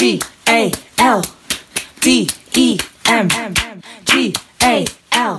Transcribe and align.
G 0.00 0.18
A 0.48 0.72
L 0.96 1.22
D 2.00 2.26
E 2.56 2.78
M. 3.04 3.28
G 4.06 4.32
A 4.62 4.86
L 5.12 5.38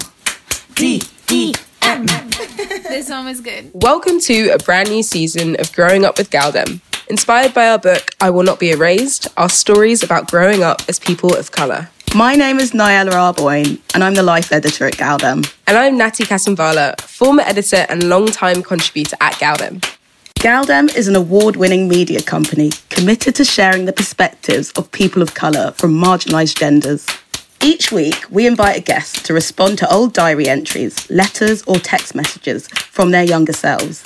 D 0.75 1.01
E 1.31 1.51
M. 1.81 2.05
This 2.05 3.07
song 3.07 3.27
is 3.27 3.41
good. 3.41 3.71
Welcome 3.73 4.19
to 4.19 4.49
a 4.49 4.59
brand 4.59 4.91
new 4.91 5.01
season 5.01 5.59
of 5.59 5.73
Growing 5.73 6.05
Up 6.05 6.19
with 6.19 6.29
Galdem. 6.29 6.79
Inspired 7.09 7.55
by 7.55 7.69
our 7.69 7.79
book, 7.79 8.11
I 8.21 8.29
Will 8.29 8.43
Not 8.43 8.59
Be 8.59 8.69
Erased, 8.69 9.27
our 9.35 9.49
stories 9.49 10.03
about 10.03 10.29
growing 10.29 10.61
up 10.61 10.83
as 10.87 10.99
people 10.99 11.35
of 11.35 11.51
colour. 11.51 11.89
My 12.13 12.35
name 12.35 12.59
is 12.59 12.71
Nyala 12.71 13.13
Arboin, 13.13 13.79
and 13.95 14.03
I'm 14.03 14.13
the 14.13 14.21
life 14.21 14.51
editor 14.51 14.85
at 14.85 14.93
Galdem. 14.93 15.51
And 15.65 15.75
I'm 15.75 15.97
Natty 15.97 16.25
Kasambala, 16.25 17.01
former 17.01 17.41
editor 17.47 17.87
and 17.89 18.07
long-time 18.07 18.61
contributor 18.61 19.17
at 19.21 19.33
Galdem. 19.37 19.83
Galdem 20.41 20.89
is 20.95 21.07
an 21.07 21.15
award 21.15 21.55
winning 21.55 21.87
media 21.87 22.19
company 22.19 22.71
committed 22.89 23.35
to 23.35 23.45
sharing 23.45 23.85
the 23.85 23.93
perspectives 23.93 24.71
of 24.71 24.91
people 24.91 25.21
of 25.21 25.35
colour 25.35 25.69
from 25.73 25.93
marginalised 25.93 26.57
genders. 26.57 27.05
Each 27.63 27.91
week, 27.91 28.25
we 28.31 28.47
invite 28.47 28.75
a 28.75 28.81
guest 28.81 29.23
to 29.25 29.35
respond 29.35 29.77
to 29.77 29.93
old 29.93 30.13
diary 30.13 30.47
entries, 30.47 31.07
letters, 31.11 31.61
or 31.67 31.75
text 31.75 32.15
messages 32.15 32.67
from 32.69 33.11
their 33.11 33.23
younger 33.23 33.53
selves. 33.53 34.01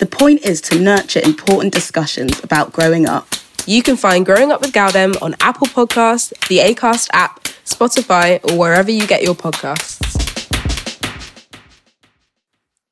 The 0.00 0.06
point 0.06 0.44
is 0.44 0.60
to 0.62 0.80
nurture 0.80 1.20
important 1.22 1.74
discussions 1.74 2.42
about 2.42 2.72
growing 2.72 3.06
up. 3.06 3.28
You 3.64 3.84
can 3.84 3.96
find 3.96 4.26
Growing 4.26 4.50
Up 4.50 4.60
with 4.60 4.72
Galdem 4.72 5.14
on 5.22 5.36
Apple 5.38 5.68
Podcasts, 5.68 6.30
the 6.48 6.58
Acast 6.58 7.08
app, 7.12 7.44
Spotify, 7.64 8.44
or 8.50 8.58
wherever 8.58 8.90
you 8.90 9.06
get 9.06 9.22
your 9.22 9.36
podcasts. 9.36 10.08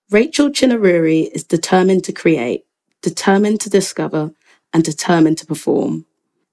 Rachel 0.09 0.51
Chinouriri 0.51 1.29
is 1.33 1.43
determined 1.43 2.05
to 2.05 2.13
create, 2.13 2.66
determined 3.06 3.61
to 3.61 3.71
discover, 3.71 4.33
and 4.72 4.83
determined 4.83 5.39
to 5.39 5.47
perform. 5.47 6.06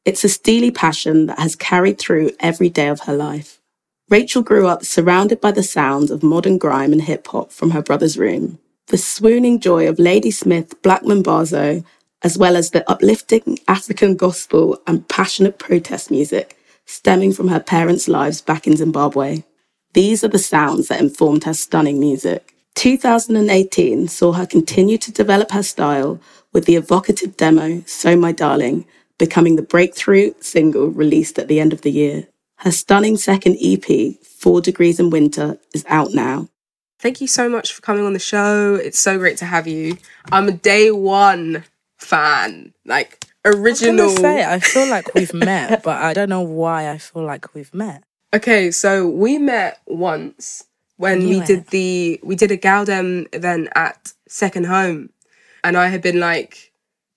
It's 0.06 0.24
a 0.24 0.30
steely 0.30 0.70
passion 0.70 1.26
that 1.26 1.40
has 1.40 1.56
carried 1.56 1.98
through 1.98 2.30
every 2.40 2.70
day 2.70 2.90
of 2.90 3.00
her 3.02 3.16
life. 3.16 3.60
Rachel 4.08 4.44
grew 4.44 4.68
up 4.68 4.86
surrounded 4.86 5.42
by 5.42 5.52
the 5.52 5.64
sounds 5.64 6.12
of 6.12 6.22
modern 6.22 6.60
grime 6.60 6.92
and 6.94 7.02
hip 7.02 7.26
hop 7.26 7.52
from 7.52 7.72
her 7.72 7.82
brother's 7.82 8.20
room. 8.20 8.60
The 8.90 9.00
swooning 9.00 9.60
joy 9.60 9.88
of 9.88 9.98
Ladysmith, 9.98 10.80
Black 10.84 11.02
Mambazo, 11.02 11.84
as 12.22 12.38
well 12.38 12.56
as 12.56 12.70
the 12.70 12.88
uplifting 12.88 13.58
African 13.68 14.16
gospel 14.16 14.80
and 14.86 15.10
passionate 15.10 15.58
protest 15.58 16.12
music 16.12 16.56
stemming 16.86 17.34
from 17.34 17.48
her 17.48 17.60
parents' 17.60 18.08
lives 18.08 18.42
back 18.42 18.68
in 18.68 18.78
Zimbabwe. 18.78 19.44
These 19.94 20.24
are 20.24 20.28
the 20.36 20.38
sounds 20.54 20.88
that 20.90 21.02
informed 21.02 21.46
her 21.46 21.56
stunning 21.56 22.00
music. 22.00 22.54
2018 22.76 24.08
saw 24.08 24.32
her 24.34 24.46
continue 24.46 24.98
to 24.98 25.12
develop 25.12 25.52
her 25.52 25.64
style 25.64 26.20
with 26.54 26.66
the 26.66 26.76
evocative 26.76 27.36
demo, 27.36 27.82
So 27.86 28.16
My 28.16 28.32
Darling, 28.32 28.86
becoming 29.18 29.56
the 29.56 29.62
breakthrough 29.62 30.34
single 30.40 30.88
released 30.88 31.38
at 31.40 31.48
the 31.48 31.60
end 31.60 31.74
of 31.74 31.82
the 31.82 31.92
year. 31.92 32.28
Her 32.58 32.72
stunning 32.72 33.18
second 33.18 33.58
EP, 33.62 34.16
Four 34.24 34.62
Degrees 34.62 35.00
in 35.00 35.10
Winter, 35.10 35.58
is 35.74 35.84
out 35.90 36.14
now. 36.14 36.48
Thank 37.00 37.20
you 37.20 37.28
so 37.28 37.50
much 37.50 37.74
for 37.74 37.82
coming 37.82 38.06
on 38.06 38.14
the 38.14 38.20
show. 38.20 38.76
It's 38.76 39.00
so 39.00 39.18
great 39.18 39.38
to 39.38 39.46
have 39.46 39.68
you. 39.68 39.98
I'm 40.32 40.48
a 40.48 40.54
day 40.54 40.90
one 40.92 41.66
fan, 41.98 42.74
like 42.86 43.26
original. 43.44 44.10
I 44.10 44.16
say, 44.16 44.46
I 44.46 44.60
feel 44.60 44.90
like 44.90 45.14
we've 45.14 45.34
met, 45.34 45.84
but 45.84 46.02
I 46.02 46.14
don't 46.14 46.30
know 46.30 46.42
why 46.42 46.90
I 46.90 46.98
feel 46.98 47.24
like 47.24 47.54
we've 47.54 47.74
met. 47.74 48.04
Okay, 48.34 48.72
so 48.72 49.08
we 49.08 49.38
met 49.38 49.82
once 49.86 50.64
when 50.98 51.28
we 51.28 51.40
it. 51.40 51.46
did 51.46 51.68
the 51.68 52.20
we 52.24 52.36
did 52.36 52.52
a 52.52 52.58
Galdem 52.58 53.28
event 53.36 53.68
at 53.76 54.14
Second 54.28 54.66
Home, 54.68 55.10
and 55.64 55.78
I 55.78 55.88
had 55.88 56.02
been 56.02 56.20
like 56.20 56.72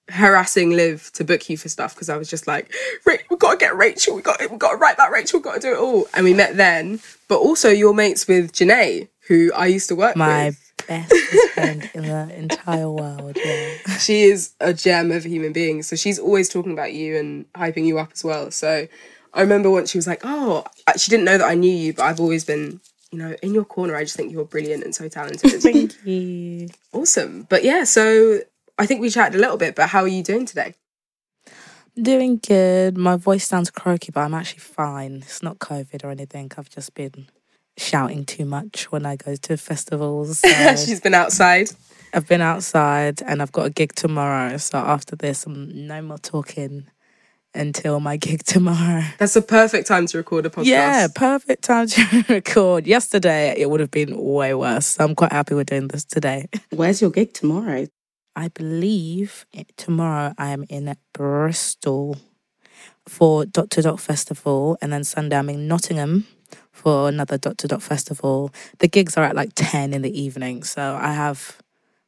harassing 0.08 0.70
Liv 0.70 1.10
to 1.14 1.24
book 1.24 1.48
you 1.50 1.56
for 1.56 1.68
stuff 1.68 1.94
because 1.94 2.08
I 2.08 2.16
was 2.16 2.30
just 2.30 2.46
like, 2.46 2.72
"Ra- 3.04 3.16
we 3.30 3.36
got 3.36 3.52
to 3.52 3.56
get 3.58 3.76
Rachel, 3.76 4.14
we 4.14 4.22
got 4.22 4.40
we 4.50 4.56
got 4.56 4.72
to 4.72 4.76
write 4.76 4.96
that 4.98 5.10
Rachel, 5.10 5.38
we've 5.38 5.44
got 5.44 5.54
to 5.54 5.60
do 5.60 5.72
it 5.72 5.78
all, 5.78 6.06
and 6.14 6.24
we 6.24 6.34
met 6.34 6.56
then. 6.56 7.00
But 7.28 7.38
also, 7.38 7.68
you're 7.70 7.94
mates 7.94 8.28
with 8.28 8.52
Janae, 8.52 9.08
who 9.28 9.50
I 9.54 9.66
used 9.66 9.88
to 9.88 9.96
work 9.96 10.14
with. 10.14 10.18
My 10.18 10.46
with. 10.46 10.86
best 10.86 11.12
friend 11.54 11.90
in 11.94 12.02
the 12.02 12.32
entire 12.36 12.88
world. 12.90 13.36
Yeah. 13.44 13.72
She 13.98 14.22
is 14.22 14.52
a 14.60 14.72
gem 14.72 15.10
of 15.10 15.24
a 15.24 15.28
human 15.28 15.52
being, 15.52 15.82
so 15.82 15.96
she's 15.96 16.18
always 16.18 16.48
talking 16.48 16.72
about 16.72 16.92
you 16.92 17.16
and 17.16 17.50
hyping 17.54 17.84
you 17.86 17.98
up 17.98 18.10
as 18.12 18.22
well. 18.22 18.50
So 18.52 18.86
I 19.34 19.40
remember 19.40 19.70
once 19.70 19.90
she 19.90 19.98
was 19.98 20.06
like, 20.06 20.20
"Oh, 20.24 20.64
she 20.96 21.10
didn't 21.10 21.24
know 21.24 21.38
that 21.38 21.48
I 21.48 21.54
knew 21.54 21.70
you, 21.74 21.92
but 21.94 22.04
I've 22.04 22.20
always 22.20 22.44
been." 22.44 22.80
You 23.12 23.18
know, 23.18 23.36
in 23.42 23.54
your 23.54 23.64
corner, 23.64 23.94
I 23.96 24.02
just 24.04 24.16
think 24.16 24.32
you're 24.32 24.44
brilliant 24.44 24.82
and 24.84 24.94
so 24.94 25.08
talented. 25.08 25.62
Thank 25.62 26.04
you. 26.04 26.68
Awesome. 26.92 27.46
But 27.48 27.62
yeah, 27.64 27.84
so 27.84 28.40
I 28.78 28.86
think 28.86 29.00
we 29.00 29.10
chatted 29.10 29.36
a 29.36 29.40
little 29.40 29.56
bit, 29.56 29.74
but 29.76 29.88
how 29.88 30.00
are 30.00 30.08
you 30.08 30.22
doing 30.22 30.44
today? 30.44 30.74
Doing 32.00 32.38
good. 32.46 32.98
My 32.98 33.16
voice 33.16 33.46
sounds 33.46 33.70
croaky, 33.70 34.12
but 34.12 34.20
I'm 34.20 34.34
actually 34.34 34.58
fine. 34.60 35.16
It's 35.22 35.42
not 35.42 35.58
COVID 35.60 36.04
or 36.04 36.10
anything. 36.10 36.50
I've 36.58 36.68
just 36.68 36.92
been 36.94 37.28
shouting 37.78 38.24
too 38.26 38.44
much 38.44 38.90
when 38.92 39.06
I 39.06 39.16
go 39.16 39.34
to 39.34 39.56
festivals. 39.56 40.40
so- 40.40 40.48
She's 40.76 41.00
been 41.00 41.14
outside. 41.14 41.70
I've 42.12 42.26
been 42.28 42.40
outside 42.42 43.22
and 43.22 43.40
I've 43.40 43.52
got 43.52 43.66
a 43.66 43.70
gig 43.70 43.94
tomorrow. 43.94 44.56
So 44.58 44.78
after 44.78 45.16
this, 45.16 45.46
I'm 45.46 45.86
no 45.86 46.02
more 46.02 46.18
talking 46.18 46.86
until 47.56 48.00
my 48.00 48.16
gig 48.16 48.42
tomorrow. 48.46 49.02
That's 49.18 49.36
a 49.36 49.42
perfect 49.42 49.86
time 49.86 50.06
to 50.06 50.18
record 50.18 50.46
a 50.46 50.50
podcast. 50.50 50.66
Yeah, 50.66 51.08
perfect 51.14 51.64
time 51.64 51.88
to 51.88 52.24
record. 52.28 52.86
Yesterday, 52.86 53.54
it 53.56 53.70
would 53.70 53.80
have 53.80 53.90
been 53.90 54.16
way 54.16 54.54
worse. 54.54 54.86
So 54.86 55.04
I'm 55.04 55.14
quite 55.14 55.32
happy 55.32 55.54
we're 55.54 55.64
doing 55.64 55.88
this 55.88 56.04
today. 56.04 56.48
Where's 56.70 57.00
your 57.00 57.10
gig 57.10 57.32
tomorrow? 57.32 57.86
I 58.34 58.48
believe 58.48 59.46
tomorrow 59.76 60.34
I 60.36 60.50
am 60.50 60.64
in 60.68 60.94
Bristol 61.14 62.18
for 63.08 63.46
Dot 63.46 63.70
to 63.70 63.82
Dot 63.82 63.98
Festival, 63.98 64.76
and 64.82 64.92
then 64.92 65.04
Sunday 65.04 65.38
I'm 65.38 65.48
in 65.48 65.66
Nottingham 65.66 66.26
for 66.70 67.08
another 67.08 67.38
Dot 67.38 67.56
to 67.58 67.68
Dot 67.68 67.82
Festival. 67.82 68.52
The 68.78 68.88
gigs 68.88 69.16
are 69.16 69.24
at 69.24 69.34
like 69.34 69.52
10 69.54 69.94
in 69.94 70.02
the 70.02 70.20
evening, 70.20 70.64
so 70.64 70.98
I 71.00 71.12
have 71.12 71.58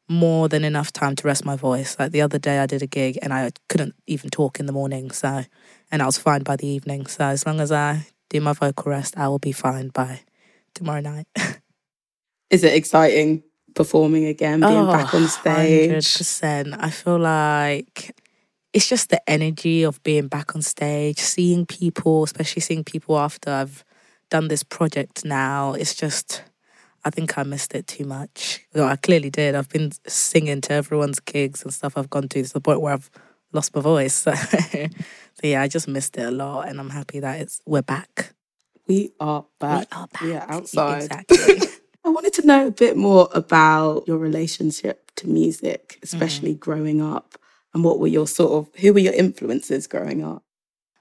more 0.08 0.49
than 0.49 0.64
enough 0.64 0.93
time 0.93 1.14
to 1.16 1.26
rest 1.26 1.44
my 1.44 1.56
voice. 1.56 1.96
Like 1.99 2.12
the 2.12 2.22
other 2.22 2.38
day 2.38 2.58
I 2.58 2.66
did 2.66 2.82
a 2.82 2.87
gig 2.87 3.19
and 3.20 3.32
I 3.32 3.50
couldn't 3.69 3.94
even 4.06 4.31
talk 4.31 4.58
in 4.58 4.66
the 4.66 4.72
morning, 4.72 5.10
so 5.10 5.44
and 5.90 6.02
I 6.02 6.06
was 6.06 6.19
fine 6.19 6.43
by 6.43 6.56
the 6.56 6.66
evening. 6.66 7.06
So 7.06 7.25
as 7.25 7.46
long 7.46 7.60
as 7.60 7.72
I 7.72 8.06
do 8.31 8.40
my 8.40 8.52
vocal 8.52 8.90
rest, 8.90 9.16
I 9.16 9.28
will 9.28 9.38
be 9.38 9.52
fine 9.52 9.88
by 9.88 10.20
tomorrow 10.75 11.00
night. 11.00 11.26
Is 12.50 12.64
it 12.64 12.75
exciting 12.75 13.43
performing 13.75 14.25
again, 14.25 14.60
being 14.60 14.72
oh, 14.72 14.90
back 14.90 15.12
on 15.14 15.28
stage? 15.28 15.90
100%. 15.90 16.76
I 16.78 16.90
feel 16.90 17.19
like 17.19 18.16
it's 18.72 18.88
just 18.88 19.10
the 19.10 19.28
energy 19.28 19.82
of 19.82 20.02
being 20.02 20.28
back 20.28 20.55
on 20.55 20.62
stage, 20.62 21.19
seeing 21.19 21.66
people, 21.66 22.25
especially 22.25 22.60
seeing 22.60 22.84
people 22.84 23.19
after 23.19 23.50
I've 23.50 23.84
done 24.31 24.49
this 24.49 24.62
project 24.62 25.25
now. 25.25 25.75
It's 25.75 25.94
just, 25.94 26.43
I 27.05 27.11
think 27.11 27.39
I 27.39 27.43
missed 27.43 27.75
it 27.75 27.87
too 27.87 28.05
much. 28.05 28.61
Well, 28.75 28.89
I 28.89 28.97
clearly 28.97 29.31
did. 29.31 29.55
I've 29.55 29.69
been 29.69 29.93
singing 30.06 30.61
to 30.62 30.73
everyone's 30.75 31.21
gigs 31.21 31.62
and 31.62 31.73
stuff 31.73 31.97
I've 31.97 32.11
gone 32.11 32.29
to 32.29 32.43
to 32.43 32.53
the 32.53 32.61
point 32.61 32.81
where 32.81 32.95
I've 32.95 33.11
lost 33.53 33.75
my 33.75 33.81
voice. 33.81 34.15
So, 34.15 34.35
so 34.35 34.89
yeah, 35.43 35.62
I 35.62 35.69
just 35.69 35.89
missed 35.89 36.17
it 36.19 36.27
a 36.27 36.31
lot, 36.31 36.69
and 36.69 36.81
I'm 36.81 36.91
happy 36.91 37.21
that 37.21 37.41
it's 37.41 37.61
we're 37.67 37.83
back. 37.83 38.35
We 38.87 39.12
are 39.21 39.45
back. 39.61 39.89
We 39.93 39.97
are 39.97 40.09
back. 40.09 40.23
Yeah, 40.23 40.47
outside. 40.49 41.03
Exactly. 41.05 41.69
I 42.05 42.11
wanted 42.11 42.33
to 42.35 42.47
know 42.47 42.67
a 42.67 42.71
bit 42.71 42.97
more 42.97 43.29
about 43.33 44.05
your 44.09 44.19
relationship 44.19 45.11
to 45.17 45.29
music, 45.29 45.99
especially 46.03 46.55
Mm. 46.55 46.61
growing 46.61 47.03
up, 47.03 47.39
and 47.75 47.85
what 47.85 47.99
were 47.99 48.06
your 48.06 48.27
sort 48.27 48.53
of 48.53 48.75
who 48.81 48.93
were 48.93 48.99
your 48.99 49.12
influences 49.12 49.87
growing 49.87 50.25
up? 50.25 50.43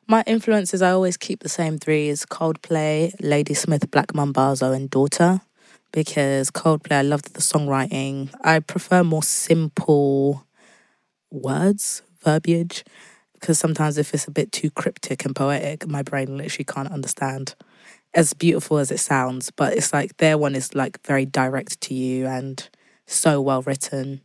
My 0.10 0.24
influences, 0.26 0.82
I 0.82 0.92
always 0.92 1.18
keep 1.18 1.42
the 1.42 1.50
same 1.50 1.78
three: 1.78 2.08
is 2.10 2.26
Coldplay, 2.26 3.14
Ladysmith, 3.22 3.90
Black 3.92 4.14
Mambazo, 4.14 4.74
and 4.76 4.90
Daughter. 4.90 5.42
Because 5.92 6.51
Coldplay, 6.51 6.98
I 6.98 7.01
loved 7.01 7.34
the 7.34 7.42
songwriting. 7.42 8.30
I 8.42 8.60
prefer 8.60 9.04
more 9.04 9.24
simple 9.24 10.45
words, 11.31 12.01
verbiage. 12.24 12.84
Because 13.34 13.60
sometimes 13.60 13.98
if 13.98 14.13
it's 14.13 14.28
a 14.28 14.31
bit 14.31 14.51
too 14.51 14.69
cryptic 14.72 15.25
and 15.25 15.36
poetic, 15.36 15.88
my 15.88 16.01
brain 16.01 16.38
literally 16.38 16.66
can't 16.66 16.92
understand. 16.92 17.56
As 18.13 18.34
beautiful 18.34 18.78
as 18.80 18.92
it 18.92 19.00
sounds, 19.00 19.51
but 19.51 19.74
it's 19.74 19.94
like 19.94 20.18
their 20.18 20.38
one 20.38 20.56
is 20.56 20.74
like 20.74 21.06
very 21.06 21.25
direct 21.25 21.80
to 21.81 21.94
you 21.94 22.25
and 22.25 22.68
so 23.06 23.40
well 23.42 23.62
written. 23.62 24.22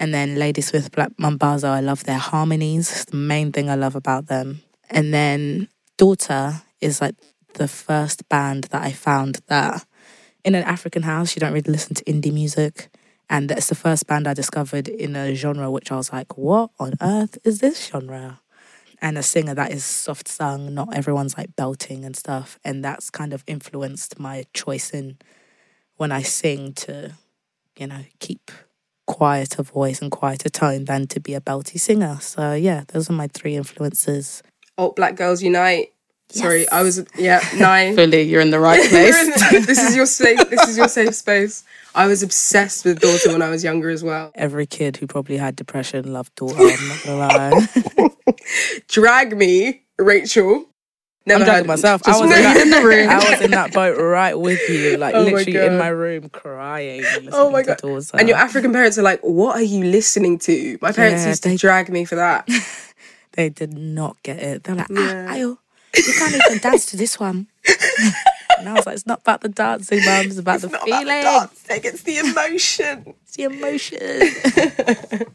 And 0.00 0.14
then 0.14 0.38
Ladysmith, 0.38 0.90
Black 0.92 1.12
Mambazo, 1.18 1.68
I 1.68 1.80
love 1.80 2.04
their 2.04 2.18
harmonies. 2.18 2.90
It's 2.90 3.04
the 3.06 3.16
main 3.16 3.52
thing 3.52 3.68
I 3.68 3.74
love 3.74 3.94
about 3.94 4.26
them. 4.26 4.62
And 4.90 5.12
then 5.12 5.68
Daughter 5.96 6.62
is 6.80 7.00
like 7.00 7.14
the 7.54 7.68
first 7.68 8.28
band 8.28 8.64
that 8.64 8.82
I 8.82 8.92
found 8.92 9.40
that 9.46 9.86
in 10.44 10.54
an 10.54 10.64
African 10.64 11.02
house, 11.02 11.34
you 11.34 11.40
don't 11.40 11.52
really 11.52 11.72
listen 11.72 11.94
to 11.96 12.04
indie 12.04 12.32
music. 12.32 12.88
And 13.30 13.48
that's 13.48 13.68
the 13.68 13.74
first 13.74 14.06
band 14.06 14.28
I 14.28 14.34
discovered 14.34 14.86
in 14.86 15.16
a 15.16 15.34
genre 15.34 15.70
which 15.70 15.90
I 15.90 15.96
was 15.96 16.12
like, 16.12 16.36
what 16.36 16.70
on 16.78 16.94
earth 17.00 17.38
is 17.42 17.60
this 17.60 17.88
genre? 17.88 18.40
And 19.00 19.18
a 19.18 19.22
singer 19.22 19.54
that 19.54 19.72
is 19.72 19.84
soft 19.84 20.28
sung, 20.28 20.74
not 20.74 20.94
everyone's 20.94 21.36
like 21.36 21.56
belting 21.56 22.04
and 22.04 22.14
stuff. 22.14 22.58
And 22.64 22.84
that's 22.84 23.10
kind 23.10 23.32
of 23.32 23.42
influenced 23.46 24.18
my 24.18 24.44
choice 24.52 24.90
in 24.90 25.18
when 25.96 26.12
I 26.12 26.22
sing 26.22 26.74
to, 26.74 27.12
you 27.76 27.86
know, 27.86 28.04
keep 28.18 28.50
quieter 29.06 29.62
voice 29.62 30.00
and 30.00 30.10
quieter 30.10 30.48
tone 30.48 30.84
than 30.84 31.06
to 31.08 31.20
be 31.20 31.34
a 31.34 31.40
belty 31.40 31.80
singer. 31.80 32.18
So 32.20 32.52
yeah, 32.52 32.84
those 32.88 33.08
are 33.08 33.14
my 33.14 33.28
three 33.28 33.56
influences. 33.56 34.42
Alt 34.76 34.96
Black 34.96 35.16
Girls 35.16 35.42
Unite. 35.42 35.93
Sorry, 36.30 36.68
I 36.70 36.82
was 36.82 37.04
yeah 37.16 37.40
nine. 37.56 37.94
Fully, 37.96 38.22
you're 38.22 38.40
in 38.40 38.50
the 38.50 38.60
right 38.60 38.80
place. 38.90 39.50
the- 39.50 39.64
this 39.66 39.78
is 39.78 39.94
your 39.94 40.06
safe. 40.20 40.38
This 40.50 40.68
is 40.68 40.76
your 40.76 40.88
safe 40.88 41.14
space. 41.14 41.64
I 41.94 42.06
was 42.08 42.22
obsessed 42.24 42.84
with 42.84 42.98
Daughter 43.00 43.30
when 43.30 43.40
I 43.42 43.50
was 43.50 43.62
younger 43.62 43.88
as 43.90 44.02
well. 44.02 44.32
Every 44.34 44.66
kid 44.66 44.96
who 44.96 45.06
probably 45.06 45.36
had 45.36 45.54
depression 45.54 46.12
loved 46.12 46.34
daughter, 46.34 46.56
I'm 46.58 46.88
not 46.88 47.02
gonna 47.04 47.16
lie. 47.16 48.08
Drag 48.88 49.36
me, 49.36 49.82
Rachel. 49.98 50.66
Never 51.26 51.40
I'm 51.42 51.46
dragging 51.46 51.68
myself. 51.68 52.02
I 52.06 52.10
was, 52.20 52.22
in 52.22 52.28
that, 52.42 52.56
in 52.58 52.70
the 52.70 52.82
room. 52.82 53.08
I 53.08 53.16
was 53.30 53.40
in 53.40 53.50
that 53.52 53.72
boat 53.72 53.96
right 53.96 54.34
with 54.34 54.60
you, 54.68 54.98
like 54.98 55.14
Oh 55.14 55.24
my 55.24 55.30
literally 55.30 55.66
in 55.66 55.78
my 55.78 55.88
room 55.88 56.28
crying. 56.28 57.02
Oh 57.32 57.48
my 57.50 57.60
listening 57.60 57.64
god! 57.64 57.78
to 57.78 57.86
Daughter. 57.86 58.16
And 58.18 58.28
your 58.28 58.36
African 58.36 58.72
parents 58.72 58.98
are 58.98 59.02
like, 59.02 59.20
"What 59.22 59.56
are 59.56 59.62
you 59.62 59.84
listening 59.84 60.38
to?" 60.40 60.78
My 60.82 60.92
parents 60.92 61.22
Yeah, 61.22 61.28
used 61.28 61.42
to 61.44 61.48
they- 61.50 61.56
drag 61.56 61.88
me 61.88 62.04
for 62.04 62.16
that. 62.16 62.46
they 63.32 63.48
did 63.48 63.72
not 63.72 64.22
get 64.22 64.38
it. 64.38 64.64
They're 64.64 64.74
like, 64.74 64.88
Yeah. 64.90 65.26
ah, 65.30 65.34
ayo, 65.34 65.58
you 65.96 66.12
can't 66.18 66.34
even 66.34 66.58
dance 66.58 66.86
to 66.86 66.96
this 66.96 67.18
one. 67.20 67.46
and 68.58 68.68
I 68.68 68.72
was 68.74 68.86
like, 68.86 68.94
it's 68.94 69.06
not 69.06 69.20
about 69.20 69.40
the 69.40 69.48
dancing, 69.48 69.98
mum. 70.04 70.26
It's 70.26 70.38
about 70.38 70.60
the 70.60 70.68
Not 70.68 70.82
feeling. 70.84 71.20
about 71.20 71.54
the 71.54 71.68
dancing, 71.68 71.90
it's 71.92 72.02
the 72.02 72.18
emotion. 72.18 73.14
It's 73.24 73.36
the 73.36 73.44
emotion. 75.18 75.26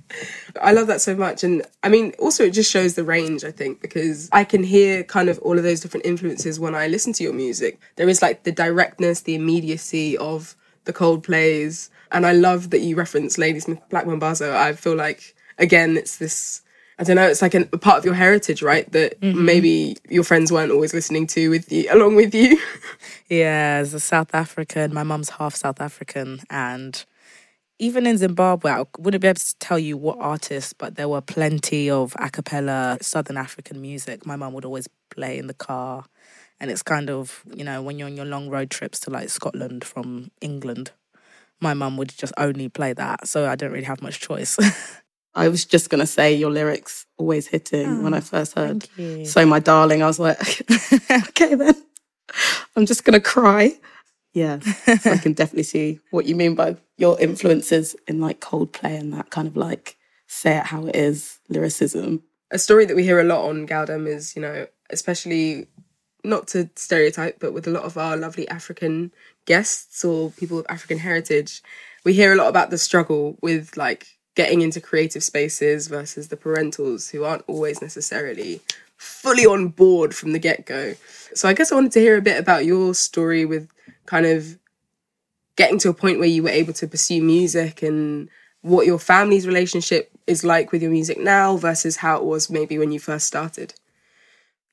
I 0.62 0.72
love 0.72 0.88
that 0.88 1.02
so 1.02 1.16
much. 1.16 1.44
And 1.44 1.64
I 1.84 1.90
mean, 1.90 2.14
also, 2.18 2.46
it 2.46 2.52
just 2.52 2.72
shows 2.72 2.96
the 2.96 3.04
range, 3.04 3.44
I 3.44 3.52
think, 3.52 3.82
because 3.82 4.30
I 4.32 4.44
can 4.46 4.64
hear 4.64 5.04
kind 5.04 5.28
of 5.30 5.38
all 5.40 5.58
of 5.58 5.64
those 5.64 5.82
different 5.82 6.06
influences 6.06 6.60
when 6.60 6.76
I 6.76 6.88
listen 6.88 7.12
to 7.14 7.24
your 7.24 7.34
music. 7.34 7.78
There 7.98 8.08
is 8.08 8.22
like 8.22 8.44
the 8.44 8.52
directness, 8.54 9.22
the 9.22 9.36
immediacy 9.36 10.18
of 10.18 10.56
the 10.86 10.94
Coldplays. 10.94 11.90
And 12.12 12.26
I 12.26 12.32
love 12.32 12.70
that 12.70 12.80
you 12.80 12.96
reference 12.96 13.38
Ladysmith 13.38 13.80
Black 13.90 14.06
Mambazo. 14.06 14.56
I 14.56 14.74
feel 14.74 14.96
like, 14.96 15.36
again, 15.58 15.98
it's 15.98 16.18
this. 16.18 16.62
I 17.00 17.04
don't 17.04 17.16
know. 17.16 17.28
It's 17.28 17.42
like 17.42 17.54
an, 17.54 17.70
a 17.72 17.78
part 17.78 17.98
of 17.98 18.06
your 18.06 18.14
heritage, 18.14 18.62
right? 18.62 18.92
That 18.92 19.20
mm-hmm. 19.22 19.46
maybe 19.46 19.96
your 20.10 20.26
friends 20.26 20.52
weren't 20.52 20.72
always 20.72 20.94
listening 20.94 21.28
to 21.28 21.50
with 21.50 21.72
you, 21.72 21.88
along 21.92 22.16
with 22.16 22.36
you. 22.36 22.60
Yeah, 23.30 23.78
as 23.80 23.94
a 23.94 24.00
South 24.00 24.34
African, 24.34 24.92
my 24.92 25.04
mum's 25.04 25.30
half 25.30 25.54
South 25.54 25.80
African, 25.80 26.42
and 26.50 27.06
even 27.78 28.08
in 28.08 28.18
Zimbabwe, 28.18 28.72
I 28.72 28.86
wouldn't 28.98 29.22
be 29.22 29.28
able 29.28 29.38
to 29.38 29.60
tell 29.60 29.78
you 29.78 29.98
what 29.98 30.18
artists, 30.20 30.74
but 30.74 30.96
there 30.96 31.08
were 31.08 31.22
plenty 31.22 31.92
of 31.92 32.16
a 32.18 32.32
cappella 32.32 32.98
Southern 33.02 33.38
African 33.38 33.82
music. 33.82 34.26
My 34.26 34.36
mum 34.36 34.54
would 34.54 34.66
always 34.66 34.90
play 35.12 35.38
in 35.38 35.46
the 35.46 35.54
car, 35.54 36.06
and 36.60 36.72
it's 36.72 36.82
kind 36.82 37.12
of 37.12 37.44
you 37.54 37.64
know 37.64 37.84
when 37.84 38.00
you're 38.00 38.08
on 38.08 38.18
your 38.18 38.26
long 38.26 38.50
road 38.50 38.72
trips 38.72 39.00
to 39.02 39.12
like 39.12 39.30
Scotland 39.30 39.86
from 39.86 40.32
England, 40.42 40.92
my 41.62 41.76
mum 41.76 41.98
would 41.98 42.10
just 42.10 42.34
only 42.36 42.68
play 42.68 42.94
that, 42.94 43.28
so 43.28 43.48
I 43.48 43.56
don't 43.56 43.72
really 43.72 43.86
have 43.86 44.02
much 44.02 44.20
choice. 44.20 44.58
I 45.36 45.48
was 45.48 45.66
just 45.66 45.90
gonna 45.90 46.08
say 46.08 46.34
your 46.34 46.52
lyrics 46.52 47.06
always 47.18 47.48
hitting 47.48 48.04
when 48.04 48.14
I 48.14 48.18
oh, 48.18 48.22
first 48.22 48.56
heard. 48.56 48.88
So 49.26 49.46
my 49.46 49.60
darling, 49.60 50.02
I 50.02 50.08
was 50.08 50.20
like, 50.20 50.62
okay 51.12 51.56
then, 51.56 51.76
I'm 52.76 52.86
just 52.86 53.04
gonna 53.04 53.20
cry. 53.20 53.74
Yeah, 54.34 54.60
so 54.60 55.12
I 55.12 55.18
can 55.18 55.34
definitely 55.40 55.64
see 55.64 56.00
what 56.12 56.26
you 56.26 56.36
mean 56.36 56.56
by 56.56 56.78
your 56.98 57.20
influences 57.20 57.96
in 58.08 58.22
like 58.22 58.40
Coldplay 58.40 59.00
and 59.00 59.14
that 59.14 59.32
kind 59.32 59.48
of 59.48 59.58
like 59.58 59.98
say 60.28 60.58
it 60.58 60.66
how 60.66 60.86
it 60.86 60.96
is 60.96 61.40
lyricism. 61.50 62.24
a 62.52 62.60
story 62.60 62.86
that 62.86 62.96
we 62.96 63.04
hear 63.04 63.20
a 63.20 63.24
lot 63.24 63.48
on 63.48 63.68
Galdem 63.68 64.08
is, 64.08 64.36
you 64.36 64.42
know, 64.42 64.68
especially 64.92 65.68
not 66.24 66.48
to 66.50 66.70
stereotype, 66.76 67.40
but 67.40 67.54
with 67.54 67.68
a 67.68 67.72
lot 67.72 67.84
of 67.84 67.98
our 67.98 68.18
lovely 68.18 68.48
African 68.50 69.12
guests 69.46 70.04
or 70.04 70.32
people 70.32 70.60
of 70.60 70.66
African 70.70 71.00
heritage, 71.00 71.62
we 72.04 72.14
hear 72.14 72.34
a 72.34 72.36
lot 72.36 72.48
about 72.48 72.70
the 72.70 72.78
struggle 72.78 73.38
with 73.42 73.78
like 73.78 74.19
getting 74.40 74.62
into 74.62 74.80
creative 74.80 75.22
spaces 75.22 75.90
versus 75.90 76.30
the 76.30 76.38
parentals 76.38 77.12
who 77.12 77.26
aren't 77.26 77.44
always 77.46 77.82
necessarily 77.82 78.62
fully 78.96 79.46
on 79.46 79.68
board 79.68 80.16
from 80.16 80.32
the 80.32 80.40
get 80.40 80.66
go. 80.66 80.94
So 81.34 81.50
I 81.50 81.54
guess 81.54 81.74
I 81.74 81.76
wanted 81.76 81.92
to 81.92 82.00
hear 82.00 82.16
a 82.16 82.22
bit 82.22 82.40
about 82.40 82.64
your 82.64 82.94
story 82.94 83.44
with 83.44 83.70
kind 84.06 84.26
of 84.26 84.58
getting 85.58 85.78
to 85.80 85.90
a 85.90 85.94
point 85.94 86.20
where 86.20 86.30
you 86.30 86.42
were 86.42 86.58
able 86.62 86.72
to 86.72 86.88
pursue 86.88 87.22
music 87.22 87.84
and 87.84 88.30
what 88.62 88.86
your 88.86 88.98
family's 88.98 89.46
relationship 89.46 90.10
is 90.26 90.46
like 90.46 90.72
with 90.72 90.82
your 90.82 90.92
music 90.92 91.20
now 91.20 91.58
versus 91.58 91.98
how 91.98 92.16
it 92.16 92.24
was 92.24 92.50
maybe 92.50 92.78
when 92.78 92.94
you 92.94 93.00
first 93.02 93.28
started. 93.28 93.74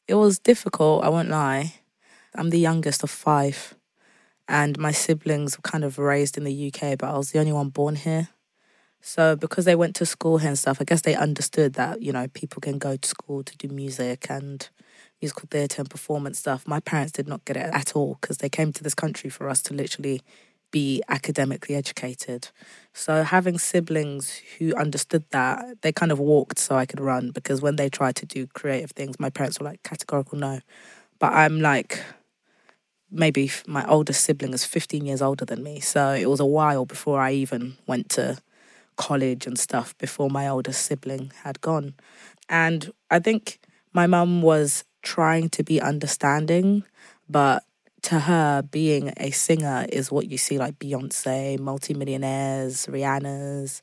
it 0.06 0.14
was 0.14 0.38
difficult, 0.38 1.02
I 1.02 1.08
won't 1.08 1.28
lie. 1.28 1.74
I'm 2.36 2.50
the 2.50 2.60
youngest 2.60 3.02
of 3.02 3.10
five, 3.10 3.74
and 4.46 4.78
my 4.78 4.92
siblings 4.92 5.58
were 5.58 5.62
kind 5.62 5.82
of 5.82 5.98
raised 5.98 6.38
in 6.38 6.44
the 6.44 6.68
UK, 6.68 6.96
but 6.96 7.10
I 7.10 7.16
was 7.16 7.32
the 7.32 7.40
only 7.40 7.50
one 7.52 7.70
born 7.70 7.96
here. 7.96 8.28
So 9.00 9.36
because 9.36 9.64
they 9.64 9.76
went 9.76 9.94
to 9.96 10.06
school 10.06 10.38
here 10.38 10.48
and 10.48 10.58
stuff, 10.58 10.78
I 10.80 10.84
guess 10.84 11.02
they 11.02 11.14
understood 11.14 11.74
that, 11.74 12.02
you 12.02 12.12
know, 12.12 12.26
people 12.28 12.60
can 12.60 12.78
go 12.78 12.96
to 12.96 13.08
school 13.08 13.42
to 13.44 13.56
do 13.56 13.68
music 13.68 14.26
and 14.28 14.68
musical 15.20 15.48
theatre 15.50 15.80
and 15.80 15.90
performance 15.90 16.38
stuff. 16.38 16.66
My 16.66 16.80
parents 16.80 17.12
did 17.12 17.28
not 17.28 17.44
get 17.44 17.56
it 17.56 17.70
at 17.72 17.94
all 17.94 18.18
because 18.20 18.38
they 18.38 18.48
came 18.48 18.72
to 18.72 18.82
this 18.82 18.94
country 18.94 19.30
for 19.30 19.48
us 19.48 19.62
to 19.62 19.74
literally 19.74 20.20
be 20.72 21.02
academically 21.08 21.74
educated. 21.76 22.48
So 22.92 23.22
having 23.22 23.58
siblings 23.58 24.40
who 24.58 24.74
understood 24.74 25.24
that, 25.30 25.82
they 25.82 25.92
kind 25.92 26.10
of 26.10 26.18
walked 26.18 26.58
so 26.58 26.76
I 26.76 26.86
could 26.86 27.00
run 27.00 27.30
because 27.30 27.62
when 27.62 27.76
they 27.76 27.88
tried 27.88 28.16
to 28.16 28.26
do 28.26 28.46
creative 28.48 28.90
things, 28.90 29.20
my 29.20 29.30
parents 29.30 29.60
were 29.60 29.66
like 29.66 29.82
categorical 29.84 30.38
no. 30.38 30.60
But 31.18 31.32
I'm 31.32 31.60
like 31.60 32.02
maybe 33.10 33.50
my 33.66 33.86
oldest 33.86 34.24
sibling 34.24 34.52
is 34.52 34.64
15 34.64 35.06
years 35.06 35.22
older 35.22 35.44
than 35.44 35.62
me. 35.62 35.80
So 35.80 36.12
it 36.12 36.26
was 36.26 36.40
a 36.40 36.46
while 36.46 36.84
before 36.84 37.20
I 37.20 37.32
even 37.32 37.76
went 37.86 38.08
to 38.10 38.38
college 38.96 39.46
and 39.46 39.58
stuff 39.58 39.96
before 39.98 40.30
my 40.30 40.48
oldest 40.48 40.84
sibling 40.86 41.32
had 41.42 41.60
gone. 41.60 41.94
And 42.48 42.90
I 43.10 43.18
think 43.18 43.60
my 43.92 44.06
mum 44.06 44.42
was 44.42 44.84
trying 45.02 45.48
to 45.50 45.62
be 45.62 45.80
understanding, 45.80 46.84
but 47.28 47.64
to 48.02 48.20
her, 48.20 48.62
being 48.62 49.12
a 49.16 49.30
singer 49.30 49.86
is 49.88 50.12
what 50.12 50.28
you 50.28 50.38
see 50.38 50.58
like 50.58 50.78
Beyonce, 50.78 51.58
multimillionaires, 51.58 52.86
Rihanna's, 52.86 53.82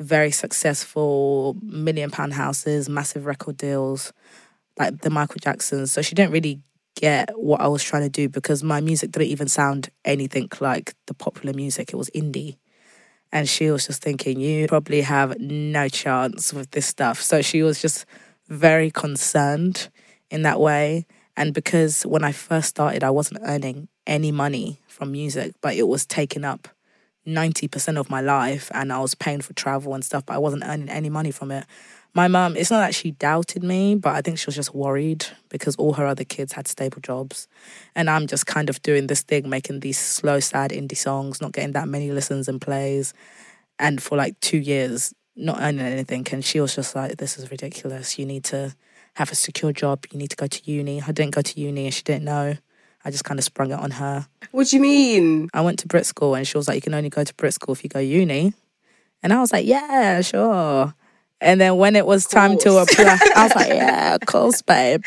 very 0.00 0.30
successful, 0.30 1.56
million 1.62 2.10
pound 2.10 2.34
houses, 2.34 2.88
massive 2.88 3.26
record 3.26 3.56
deals, 3.56 4.12
like 4.78 5.00
the 5.00 5.10
Michael 5.10 5.38
Jacksons. 5.40 5.92
So 5.92 6.02
she 6.02 6.14
didn't 6.14 6.32
really 6.32 6.60
get 6.96 7.30
what 7.38 7.60
I 7.60 7.68
was 7.68 7.82
trying 7.82 8.02
to 8.02 8.08
do 8.08 8.28
because 8.28 8.62
my 8.62 8.80
music 8.80 9.12
didn't 9.12 9.28
even 9.28 9.48
sound 9.48 9.90
anything 10.04 10.48
like 10.60 10.94
the 11.06 11.14
popular 11.14 11.54
music. 11.54 11.92
It 11.92 11.96
was 11.96 12.10
indie. 12.10 12.56
And 13.34 13.48
she 13.48 13.68
was 13.70 13.88
just 13.88 14.00
thinking, 14.00 14.38
you 14.38 14.68
probably 14.68 15.00
have 15.00 15.40
no 15.40 15.88
chance 15.88 16.54
with 16.54 16.70
this 16.70 16.86
stuff. 16.86 17.20
So 17.20 17.42
she 17.42 17.64
was 17.64 17.82
just 17.82 18.06
very 18.48 18.92
concerned 18.92 19.88
in 20.30 20.42
that 20.42 20.60
way. 20.60 21.04
And 21.36 21.52
because 21.52 22.04
when 22.04 22.22
I 22.22 22.30
first 22.30 22.68
started, 22.68 23.02
I 23.02 23.10
wasn't 23.10 23.40
earning 23.44 23.88
any 24.06 24.30
money 24.30 24.80
from 24.86 25.10
music, 25.10 25.56
but 25.60 25.74
it 25.74 25.88
was 25.88 26.06
taking 26.06 26.44
up 26.44 26.68
90% 27.26 27.98
of 27.98 28.08
my 28.08 28.20
life 28.20 28.70
and 28.72 28.92
I 28.92 29.00
was 29.00 29.16
paying 29.16 29.40
for 29.40 29.52
travel 29.54 29.94
and 29.94 30.04
stuff, 30.04 30.24
but 30.26 30.34
I 30.34 30.38
wasn't 30.38 30.62
earning 30.64 30.88
any 30.88 31.10
money 31.10 31.32
from 31.32 31.50
it. 31.50 31.66
My 32.16 32.28
mum, 32.28 32.56
it's 32.56 32.70
not 32.70 32.78
that 32.78 32.94
she 32.94 33.10
doubted 33.10 33.64
me, 33.64 33.96
but 33.96 34.14
I 34.14 34.22
think 34.22 34.38
she 34.38 34.46
was 34.46 34.54
just 34.54 34.72
worried 34.72 35.26
because 35.48 35.74
all 35.76 35.94
her 35.94 36.06
other 36.06 36.22
kids 36.22 36.52
had 36.52 36.68
stable 36.68 37.00
jobs. 37.00 37.48
And 37.96 38.08
I'm 38.08 38.28
just 38.28 38.46
kind 38.46 38.70
of 38.70 38.80
doing 38.82 39.08
this 39.08 39.22
thing, 39.22 39.48
making 39.48 39.80
these 39.80 39.98
slow, 39.98 40.38
sad 40.38 40.70
indie 40.70 40.96
songs, 40.96 41.40
not 41.40 41.50
getting 41.50 41.72
that 41.72 41.88
many 41.88 42.12
listens 42.12 42.46
and 42.46 42.60
plays. 42.60 43.14
And 43.80 44.00
for 44.00 44.16
like 44.16 44.38
two 44.38 44.58
years, 44.58 45.12
not 45.34 45.60
earning 45.60 45.80
anything. 45.80 46.24
And 46.30 46.44
she 46.44 46.60
was 46.60 46.76
just 46.76 46.94
like, 46.94 47.16
this 47.16 47.36
is 47.36 47.50
ridiculous. 47.50 48.16
You 48.16 48.26
need 48.26 48.44
to 48.44 48.76
have 49.14 49.32
a 49.32 49.34
secure 49.34 49.72
job. 49.72 50.06
You 50.12 50.18
need 50.18 50.30
to 50.30 50.36
go 50.36 50.46
to 50.46 50.70
uni. 50.70 51.02
I 51.02 51.10
didn't 51.10 51.34
go 51.34 51.42
to 51.42 51.60
uni 51.60 51.86
and 51.86 51.94
she 51.94 52.04
didn't 52.04 52.24
know. 52.24 52.56
I 53.04 53.10
just 53.10 53.24
kind 53.24 53.40
of 53.40 53.44
sprung 53.44 53.72
it 53.72 53.78
on 53.78 53.90
her. 53.90 54.28
What 54.52 54.68
do 54.68 54.76
you 54.76 54.82
mean? 54.82 55.50
I 55.52 55.62
went 55.62 55.80
to 55.80 55.88
Brit 55.88 56.06
school 56.06 56.36
and 56.36 56.46
she 56.46 56.56
was 56.56 56.68
like, 56.68 56.76
you 56.76 56.80
can 56.80 56.94
only 56.94 57.10
go 57.10 57.24
to 57.24 57.34
Brit 57.34 57.54
school 57.54 57.72
if 57.72 57.82
you 57.82 57.90
go 57.90 57.98
uni. 57.98 58.54
And 59.20 59.32
I 59.32 59.40
was 59.40 59.52
like, 59.52 59.66
yeah, 59.66 60.20
sure. 60.20 60.94
And 61.44 61.60
then 61.60 61.76
when 61.76 61.94
it 61.94 62.06
was 62.06 62.24
time 62.26 62.56
to 62.58 62.78
apply, 62.78 63.18
I 63.36 63.42
was 63.44 63.54
like, 63.54 63.68
yeah, 63.68 64.14
of 64.14 64.22
course, 64.22 64.62
babe. 64.62 65.04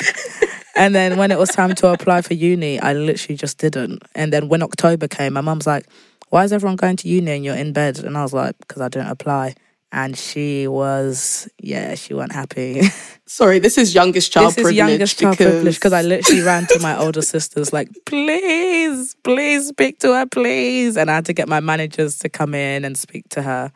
And 0.76 0.94
then 0.94 1.18
when 1.18 1.32
it 1.32 1.40
was 1.40 1.50
time 1.50 1.74
to 1.74 1.88
apply 1.88 2.22
for 2.22 2.36
uni, 2.36 2.80
I 2.80 2.94
literally 2.94 3.36
just 3.36 3.58
didn't. 3.58 4.04
And 4.14 4.32
then 4.32 4.48
when 4.48 4.62
October 4.62 5.08
came, 5.08 5.34
my 5.34 5.42
mum's 5.42 5.66
like, 5.66 5.88
why 6.30 6.44
is 6.44 6.54
everyone 6.54 6.76
going 6.76 6.98
to 6.98 7.08
uni 7.08 7.32
and 7.32 7.44
you're 7.44 7.56
in 7.56 7.74
bed? 7.74 8.04
And 8.04 8.16
I 8.16 8.22
was 8.22 8.34
like, 8.34 8.56
because 8.60 8.84
I 8.84 8.88
didn't 8.88 9.08
apply. 9.08 9.56
And 9.92 10.16
she 10.16 10.68
was, 10.68 11.50
yeah, 11.60 11.96
she 11.96 12.14
wasn't 12.14 12.34
happy. 12.34 12.82
Sorry, 13.26 13.58
this 13.58 13.78
is 13.80 13.96
youngest 13.96 14.32
child 14.32 14.50
this 14.50 14.56
privilege. 14.56 14.74
is 14.74 14.78
youngest 14.78 15.20
child 15.20 15.38
because... 15.38 15.52
privilege 15.52 15.76
because 15.76 15.94
I 15.94 16.04
literally 16.04 16.42
ran 16.42 16.68
to 16.68 16.80
my 16.80 16.96
older 17.04 17.24
sisters 17.24 17.74
like, 17.74 17.90
please, 18.06 19.16
please 19.24 19.70
speak 19.70 20.00
to 20.00 20.14
her, 20.14 20.28
please. 20.28 20.98
And 20.98 21.10
I 21.10 21.16
had 21.16 21.26
to 21.26 21.34
get 21.34 21.48
my 21.48 21.62
managers 21.62 22.20
to 22.20 22.30
come 22.30 22.54
in 22.54 22.86
and 22.86 22.96
speak 22.96 23.28
to 23.30 23.42
her 23.42 23.72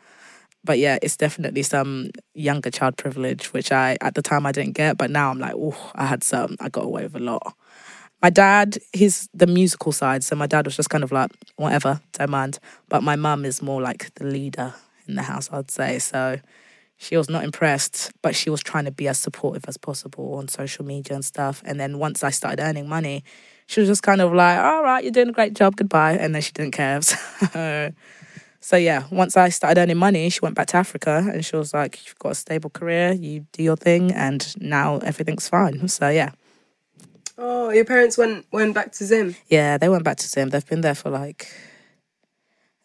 but 0.64 0.78
yeah, 0.78 0.98
it's 1.02 1.16
definitely 1.16 1.62
some 1.62 2.10
younger 2.34 2.70
child 2.70 2.96
privilege, 2.96 3.52
which 3.52 3.72
I 3.72 3.96
at 4.00 4.14
the 4.14 4.22
time 4.22 4.46
I 4.46 4.52
didn't 4.52 4.74
get, 4.74 4.98
but 4.98 5.10
now 5.10 5.30
I'm 5.30 5.38
like, 5.38 5.54
oh, 5.56 5.92
I 5.94 6.06
had 6.06 6.22
some. 6.22 6.56
I 6.60 6.68
got 6.68 6.84
away 6.84 7.04
with 7.04 7.16
a 7.16 7.20
lot. 7.20 7.54
My 8.22 8.30
dad, 8.30 8.78
he's 8.92 9.28
the 9.34 9.48
musical 9.48 9.90
side, 9.90 10.22
so 10.22 10.36
my 10.36 10.46
dad 10.46 10.64
was 10.64 10.76
just 10.76 10.90
kind 10.90 11.02
of 11.02 11.10
like, 11.10 11.32
whatever, 11.56 12.00
don't 12.12 12.30
mind. 12.30 12.60
But 12.88 13.02
my 13.02 13.16
mum 13.16 13.44
is 13.44 13.60
more 13.60 13.82
like 13.82 14.14
the 14.14 14.24
leader 14.24 14.74
in 15.08 15.16
the 15.16 15.22
house, 15.22 15.50
I'd 15.52 15.72
say. 15.72 15.98
So 15.98 16.38
she 16.98 17.16
was 17.16 17.28
not 17.28 17.42
impressed, 17.42 18.12
but 18.22 18.36
she 18.36 18.48
was 18.48 18.62
trying 18.62 18.84
to 18.84 18.92
be 18.92 19.08
as 19.08 19.18
supportive 19.18 19.64
as 19.66 19.76
possible 19.76 20.34
on 20.34 20.46
social 20.46 20.84
media 20.84 21.16
and 21.16 21.24
stuff. 21.24 21.60
And 21.64 21.80
then 21.80 21.98
once 21.98 22.22
I 22.22 22.30
started 22.30 22.62
earning 22.62 22.88
money, 22.88 23.24
she 23.66 23.80
was 23.80 23.88
just 23.88 24.04
kind 24.04 24.20
of 24.20 24.32
like, 24.32 24.56
all 24.56 24.84
right, 24.84 25.02
you're 25.02 25.12
doing 25.12 25.30
a 25.30 25.32
great 25.32 25.54
job, 25.54 25.74
goodbye. 25.74 26.12
And 26.12 26.32
then 26.32 26.42
she 26.42 26.52
didn't 26.52 26.74
care. 26.74 27.00
So 27.52 27.92
so 28.62 28.76
yeah, 28.76 29.04
once 29.10 29.36
I 29.36 29.48
started 29.48 29.80
earning 29.80 29.96
money, 29.96 30.30
she 30.30 30.38
went 30.40 30.54
back 30.54 30.68
to 30.68 30.76
Africa 30.76 31.28
and 31.32 31.44
she 31.44 31.56
was 31.56 31.74
like, 31.74 32.06
You've 32.06 32.18
got 32.20 32.32
a 32.32 32.34
stable 32.36 32.70
career, 32.70 33.12
you 33.12 33.44
do 33.50 33.60
your 33.60 33.76
thing 33.76 34.12
and 34.12 34.54
now 34.62 34.98
everything's 34.98 35.48
fine. 35.48 35.88
So 35.88 36.08
yeah. 36.08 36.30
Oh, 37.36 37.70
your 37.70 37.84
parents 37.84 38.16
went 38.16 38.46
went 38.52 38.72
back 38.72 38.92
to 38.92 39.04
Zim? 39.04 39.34
Yeah, 39.48 39.78
they 39.78 39.88
went 39.88 40.04
back 40.04 40.18
to 40.18 40.28
Zim. 40.28 40.50
They've 40.50 40.64
been 40.64 40.80
there 40.80 40.94
for 40.94 41.10
like 41.10 41.52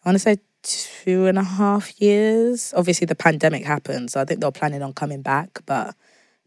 I 0.04 0.08
wanna 0.08 0.18
say 0.18 0.38
two 0.64 1.26
and 1.26 1.38
a 1.38 1.44
half 1.44 2.00
years. 2.00 2.74
Obviously 2.76 3.06
the 3.06 3.14
pandemic 3.14 3.64
happened, 3.64 4.10
so 4.10 4.20
I 4.20 4.24
think 4.24 4.40
they're 4.40 4.50
planning 4.50 4.82
on 4.82 4.94
coming 4.94 5.22
back, 5.22 5.60
but 5.64 5.94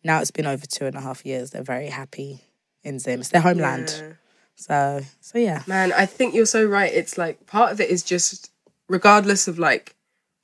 now 0.03 0.19
it's 0.19 0.31
been 0.31 0.45
over 0.45 0.65
two 0.65 0.87
and 0.87 0.95
a 0.97 1.01
half 1.01 1.25
years. 1.25 1.51
They're 1.51 1.63
very 1.63 1.87
happy 1.87 2.41
in 2.83 2.99
Zim. 2.99 3.21
It's 3.21 3.29
their 3.29 3.39
homeland. 3.39 3.95
Yeah. 3.97 4.13
So 4.55 5.01
so 5.21 5.37
yeah. 5.37 5.63
Man, 5.67 5.93
I 5.93 6.05
think 6.05 6.35
you're 6.35 6.45
so 6.45 6.65
right. 6.65 6.91
It's 6.91 7.17
like 7.17 7.47
part 7.47 7.71
of 7.71 7.79
it 7.79 7.89
is 7.89 8.03
just 8.03 8.50
regardless 8.91 9.47
of 9.47 9.57
like 9.57 9.95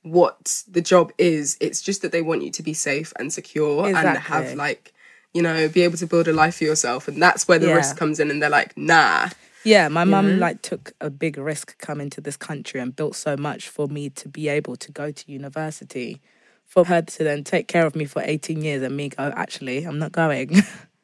what 0.02 0.64
the 0.66 0.80
job 0.80 1.12
is, 1.18 1.56
it's 1.60 1.82
just 1.82 2.02
that 2.02 2.12
they 2.12 2.22
want 2.22 2.42
you 2.42 2.50
to 2.52 2.62
be 2.62 2.72
safe 2.72 3.12
and 3.18 3.32
secure 3.32 3.86
exactly. 3.86 4.08
and 4.08 4.18
have 4.18 4.54
like, 4.54 4.94
you 5.34 5.42
know, 5.42 5.68
be 5.68 5.82
able 5.82 5.98
to 5.98 6.06
build 6.06 6.26
a 6.28 6.32
life 6.32 6.56
for 6.56 6.64
yourself. 6.64 7.06
And 7.08 7.20
that's 7.20 7.46
where 7.46 7.58
the 7.58 7.68
yeah. 7.68 7.74
risk 7.74 7.96
comes 7.96 8.18
in 8.18 8.30
and 8.30 8.42
they're 8.42 8.50
like, 8.50 8.76
nah. 8.76 9.28
Yeah, 9.64 9.88
my 9.88 10.04
mum 10.04 10.26
mm-hmm. 10.26 10.38
like 10.38 10.62
took 10.62 10.92
a 11.00 11.10
big 11.10 11.36
risk 11.36 11.78
coming 11.78 12.08
to 12.10 12.20
this 12.22 12.36
country 12.36 12.80
and 12.80 12.96
built 12.96 13.16
so 13.16 13.36
much 13.36 13.68
for 13.68 13.86
me 13.86 14.08
to 14.10 14.28
be 14.28 14.48
able 14.48 14.76
to 14.76 14.90
go 14.90 15.10
to 15.10 15.30
university. 15.32 16.22
For 16.64 16.84
her 16.84 17.02
to 17.02 17.24
then 17.24 17.44
take 17.44 17.66
care 17.66 17.86
of 17.86 17.96
me 17.96 18.04
for 18.04 18.22
18 18.22 18.62
years 18.62 18.82
and 18.82 18.96
me 18.96 19.08
go, 19.08 19.32
actually, 19.34 19.84
I'm 19.84 19.98
not 19.98 20.12
going. 20.12 20.54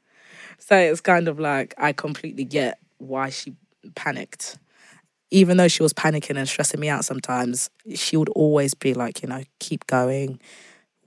so 0.58 0.76
it's 0.76 1.00
kind 1.00 1.26
of 1.26 1.40
like 1.40 1.74
I 1.78 1.92
completely 1.92 2.44
get 2.44 2.78
why 2.98 3.30
she 3.30 3.54
panicked 3.94 4.58
even 5.34 5.56
though 5.56 5.66
she 5.66 5.82
was 5.82 5.92
panicking 5.92 6.38
and 6.38 6.48
stressing 6.48 6.78
me 6.78 6.88
out 6.88 7.04
sometimes, 7.04 7.68
she 7.96 8.16
would 8.16 8.28
always 8.30 8.72
be 8.72 8.94
like, 8.94 9.20
you 9.20 9.28
know, 9.28 9.42
keep 9.58 9.84
going, 9.88 10.38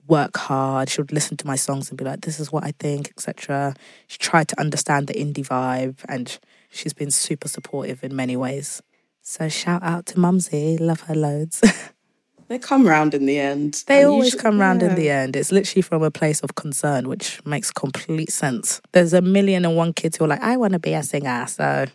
work 0.06 0.36
hard. 0.36 0.90
She 0.90 1.00
would 1.00 1.12
listen 1.12 1.38
to 1.38 1.46
my 1.46 1.56
songs 1.56 1.88
and 1.88 1.96
be 1.96 2.04
like, 2.04 2.20
this 2.20 2.38
is 2.38 2.52
what 2.52 2.62
I 2.62 2.72
think, 2.78 3.08
etc. 3.08 3.74
She 4.06 4.18
tried 4.18 4.46
to 4.48 4.60
understand 4.60 5.06
the 5.06 5.14
indie 5.14 5.46
vibe 5.46 5.96
and 6.10 6.38
she's 6.68 6.92
been 6.92 7.10
super 7.10 7.48
supportive 7.48 8.04
in 8.04 8.14
many 8.14 8.36
ways. 8.36 8.82
So 9.22 9.48
shout 9.48 9.82
out 9.82 10.04
to 10.06 10.20
Mumsy, 10.20 10.76
love 10.76 11.00
her 11.02 11.14
loads. 11.14 11.62
they 12.48 12.58
come 12.58 12.86
round 12.86 13.14
in 13.14 13.24
the 13.24 13.38
end. 13.38 13.82
They 13.86 14.04
always 14.04 14.32
should, 14.32 14.40
come 14.40 14.60
round 14.60 14.82
yeah. 14.82 14.90
in 14.90 14.94
the 14.94 15.08
end. 15.08 15.36
It's 15.36 15.50
literally 15.50 15.82
from 15.82 16.02
a 16.02 16.10
place 16.10 16.40
of 16.40 16.54
concern, 16.54 17.08
which 17.08 17.44
makes 17.46 17.70
complete 17.70 18.30
sense. 18.30 18.82
There's 18.92 19.14
a 19.14 19.22
million 19.22 19.64
and 19.64 19.74
one 19.74 19.94
kids 19.94 20.18
who 20.18 20.24
are 20.24 20.28
like, 20.28 20.42
I 20.42 20.58
want 20.58 20.74
to 20.74 20.78
be 20.78 20.92
a 20.92 21.02
singer. 21.02 21.46
So 21.46 21.86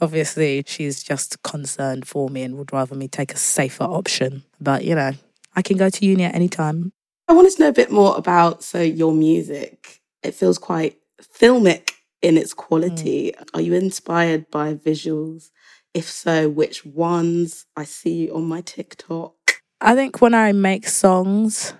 Obviously, 0.00 0.64
she's 0.66 1.02
just 1.02 1.42
concerned 1.42 2.06
for 2.06 2.28
me 2.28 2.42
and 2.42 2.56
would 2.56 2.72
rather 2.72 2.94
me 2.94 3.08
take 3.08 3.32
a 3.32 3.36
safer 3.36 3.84
option. 3.84 4.44
But, 4.60 4.84
you 4.84 4.94
know, 4.94 5.12
I 5.56 5.62
can 5.62 5.76
go 5.76 5.90
to 5.90 6.06
uni 6.06 6.24
at 6.24 6.34
any 6.34 6.48
time. 6.48 6.92
I 7.26 7.32
wanted 7.32 7.52
to 7.56 7.62
know 7.62 7.68
a 7.68 7.72
bit 7.72 7.90
more 7.90 8.16
about 8.16 8.62
so 8.62 8.80
your 8.80 9.12
music. 9.12 10.00
It 10.22 10.34
feels 10.34 10.56
quite 10.56 10.98
filmic 11.20 11.90
in 12.22 12.36
its 12.36 12.54
quality. 12.54 13.32
Mm. 13.32 13.48
Are 13.54 13.60
you 13.60 13.74
inspired 13.74 14.50
by 14.50 14.74
visuals? 14.74 15.50
If 15.94 16.08
so, 16.08 16.48
which 16.48 16.84
ones? 16.84 17.66
I 17.76 17.84
see 17.84 18.26
you 18.26 18.34
on 18.34 18.44
my 18.44 18.60
TikTok. 18.60 19.34
I 19.80 19.94
think 19.94 20.20
when 20.20 20.34
I 20.34 20.52
make 20.52 20.88
songs, 20.88 21.74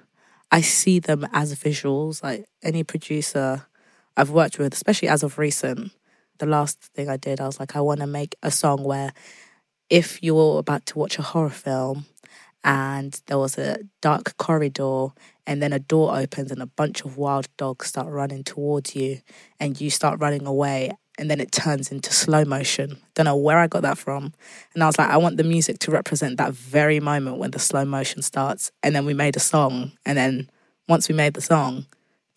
I 0.51 0.61
see 0.61 0.99
them 0.99 1.27
as 1.33 1.55
visuals. 1.55 2.23
Like 2.23 2.47
any 2.63 2.85
producer 2.85 3.67
I've 4.17 4.31
worked 4.31 4.59
with, 4.59 4.75
especially 4.75 5.09
as 5.09 5.23
of 5.23 5.39
recent, 5.39 5.93
the 6.39 6.47
last 6.47 6.81
thing 6.95 7.09
I 7.09 7.17
did, 7.17 7.41
I 7.41 7.47
was 7.47 7.61
like, 7.61 7.77
I 7.77 7.81
want 7.81 8.01
to 8.01 8.07
make 8.07 8.37
a 8.43 8.51
song 8.51 8.85
where 8.85 9.13
if 9.91 10.23
you're 10.23 10.59
about 10.59 10.87
to 10.87 10.99
watch 10.99 11.19
a 11.19 11.23
horror 11.23 11.51
film 11.51 12.07
and 12.65 13.21
there 13.27 13.39
was 13.39 13.57
a 13.59 13.79
dark 14.03 14.37
corridor 14.37 15.09
and 15.47 15.63
then 15.63 15.73
a 15.73 15.79
door 15.79 16.17
opens 16.17 16.51
and 16.51 16.61
a 16.61 16.67
bunch 16.67 17.03
of 17.05 17.17
wild 17.17 17.49
dogs 17.57 17.87
start 17.87 18.09
running 18.09 18.45
towards 18.45 18.95
you 18.95 19.21
and 19.59 19.81
you 19.81 19.91
start 19.91 20.21
running 20.21 20.47
away 20.47 20.93
and 21.19 21.29
then 21.31 21.41
it 21.41 21.51
turns 21.51 21.91
into 21.91 22.13
slow 22.13 22.45
motion. 22.45 22.99
Don't 23.15 23.25
know 23.25 23.37
where 23.37 23.59
I 23.59 23.67
got 23.67 23.83
that 23.83 23.99
from. 23.99 24.33
And 24.73 24.85
I 24.85 24.87
was 24.87 24.99
like, 24.99 25.11
I 25.11 25.17
want 25.17 25.37
the 25.37 25.45
music 25.45 25.81
to 25.81 25.91
represent 25.91 26.37
that 26.37 26.53
very 26.53 27.01
moment 27.01 27.39
when 27.39 27.51
the 27.51 27.59
slow 27.59 27.85
motion 27.85 28.23
starts. 28.23 28.71
And 28.85 28.95
then 28.95 29.05
we 29.05 29.15
made 29.15 29.37
a 29.37 29.41
song. 29.41 29.93
And 30.07 30.17
then 30.17 30.49
once 30.87 31.09
we 31.09 31.15
made 31.15 31.35
the 31.35 31.41
song, 31.41 31.87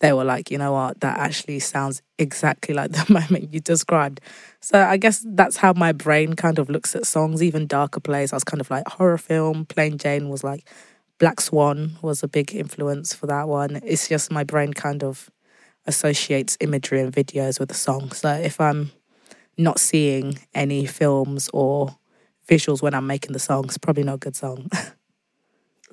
they 0.02 0.12
were 0.12 0.24
like, 0.24 0.50
you 0.50 0.58
know 0.58 0.72
what, 0.72 1.00
that 1.00 1.16
actually 1.18 1.60
sounds 1.60 2.02
exactly 2.18 2.74
like 2.74 2.90
the 2.92 3.06
moment 3.10 3.54
you 3.54 3.60
described. 3.60 4.20
So 4.60 4.82
I 4.82 4.96
guess 4.96 5.24
that's 5.26 5.56
how 5.56 5.72
my 5.74 5.92
brain 5.92 6.34
kind 6.34 6.58
of 6.58 6.68
looks 6.68 6.94
at 6.96 7.06
songs, 7.06 7.42
even 7.42 7.68
darker 7.68 8.00
plays. 8.00 8.32
I 8.32 8.36
was 8.36 8.44
kind 8.44 8.60
of 8.60 8.68
like 8.68 8.86
horror 8.88 9.16
film, 9.16 9.64
Plain 9.64 9.98
Jane 9.98 10.28
was 10.28 10.42
like 10.44 10.68
Black 11.18 11.40
Swan 11.40 11.92
was 12.02 12.24
a 12.24 12.28
big 12.28 12.52
influence 12.52 13.14
for 13.14 13.28
that 13.28 13.46
one. 13.46 13.80
It's 13.84 14.08
just 14.08 14.32
my 14.32 14.42
brain 14.42 14.74
kind 14.74 15.04
of 15.04 15.30
associates 15.86 16.58
imagery 16.60 17.00
and 17.00 17.12
videos 17.12 17.60
with 17.60 17.70
a 17.70 17.74
song. 17.74 18.10
So 18.10 18.28
if 18.32 18.60
I'm 18.60 18.90
not 19.56 19.78
seeing 19.78 20.38
any 20.52 20.84
films 20.84 21.48
or 21.52 21.96
visuals 22.48 22.82
when 22.82 22.94
I'm 22.94 23.06
making 23.06 23.34
the 23.34 23.38
song, 23.38 23.66
it's 23.66 23.78
probably 23.78 24.02
not 24.02 24.14
a 24.14 24.18
good 24.18 24.36
song. 24.36 24.68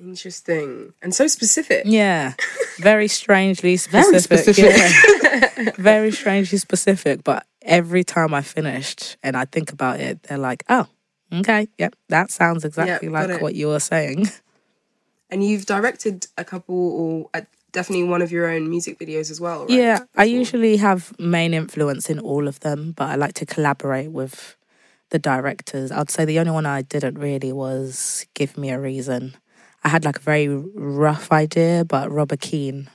Interesting. 0.00 0.94
And 1.02 1.14
so 1.14 1.26
specific. 1.26 1.82
Yeah. 1.84 2.34
Very 2.78 3.08
strangely 3.08 3.76
specific. 3.76 4.28
Very 4.28 4.54
specific. 4.54 4.64
Yeah. 4.64 5.70
Very 5.76 6.10
strangely 6.10 6.58
specific. 6.58 7.22
But 7.24 7.46
every 7.62 8.04
time 8.04 8.34
I 8.34 8.42
finished 8.42 9.16
and 9.22 9.36
I 9.36 9.44
think 9.44 9.72
about 9.72 10.00
it, 10.00 10.22
they're 10.24 10.38
like, 10.38 10.64
oh, 10.68 10.86
okay, 11.32 11.68
yep, 11.78 11.94
that 12.08 12.30
sounds 12.30 12.64
exactly 12.64 13.08
Yep, 13.08 13.28
like 13.28 13.40
what 13.40 13.54
you 13.54 13.68
were 13.68 13.80
saying. 13.80 14.28
And 15.30 15.44
you've 15.44 15.66
directed 15.66 16.26
a 16.36 16.44
couple, 16.44 16.74
or 16.74 17.30
uh, 17.34 17.42
definitely 17.72 18.04
one 18.04 18.22
of 18.22 18.32
your 18.32 18.48
own 18.48 18.68
music 18.68 18.98
videos 18.98 19.30
as 19.30 19.40
well, 19.40 19.60
right? 19.60 19.70
Yeah, 19.70 20.00
I 20.16 20.24
usually 20.24 20.76
have 20.78 21.16
main 21.20 21.54
influence 21.54 22.10
in 22.10 22.18
all 22.18 22.48
of 22.48 22.60
them, 22.60 22.92
but 22.96 23.10
I 23.10 23.14
like 23.14 23.34
to 23.34 23.46
collaborate 23.46 24.10
with 24.10 24.56
the 25.10 25.18
directors. 25.18 25.92
I'd 25.92 26.10
say 26.10 26.24
the 26.24 26.38
only 26.38 26.52
one 26.52 26.66
I 26.66 26.82
didn't 26.82 27.18
really 27.18 27.52
was 27.52 28.26
Give 28.34 28.56
Me 28.58 28.70
a 28.70 28.80
Reason. 28.80 29.34
I 29.82 29.88
had 29.88 30.04
like 30.04 30.18
a 30.18 30.22
very 30.22 30.48
rough 30.48 31.32
idea, 31.32 31.84
but 31.86 32.10
Robert 32.10 32.40
Keane 32.40 32.90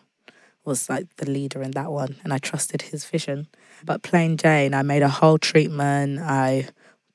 was 0.64 0.90
like 0.90 1.08
the 1.18 1.30
leader 1.30 1.62
in 1.62 1.72
that 1.72 1.92
one, 1.92 2.18
and 2.24 2.34
I 2.34 2.38
trusted 2.38 2.82
his 2.84 3.06
vision. 3.06 3.48
But 3.84 4.04
Plain 4.04 4.38
Jane, 4.38 4.74
I 4.74 4.82
made 4.82 5.02
a 5.04 5.10
whole 5.10 5.38
treatment. 5.38 6.20
I 6.20 6.68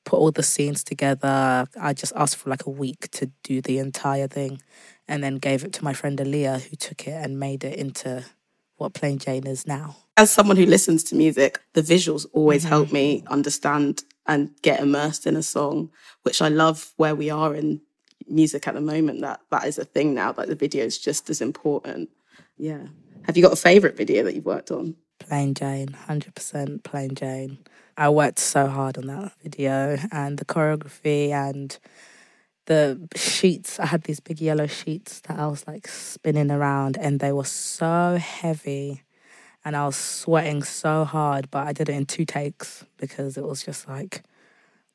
put 0.05 0.17
all 0.19 0.31
the 0.31 0.43
scenes 0.43 0.83
together. 0.83 1.65
I 1.79 1.93
just 1.93 2.13
asked 2.15 2.37
for 2.37 2.49
like 2.49 2.65
a 2.65 2.69
week 2.69 3.09
to 3.11 3.29
do 3.43 3.61
the 3.61 3.77
entire 3.77 4.27
thing, 4.27 4.61
and 5.07 5.23
then 5.23 5.35
gave 5.35 5.63
it 5.63 5.73
to 5.73 5.83
my 5.83 5.93
friend 5.93 6.17
Aaliyah, 6.19 6.61
who 6.69 6.75
took 6.75 7.07
it 7.07 7.11
and 7.13 7.39
made 7.39 7.63
it 7.63 7.77
into 7.77 8.25
what 8.77 8.93
Plain 8.93 9.19
Jane 9.19 9.47
is 9.47 9.67
now. 9.67 9.95
As 10.17 10.31
someone 10.31 10.57
who 10.57 10.65
listens 10.65 11.03
to 11.05 11.15
music, 11.15 11.61
the 11.73 11.81
visuals 11.81 12.25
always 12.33 12.65
Mhm. 12.65 12.69
help 12.69 12.91
me 12.91 13.23
understand 13.27 14.03
and 14.27 14.51
get 14.61 14.79
immersed 14.79 15.25
in 15.25 15.35
a 15.35 15.43
song, 15.43 15.91
which 16.23 16.41
I 16.41 16.47
love 16.49 16.93
where 16.97 17.15
we 17.15 17.29
are 17.29 17.53
in 17.55 17.81
music 18.31 18.67
at 18.67 18.73
the 18.73 18.81
moment. 18.81 19.21
That 19.21 19.41
that 19.49 19.65
is 19.65 19.77
a 19.77 19.85
thing 19.85 20.13
now. 20.13 20.31
That 20.31 20.47
the 20.47 20.55
video 20.55 20.85
is 20.85 20.97
just 20.97 21.29
as 21.29 21.41
important. 21.41 22.09
Yeah. 22.57 22.87
Have 23.23 23.37
you 23.37 23.43
got 23.43 23.53
a 23.53 23.57
favorite 23.57 23.95
video 23.95 24.23
that 24.23 24.33
you've 24.33 24.45
worked 24.45 24.71
on? 24.71 24.95
Plain 25.19 25.53
Jane, 25.53 25.89
100% 26.07 26.83
Plain 26.83 27.13
Jane. 27.13 27.59
I 27.95 28.09
worked 28.09 28.39
so 28.39 28.67
hard 28.67 28.97
on 28.97 29.07
that 29.07 29.33
video 29.43 29.97
and 30.11 30.39
the 30.39 30.45
choreography 30.45 31.29
and 31.29 31.77
the 32.65 33.07
sheets. 33.15 33.79
I 33.79 33.85
had 33.85 34.03
these 34.03 34.19
big 34.19 34.41
yellow 34.41 34.65
sheets 34.65 35.21
that 35.21 35.37
I 35.37 35.45
was 35.47 35.67
like 35.67 35.87
spinning 35.87 36.49
around 36.49 36.97
and 36.97 37.19
they 37.19 37.31
were 37.31 37.45
so 37.45 38.17
heavy 38.19 39.03
and 39.63 39.75
I 39.75 39.85
was 39.85 39.95
sweating 39.95 40.63
so 40.63 41.05
hard, 41.05 41.51
but 41.51 41.67
I 41.67 41.73
did 41.73 41.89
it 41.89 41.95
in 41.95 42.05
two 42.05 42.25
takes 42.25 42.85
because 42.97 43.37
it 43.37 43.43
was 43.43 43.63
just 43.63 43.87
like 43.87 44.23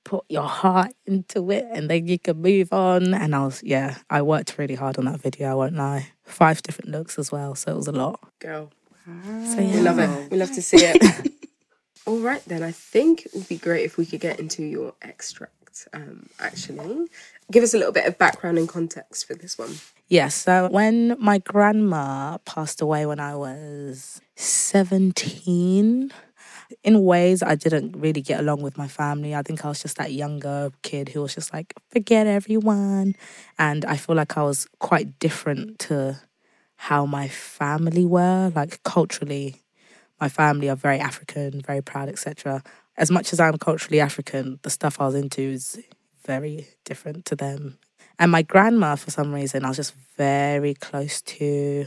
put 0.07 0.25
your 0.29 0.45
heart 0.45 0.93
into 1.05 1.51
it 1.51 1.67
and 1.73 1.91
then 1.91 2.07
you 2.07 2.17
can 2.17 2.41
move 2.41 2.73
on. 2.73 3.13
And 3.13 3.35
I 3.35 3.45
was, 3.45 3.61
yeah, 3.65 3.97
I 4.09 4.23
worked 4.23 4.57
really 4.57 4.77
hard 4.77 4.99
on 4.99 5.05
that 5.07 5.21
video, 5.21 5.51
I 5.51 5.55
won't 5.55 5.75
lie. 5.75 6.13
Five 6.23 6.63
different 6.63 6.93
looks 6.93 7.19
as 7.19 7.33
well, 7.33 7.57
so 7.57 7.73
it 7.73 7.77
was 7.77 7.89
a 7.89 7.93
lot. 7.93 8.21
Girl. 8.39 8.71
So, 9.05 9.57
We 9.59 9.81
love 9.81 9.99
it. 9.99 10.31
We 10.31 10.37
love 10.37 10.53
to 10.53 10.63
see 10.63 10.79
it. 10.79 11.33
All 12.07 12.19
right, 12.19 12.43
then. 12.47 12.63
I 12.63 12.71
think 12.71 13.27
it 13.27 13.35
would 13.35 13.49
be 13.49 13.57
great 13.57 13.85
if 13.85 13.97
we 13.97 14.07
could 14.07 14.21
get 14.21 14.39
into 14.39 14.63
your 14.63 14.95
extract, 15.03 15.89
um, 15.93 16.29
actually. 16.39 17.09
Give 17.51 17.63
us 17.65 17.75
a 17.75 17.79
little 17.79 17.93
bit 17.93 18.07
of 18.07 18.17
background 18.19 18.59
and 18.59 18.69
context 18.69 19.27
for 19.27 19.35
this 19.35 19.59
one. 19.59 19.75
Yes, 20.09 20.37
so 20.37 20.69
when 20.71 21.17
my 21.21 21.39
grandma 21.39 22.39
passed 22.39 22.81
away 22.81 23.07
when 23.07 23.19
I 23.19 23.35
was 23.35 24.21
17, 24.37 26.13
in 26.83 27.05
ways 27.05 27.43
I 27.43 27.55
didn't 27.55 27.97
really 27.97 28.21
get 28.21 28.41
along 28.41 28.63
with 28.63 28.77
my 28.77 28.89
family. 28.89 29.35
I 29.35 29.43
think 29.43 29.65
I 29.65 29.69
was 29.69 29.83
just 29.83 29.97
that 29.97 30.13
younger 30.13 30.71
kid 30.83 31.09
who 31.11 31.23
was 31.23 31.35
just 31.35 31.53
like, 31.53 31.75
forget 31.91 32.27
everyone. 32.27 33.15
And 33.59 33.85
I 33.85 33.97
feel 33.97 34.17
like 34.17 34.37
I 34.37 34.43
was 34.43 34.67
quite 34.79 35.19
different 35.19 35.79
to 35.81 36.21
how 36.77 37.07
my 37.07 37.29
family 37.29 38.05
were, 38.05 38.53
like 38.55 38.83
culturally. 38.83 39.63
My 40.21 40.29
family 40.29 40.69
are 40.69 40.77
very 40.77 40.99
African, 40.99 41.61
very 41.61 41.83
proud, 41.83 42.09
etc. 42.09 42.63
As 42.97 43.11
much 43.11 43.33
as 43.33 43.41
I'm 43.41 43.59
culturally 43.59 44.01
African, 44.01 44.59
the 44.63 44.71
stuff 44.71 45.01
I 45.01 45.07
was 45.07 45.15
into 45.15 45.43
is 45.43 45.79
very 46.25 46.69
different 46.85 47.25
to 47.27 47.37
them. 47.37 47.79
And 48.19 48.33
my 48.33 48.43
grandma, 48.43 48.97
for 48.97 49.11
some 49.11 49.33
reason, 49.33 49.65
I 49.65 49.69
was 49.69 49.77
just 49.77 49.95
very 50.17 50.75
close 50.75 51.21
to, 51.23 51.87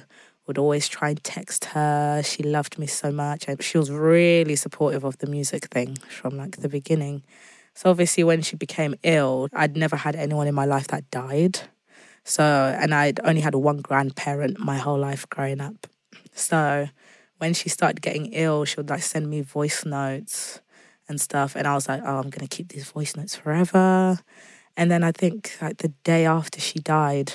would 0.49 0.57
always 0.57 0.87
try 0.87 1.09
and 1.09 1.23
text 1.23 1.63
her. 1.65 2.23
She 2.23 2.41
loved 2.41 2.79
me 2.79 2.87
so 2.87 3.11
much. 3.11 3.47
And 3.47 3.61
she 3.63 3.77
was 3.77 3.91
really 3.91 4.55
supportive 4.55 5.03
of 5.03 5.19
the 5.19 5.27
music 5.27 5.65
thing 5.65 5.95
from 6.09 6.37
like 6.37 6.57
the 6.57 6.67
beginning. 6.67 7.21
So 7.75 7.91
obviously 7.91 8.23
when 8.23 8.41
she 8.41 8.55
became 8.55 8.95
ill, 9.03 9.47
I'd 9.53 9.77
never 9.77 9.95
had 9.95 10.15
anyone 10.15 10.47
in 10.47 10.55
my 10.55 10.65
life 10.65 10.87
that 10.87 11.09
died. 11.11 11.59
So 12.23 12.43
and 12.43 12.95
I'd 12.95 13.19
only 13.23 13.41
had 13.41 13.53
one 13.53 13.77
grandparent 13.77 14.57
my 14.57 14.77
whole 14.77 14.97
life 14.97 15.29
growing 15.29 15.61
up. 15.61 15.85
So 16.33 16.89
when 17.37 17.53
she 17.53 17.69
started 17.69 18.01
getting 18.01 18.33
ill, 18.33 18.65
she 18.65 18.77
would 18.77 18.89
like 18.89 19.03
send 19.03 19.29
me 19.29 19.41
voice 19.41 19.85
notes 19.85 20.61
and 21.07 21.21
stuff. 21.21 21.55
And 21.55 21.67
I 21.67 21.75
was 21.75 21.87
like, 21.87 22.01
oh, 22.03 22.17
I'm 22.17 22.31
gonna 22.31 22.47
keep 22.47 22.69
these 22.69 22.89
voice 22.89 23.15
notes 23.15 23.35
forever. 23.35 24.17
And 24.75 24.89
then 24.89 25.03
I 25.03 25.11
think 25.11 25.55
like 25.61 25.77
the 25.77 25.93
day 26.03 26.25
after 26.25 26.59
she 26.59 26.79
died, 26.79 27.33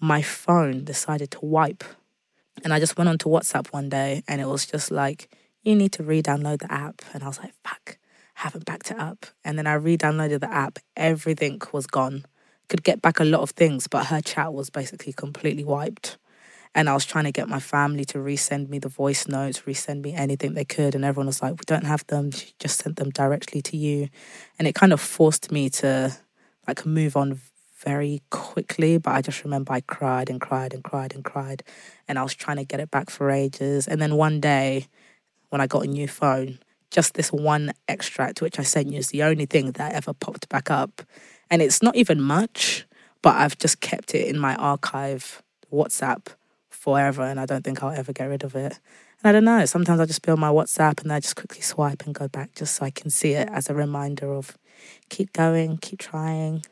my 0.00 0.22
phone 0.22 0.82
decided 0.82 1.30
to 1.30 1.46
wipe. 1.46 1.84
And 2.64 2.72
I 2.72 2.78
just 2.78 2.96
went 2.96 3.08
onto 3.08 3.28
WhatsApp 3.28 3.72
one 3.72 3.88
day 3.88 4.22
and 4.28 4.40
it 4.40 4.46
was 4.46 4.66
just 4.66 4.90
like, 4.90 5.28
you 5.62 5.74
need 5.74 5.92
to 5.92 6.02
re 6.02 6.22
download 6.22 6.60
the 6.60 6.72
app. 6.72 7.02
And 7.12 7.22
I 7.22 7.28
was 7.28 7.38
like, 7.38 7.54
fuck, 7.64 7.98
haven't 8.34 8.64
backed 8.64 8.90
it 8.90 8.98
up. 8.98 9.26
And 9.44 9.58
then 9.58 9.66
I 9.66 9.74
re 9.74 9.96
downloaded 9.96 10.40
the 10.40 10.52
app, 10.52 10.78
everything 10.96 11.60
was 11.72 11.86
gone. 11.86 12.24
Could 12.68 12.84
get 12.84 13.02
back 13.02 13.20
a 13.20 13.24
lot 13.24 13.40
of 13.40 13.50
things, 13.50 13.86
but 13.88 14.06
her 14.06 14.20
chat 14.20 14.52
was 14.52 14.70
basically 14.70 15.12
completely 15.12 15.64
wiped. 15.64 16.18
And 16.74 16.88
I 16.88 16.94
was 16.94 17.04
trying 17.04 17.24
to 17.24 17.32
get 17.32 17.48
my 17.48 17.60
family 17.60 18.04
to 18.06 18.18
resend 18.18 18.70
me 18.70 18.78
the 18.78 18.88
voice 18.88 19.28
notes, 19.28 19.62
resend 19.66 20.02
me 20.02 20.14
anything 20.14 20.54
they 20.54 20.64
could. 20.64 20.94
And 20.94 21.04
everyone 21.04 21.26
was 21.26 21.42
like, 21.42 21.52
we 21.52 21.64
don't 21.66 21.84
have 21.84 22.06
them. 22.06 22.30
She 22.30 22.52
just 22.58 22.82
sent 22.82 22.96
them 22.96 23.10
directly 23.10 23.60
to 23.62 23.76
you. 23.76 24.08
And 24.58 24.66
it 24.66 24.74
kind 24.74 24.92
of 24.92 25.00
forced 25.00 25.52
me 25.52 25.68
to 25.70 26.16
like 26.66 26.86
move 26.86 27.14
on 27.14 27.40
very 27.84 28.22
quickly. 28.30 28.98
But 28.98 29.12
I 29.12 29.22
just 29.22 29.44
remember 29.44 29.72
I 29.72 29.80
cried 29.80 30.30
and 30.30 30.40
cried 30.40 30.74
and 30.74 30.82
cried 30.82 31.14
and 31.14 31.24
cried. 31.24 31.62
And 32.08 32.18
I 32.18 32.22
was 32.22 32.34
trying 32.34 32.56
to 32.56 32.64
get 32.64 32.80
it 32.80 32.90
back 32.90 33.10
for 33.10 33.30
ages. 33.30 33.86
And 33.88 34.00
then 34.00 34.16
one 34.16 34.40
day 34.40 34.86
when 35.50 35.60
I 35.60 35.66
got 35.66 35.84
a 35.84 35.88
new 35.88 36.08
phone, 36.08 36.58
just 36.90 37.14
this 37.14 37.32
one 37.32 37.72
extract 37.88 38.42
which 38.42 38.58
I 38.58 38.62
sent 38.62 38.92
you 38.92 38.98
is 38.98 39.08
the 39.08 39.22
only 39.22 39.46
thing 39.46 39.72
that 39.72 39.92
ever 39.92 40.12
popped 40.12 40.48
back 40.48 40.70
up. 40.70 41.02
And 41.50 41.62
it's 41.62 41.82
not 41.82 41.96
even 41.96 42.20
much, 42.20 42.86
but 43.22 43.36
I've 43.36 43.58
just 43.58 43.80
kept 43.80 44.14
it 44.14 44.28
in 44.28 44.38
my 44.38 44.54
archive 44.56 45.42
WhatsApp 45.72 46.26
forever 46.70 47.22
and 47.22 47.40
I 47.40 47.46
don't 47.46 47.62
think 47.64 47.82
I'll 47.82 47.90
ever 47.90 48.12
get 48.12 48.26
rid 48.26 48.44
of 48.44 48.54
it. 48.54 48.78
And 49.22 49.28
I 49.28 49.32
don't 49.32 49.44
know, 49.44 49.64
sometimes 49.66 50.00
I 50.00 50.06
just 50.06 50.22
be 50.22 50.32
on 50.32 50.40
my 50.40 50.50
WhatsApp 50.50 51.02
and 51.02 51.12
I 51.12 51.20
just 51.20 51.36
quickly 51.36 51.60
swipe 51.60 52.04
and 52.04 52.14
go 52.14 52.28
back 52.28 52.54
just 52.54 52.76
so 52.76 52.84
I 52.84 52.90
can 52.90 53.08
see 53.10 53.32
it 53.32 53.48
as 53.50 53.70
a 53.70 53.74
reminder 53.74 54.32
of 54.32 54.58
keep 55.08 55.32
going, 55.32 55.78
keep 55.78 55.98
trying. 55.98 56.64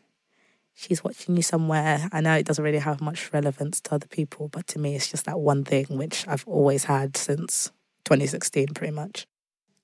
She's 0.80 1.04
watching 1.04 1.36
you 1.36 1.42
somewhere. 1.42 2.08
I 2.10 2.22
know 2.22 2.34
it 2.34 2.46
doesn't 2.46 2.64
really 2.64 2.78
have 2.78 3.02
much 3.02 3.30
relevance 3.34 3.82
to 3.82 3.96
other 3.96 4.06
people, 4.06 4.48
but 4.48 4.66
to 4.68 4.78
me, 4.78 4.96
it's 4.96 5.10
just 5.10 5.26
that 5.26 5.38
one 5.38 5.62
thing 5.62 5.84
which 5.90 6.26
I've 6.26 6.48
always 6.48 6.84
had 6.84 7.18
since 7.18 7.70
2016, 8.06 8.68
pretty 8.68 8.94
much. 8.94 9.26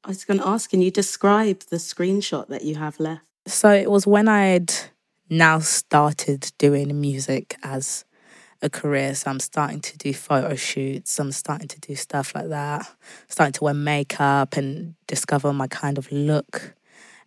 I 0.05 0.09
was 0.09 0.25
going 0.25 0.41
to 0.41 0.49
ask, 0.49 0.71
can 0.71 0.81
you 0.81 0.91
describe 0.91 1.65
the 1.69 1.77
screenshot 1.77 2.49
that 2.49 2.65
you 2.65 2.77
have 2.77 2.99
left? 2.99 3.27
So 3.47 3.71
it 3.71 3.91
was 3.91 4.07
when 4.07 4.27
I'd 4.27 4.73
now 5.29 5.59
started 5.59 6.51
doing 6.57 6.99
music 6.99 7.59
as 7.63 8.07
a 8.63 8.71
career. 8.71 9.15
So 9.15 9.31
I'm 9.31 9.41
starting 9.41 9.83
to 9.83 9.99
do 9.99 10.15
photo 10.15 10.55
shoots. 10.55 11.21
I'm 11.21 11.31
starting 11.31 11.69
to 11.69 11.81
do 11.81 11.95
stuff 11.95 12.35
like 12.35 12.49
that. 12.49 12.91
Starting 13.29 13.53
to 13.53 13.65
wear 13.65 13.75
makeup 13.75 14.57
and 14.57 14.95
discover 15.07 15.53
my 15.53 15.67
kind 15.67 15.99
of 15.99 16.11
look. 16.11 16.75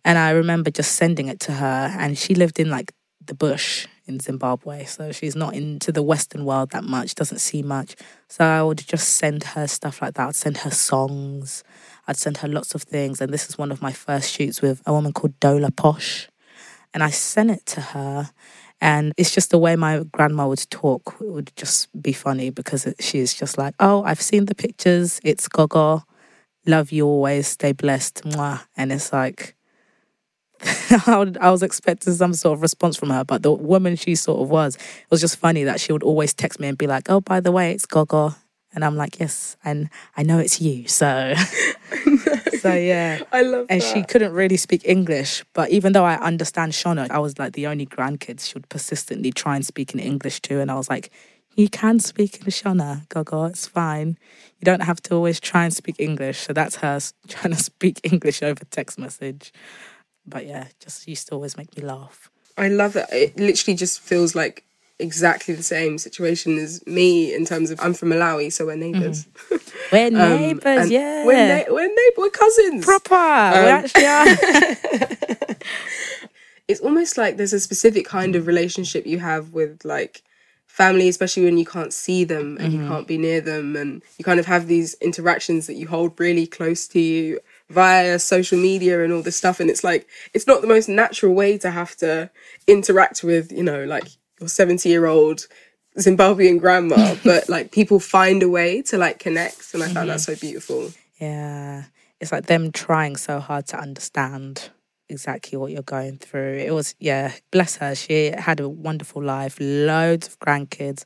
And 0.04 0.18
I 0.18 0.30
remember 0.30 0.72
just 0.72 0.96
sending 0.96 1.28
it 1.28 1.38
to 1.40 1.52
her, 1.52 1.94
and 1.96 2.18
she 2.18 2.34
lived 2.34 2.58
in 2.58 2.68
like 2.68 2.92
the 3.24 3.34
bush 3.34 3.86
in 4.06 4.20
Zimbabwe. 4.20 4.84
So 4.84 5.12
she's 5.12 5.36
not 5.36 5.54
into 5.54 5.92
the 5.92 6.02
Western 6.02 6.44
world 6.44 6.70
that 6.70 6.84
much, 6.84 7.14
doesn't 7.14 7.38
see 7.38 7.62
much. 7.62 7.96
So 8.28 8.44
I 8.44 8.62
would 8.62 8.78
just 8.78 9.16
send 9.16 9.44
her 9.44 9.66
stuff 9.66 10.02
like 10.02 10.14
that. 10.14 10.28
I'd 10.28 10.34
send 10.34 10.58
her 10.58 10.70
songs. 10.70 11.62
I'd 12.06 12.16
send 12.16 12.38
her 12.38 12.48
lots 12.48 12.74
of 12.74 12.82
things. 12.82 13.20
And 13.20 13.32
this 13.32 13.48
is 13.48 13.58
one 13.58 13.70
of 13.70 13.82
my 13.82 13.92
first 13.92 14.32
shoots 14.32 14.60
with 14.60 14.82
a 14.86 14.92
woman 14.92 15.12
called 15.12 15.38
Dola 15.40 15.74
Posh. 15.74 16.28
And 16.92 17.02
I 17.02 17.10
sent 17.10 17.50
it 17.50 17.66
to 17.66 17.80
her. 17.80 18.30
And 18.80 19.12
it's 19.16 19.34
just 19.34 19.50
the 19.50 19.58
way 19.58 19.76
my 19.76 20.04
grandma 20.10 20.48
would 20.48 20.66
talk 20.70 21.16
it 21.20 21.30
would 21.30 21.52
just 21.54 21.88
be 22.00 22.14
funny 22.14 22.48
because 22.48 22.92
she's 22.98 23.34
just 23.34 23.58
like, 23.58 23.74
oh, 23.78 24.02
I've 24.04 24.22
seen 24.22 24.46
the 24.46 24.54
pictures. 24.54 25.20
It's 25.22 25.48
Gogo. 25.48 26.04
Love 26.66 26.90
you 26.90 27.06
always. 27.06 27.46
Stay 27.46 27.72
blessed. 27.72 28.22
Mwah. 28.24 28.62
And 28.76 28.90
it's 28.90 29.12
like, 29.12 29.54
I 31.06 31.50
was 31.50 31.62
expecting 31.62 32.12
some 32.12 32.34
sort 32.34 32.56
of 32.58 32.62
response 32.62 32.96
from 32.96 33.10
her, 33.10 33.24
but 33.24 33.42
the 33.42 33.52
woman 33.52 33.96
she 33.96 34.14
sort 34.14 34.40
of 34.42 34.50
was, 34.50 34.76
it 34.76 35.10
was 35.10 35.20
just 35.20 35.36
funny 35.38 35.64
that 35.64 35.80
she 35.80 35.92
would 35.92 36.02
always 36.02 36.34
text 36.34 36.60
me 36.60 36.68
and 36.68 36.76
be 36.76 36.86
like, 36.86 37.08
"Oh, 37.10 37.20
by 37.20 37.40
the 37.40 37.52
way, 37.52 37.72
it's 37.72 37.86
Gogo," 37.86 38.34
and 38.74 38.84
I'm 38.84 38.96
like, 38.96 39.18
"Yes, 39.20 39.56
and 39.64 39.88
I 40.16 40.22
know 40.22 40.38
it's 40.38 40.60
you." 40.60 40.86
So, 40.88 41.34
so 42.58 42.74
yeah, 42.74 43.20
I 43.32 43.42
love 43.42 43.66
And 43.70 43.80
that. 43.80 43.94
she 43.94 44.02
couldn't 44.02 44.32
really 44.32 44.56
speak 44.58 44.82
English, 44.84 45.44
but 45.54 45.70
even 45.70 45.92
though 45.92 46.04
I 46.04 46.16
understand 46.16 46.72
Shona, 46.72 47.10
I 47.10 47.18
was 47.18 47.38
like 47.38 47.54
the 47.54 47.66
only 47.66 47.86
grandkid 47.86 48.40
she 48.40 48.54
would 48.54 48.68
persistently 48.68 49.32
try 49.32 49.56
and 49.56 49.64
speak 49.64 49.94
in 49.94 50.00
English 50.00 50.40
to, 50.42 50.60
and 50.60 50.70
I 50.70 50.74
was 50.74 50.90
like, 50.90 51.10
"You 51.56 51.68
can 51.70 52.00
speak 52.00 52.36
in 52.38 52.44
Shona, 52.46 53.08
Gogo. 53.08 53.44
It's 53.46 53.66
fine. 53.66 54.18
You 54.58 54.66
don't 54.66 54.82
have 54.82 55.00
to 55.04 55.14
always 55.14 55.40
try 55.40 55.64
and 55.64 55.72
speak 55.72 55.96
English." 55.98 56.40
So 56.40 56.52
that's 56.52 56.76
her 56.76 57.00
trying 57.28 57.54
to 57.54 57.62
speak 57.62 58.00
English 58.04 58.42
over 58.42 58.62
text 58.70 58.98
message. 58.98 59.52
But 60.26 60.46
yeah, 60.46 60.68
just 60.80 61.06
used 61.08 61.28
to 61.28 61.34
always 61.34 61.56
make 61.56 61.76
me 61.76 61.82
laugh. 61.82 62.30
I 62.58 62.68
love 62.68 62.92
that. 62.92 63.12
It 63.12 63.36
literally 63.38 63.76
just 63.76 64.00
feels 64.00 64.34
like 64.34 64.64
exactly 64.98 65.54
the 65.54 65.62
same 65.62 65.96
situation 65.96 66.58
as 66.58 66.86
me 66.86 67.34
in 67.34 67.46
terms 67.46 67.70
of 67.70 67.80
I'm 67.80 67.94
from 67.94 68.10
Malawi, 68.10 68.52
so 68.52 68.66
we're 68.66 68.76
neighbors. 68.76 69.26
We're 69.92 70.06
Um, 70.08 70.12
neighbours, 70.12 70.64
and 70.82 70.90
yeah. 70.90 71.24
We're, 71.26 71.64
na- 71.66 71.72
we're 71.74 71.88
neighbour, 71.88 72.18
we're 72.18 72.30
cousins. 72.30 72.84
Proper. 72.84 73.14
we 73.14 73.70
Um, 73.70 73.84
actually 73.84 74.06
are. 74.06 75.56
it's 76.68 76.80
almost 76.80 77.18
like 77.18 77.36
there's 77.36 77.52
a 77.52 77.58
specific 77.60 78.04
kind 78.06 78.36
of 78.36 78.46
relationship 78.46 79.06
you 79.06 79.18
have 79.18 79.52
with 79.52 79.84
like 79.84 80.22
family, 80.66 81.08
especially 81.08 81.44
when 81.44 81.58
you 81.58 81.64
can't 81.64 81.92
see 81.92 82.22
them 82.24 82.56
and 82.60 82.72
you 82.72 82.86
can't 82.86 83.08
be 83.08 83.18
near 83.18 83.40
them, 83.40 83.74
and 83.74 84.02
you 84.18 84.24
kind 84.24 84.38
of 84.38 84.46
have 84.46 84.68
these 84.68 84.94
interactions 85.00 85.66
that 85.66 85.74
you 85.74 85.88
hold 85.88 86.18
really 86.20 86.46
close 86.46 86.86
to 86.88 87.00
you 87.00 87.40
via 87.70 88.18
social 88.18 88.58
media 88.58 89.02
and 89.02 89.12
all 89.12 89.22
this 89.22 89.36
stuff. 89.36 89.60
And 89.60 89.70
it's 89.70 89.84
like 89.84 90.06
it's 90.34 90.46
not 90.46 90.60
the 90.60 90.66
most 90.66 90.88
natural 90.88 91.34
way 91.34 91.56
to 91.58 91.70
have 91.70 91.96
to 91.96 92.30
interact 92.66 93.22
with, 93.22 93.50
you 93.50 93.62
know, 93.62 93.84
like 93.84 94.08
your 94.38 94.48
70 94.48 94.88
year 94.88 95.06
old 95.06 95.46
Zimbabwean 95.98 96.60
grandma, 96.60 97.14
but 97.24 97.48
like 97.48 97.72
people 97.72 98.00
find 98.00 98.42
a 98.42 98.48
way 98.48 98.82
to 98.82 98.98
like 98.98 99.18
connect, 99.18 99.74
and 99.74 99.82
I 99.82 99.86
found 99.86 99.96
mm-hmm. 99.96 100.08
that 100.08 100.20
so 100.20 100.36
beautiful. 100.36 100.90
Yeah. 101.20 101.84
It's 102.20 102.32
like 102.32 102.46
them 102.46 102.70
trying 102.70 103.16
so 103.16 103.40
hard 103.40 103.66
to 103.68 103.78
understand 103.78 104.70
exactly 105.08 105.58
what 105.58 105.72
you're 105.72 105.82
going 105.82 106.18
through. 106.18 106.58
It 106.58 106.72
was, 106.72 106.94
yeah, 106.98 107.32
bless 107.50 107.76
her. 107.76 107.94
She 107.94 108.30
had 108.30 108.60
a 108.60 108.68
wonderful 108.68 109.22
life, 109.22 109.56
loads 109.58 110.28
of 110.28 110.38
grandkids, 110.38 111.04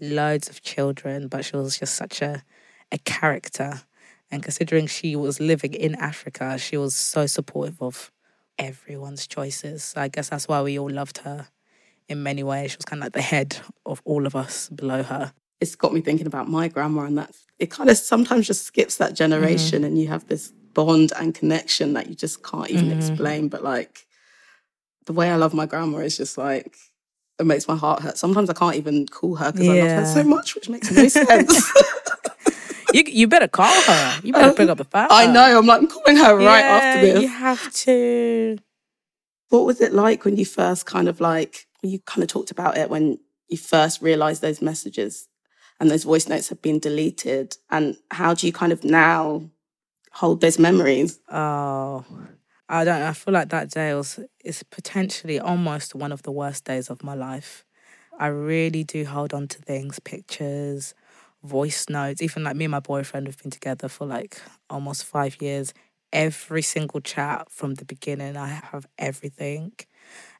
loads 0.00 0.48
of 0.48 0.62
children, 0.62 1.28
but 1.28 1.44
she 1.44 1.56
was 1.56 1.78
just 1.78 1.96
such 1.96 2.22
a, 2.22 2.42
a 2.92 2.98
character. 2.98 3.82
And 4.32 4.42
considering 4.42 4.86
she 4.86 5.14
was 5.14 5.40
living 5.40 5.74
in 5.74 5.94
Africa, 5.96 6.56
she 6.58 6.78
was 6.78 6.96
so 6.96 7.26
supportive 7.26 7.80
of 7.82 8.10
everyone's 8.58 9.26
choices. 9.26 9.84
So 9.84 10.00
I 10.00 10.08
guess 10.08 10.30
that's 10.30 10.48
why 10.48 10.62
we 10.62 10.78
all 10.78 10.88
loved 10.90 11.18
her 11.18 11.48
in 12.08 12.22
many 12.22 12.42
ways. 12.42 12.70
She 12.72 12.78
was 12.78 12.86
kind 12.86 13.02
of 13.02 13.06
like 13.06 13.12
the 13.12 13.20
head 13.20 13.58
of 13.84 14.00
all 14.06 14.26
of 14.26 14.34
us 14.34 14.70
below 14.70 15.02
her. 15.02 15.34
It's 15.60 15.76
got 15.76 15.92
me 15.92 16.00
thinking 16.00 16.26
about 16.26 16.48
my 16.48 16.66
grandma 16.68 17.02
and 17.02 17.18
that 17.18 17.36
it 17.58 17.70
kind 17.70 17.90
of 17.90 17.98
sometimes 17.98 18.46
just 18.46 18.62
skips 18.64 18.96
that 18.96 19.14
generation 19.14 19.84
and 19.84 19.98
you 19.98 20.08
have 20.08 20.26
this 20.28 20.52
bond 20.72 21.12
and 21.20 21.34
connection 21.34 21.92
that 21.92 22.08
you 22.08 22.14
just 22.14 22.42
can't 22.42 22.70
even 22.70 22.88
Mhm. 22.88 22.92
explain. 22.96 23.48
But 23.48 23.62
like 23.62 24.06
the 25.04 25.12
way 25.12 25.30
I 25.30 25.36
love 25.36 25.52
my 25.52 25.66
grandma 25.66 25.98
is 25.98 26.16
just 26.16 26.38
like 26.38 26.74
it 27.38 27.44
makes 27.44 27.68
my 27.68 27.76
heart 27.76 28.00
hurt. 28.02 28.16
Sometimes 28.16 28.48
I 28.48 28.54
can't 28.54 28.76
even 28.76 29.06
call 29.06 29.34
her 29.36 29.52
because 29.52 29.68
I 29.68 29.74
love 29.74 29.92
her 29.92 30.04
so 30.06 30.24
much, 30.24 30.54
which 30.54 30.68
makes 30.70 30.90
no 30.90 31.06
sense. 31.08 31.70
You 32.96 33.04
you 33.06 33.28
better 33.28 33.48
call 33.48 33.82
her. 33.82 34.20
You 34.22 34.32
better 34.32 34.54
pick 34.54 34.68
up 34.68 34.78
the 34.78 34.84
phone. 34.84 35.08
I 35.10 35.26
know. 35.26 35.58
I'm 35.58 35.66
like 35.66 35.80
I'm 35.80 35.88
calling 35.88 36.16
her 36.16 36.36
right 36.36 36.64
after 36.64 36.98
Yeah, 36.98 37.12
this. 37.14 37.22
You 37.22 37.28
have 37.28 37.72
to. 37.74 38.58
What 39.50 39.64
was 39.66 39.80
it 39.80 39.92
like 39.92 40.24
when 40.24 40.36
you 40.36 40.44
first 40.46 40.86
kind 40.86 41.08
of 41.08 41.20
like 41.20 41.66
you 41.82 41.98
kind 42.00 42.22
of 42.22 42.28
talked 42.28 42.50
about 42.50 42.76
it 42.76 42.90
when 42.90 43.18
you 43.48 43.56
first 43.58 44.00
realized 44.00 44.40
those 44.42 44.62
messages 44.62 45.28
and 45.80 45.90
those 45.90 46.04
voice 46.04 46.28
notes 46.28 46.48
have 46.48 46.62
been 46.62 46.78
deleted 46.78 47.56
and 47.70 47.96
how 48.10 48.34
do 48.34 48.46
you 48.46 48.52
kind 48.52 48.72
of 48.72 48.84
now 48.84 49.42
hold 50.12 50.40
those 50.40 50.58
memories? 50.58 51.20
Oh, 51.30 52.04
I 52.68 52.84
don't 52.84 53.00
know. 53.00 53.08
I 53.08 53.12
feel 53.12 53.34
like 53.34 53.50
that 53.50 53.70
day 53.70 53.94
was 53.94 54.20
is 54.44 54.62
potentially 54.64 55.38
almost 55.38 55.94
one 55.94 56.12
of 56.12 56.22
the 56.22 56.32
worst 56.32 56.64
days 56.64 56.88
of 56.90 57.02
my 57.02 57.14
life. 57.14 57.64
I 58.18 58.28
really 58.28 58.84
do 58.84 59.04
hold 59.04 59.34
on 59.34 59.48
to 59.48 59.58
things, 59.58 59.98
pictures, 59.98 60.94
voice 61.42 61.88
notes. 61.88 62.22
Even 62.22 62.44
like 62.44 62.56
me 62.56 62.64
and 62.66 62.72
my 62.72 62.80
boyfriend 62.80 63.26
have 63.26 63.38
been 63.38 63.50
together 63.50 63.88
for 63.88 64.06
like 64.06 64.40
almost 64.70 65.04
five 65.04 65.40
years. 65.40 65.72
Every 66.12 66.62
single 66.62 67.00
chat 67.00 67.50
from 67.50 67.74
the 67.74 67.84
beginning, 67.84 68.36
I 68.36 68.48
have 68.48 68.86
everything. 68.98 69.72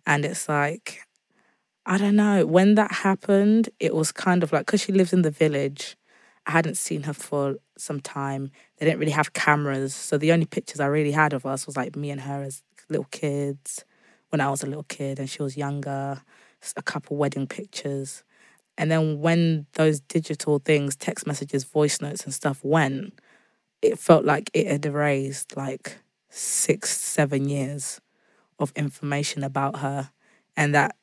And 0.06 0.24
it's 0.24 0.48
like, 0.48 1.00
I 1.86 1.98
don't 1.98 2.16
know. 2.16 2.46
When 2.46 2.74
that 2.76 2.92
happened, 2.92 3.70
it 3.80 3.94
was 3.94 4.12
kind 4.12 4.42
of 4.42 4.52
like, 4.52 4.66
because 4.66 4.80
she 4.82 4.92
lives 4.92 5.12
in 5.12 5.22
the 5.22 5.30
village, 5.30 5.96
I 6.46 6.52
hadn't 6.52 6.76
seen 6.76 7.02
her 7.04 7.12
for 7.12 7.56
some 7.76 8.00
time. 8.00 8.50
They 8.78 8.86
didn't 8.86 9.00
really 9.00 9.12
have 9.12 9.32
cameras. 9.32 9.94
So 9.94 10.18
the 10.18 10.32
only 10.32 10.46
pictures 10.46 10.80
I 10.80 10.86
really 10.86 11.12
had 11.12 11.32
of 11.32 11.44
us 11.46 11.66
was 11.66 11.76
like 11.76 11.96
me 11.96 12.10
and 12.10 12.20
her 12.20 12.42
as 12.42 12.62
little 12.88 13.08
kids 13.10 13.84
when 14.30 14.40
I 14.40 14.50
was 14.50 14.62
a 14.62 14.66
little 14.66 14.84
kid 14.84 15.18
and 15.18 15.28
she 15.28 15.42
was 15.42 15.56
younger, 15.56 16.22
a 16.76 16.82
couple 16.82 17.16
wedding 17.16 17.46
pictures. 17.46 18.22
And 18.83 18.90
then 18.90 19.21
when 19.21 19.66
those 19.75 20.01
digital 20.01 20.59
things, 20.59 20.97
text 20.97 21.25
messages, 21.25 21.62
voice 21.62 22.01
notes, 22.01 22.25
and 22.25 22.35
stuff 22.35 22.59
went, 22.64 23.16
it 23.81 23.97
felt 23.97 24.25
like 24.25 24.51
it 24.55 24.66
had 24.66 24.85
erased 24.85 25.57
like 25.57 25.99
six, 26.31 26.90
seven 26.90 27.49
years 27.49 28.01
of 28.59 28.73
information 28.75 29.45
about 29.45 29.77
her. 29.77 30.11
And 30.57 30.75
that 30.75 30.97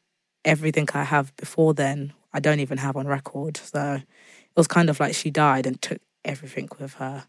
everything 0.43 0.89
I 0.93 1.05
have 1.05 1.33
before 1.37 1.73
then, 1.73 2.11
I 2.33 2.41
don't 2.41 2.59
even 2.59 2.79
have 2.79 2.97
on 2.97 3.07
record. 3.07 3.55
So 3.55 3.93
it 3.93 4.57
was 4.57 4.67
kind 4.67 4.89
of 4.89 4.99
like 4.99 5.15
she 5.15 5.31
died 5.31 5.65
and 5.65 5.81
took 5.81 6.01
everything 6.25 6.67
with 6.81 6.95
her. 6.95 7.27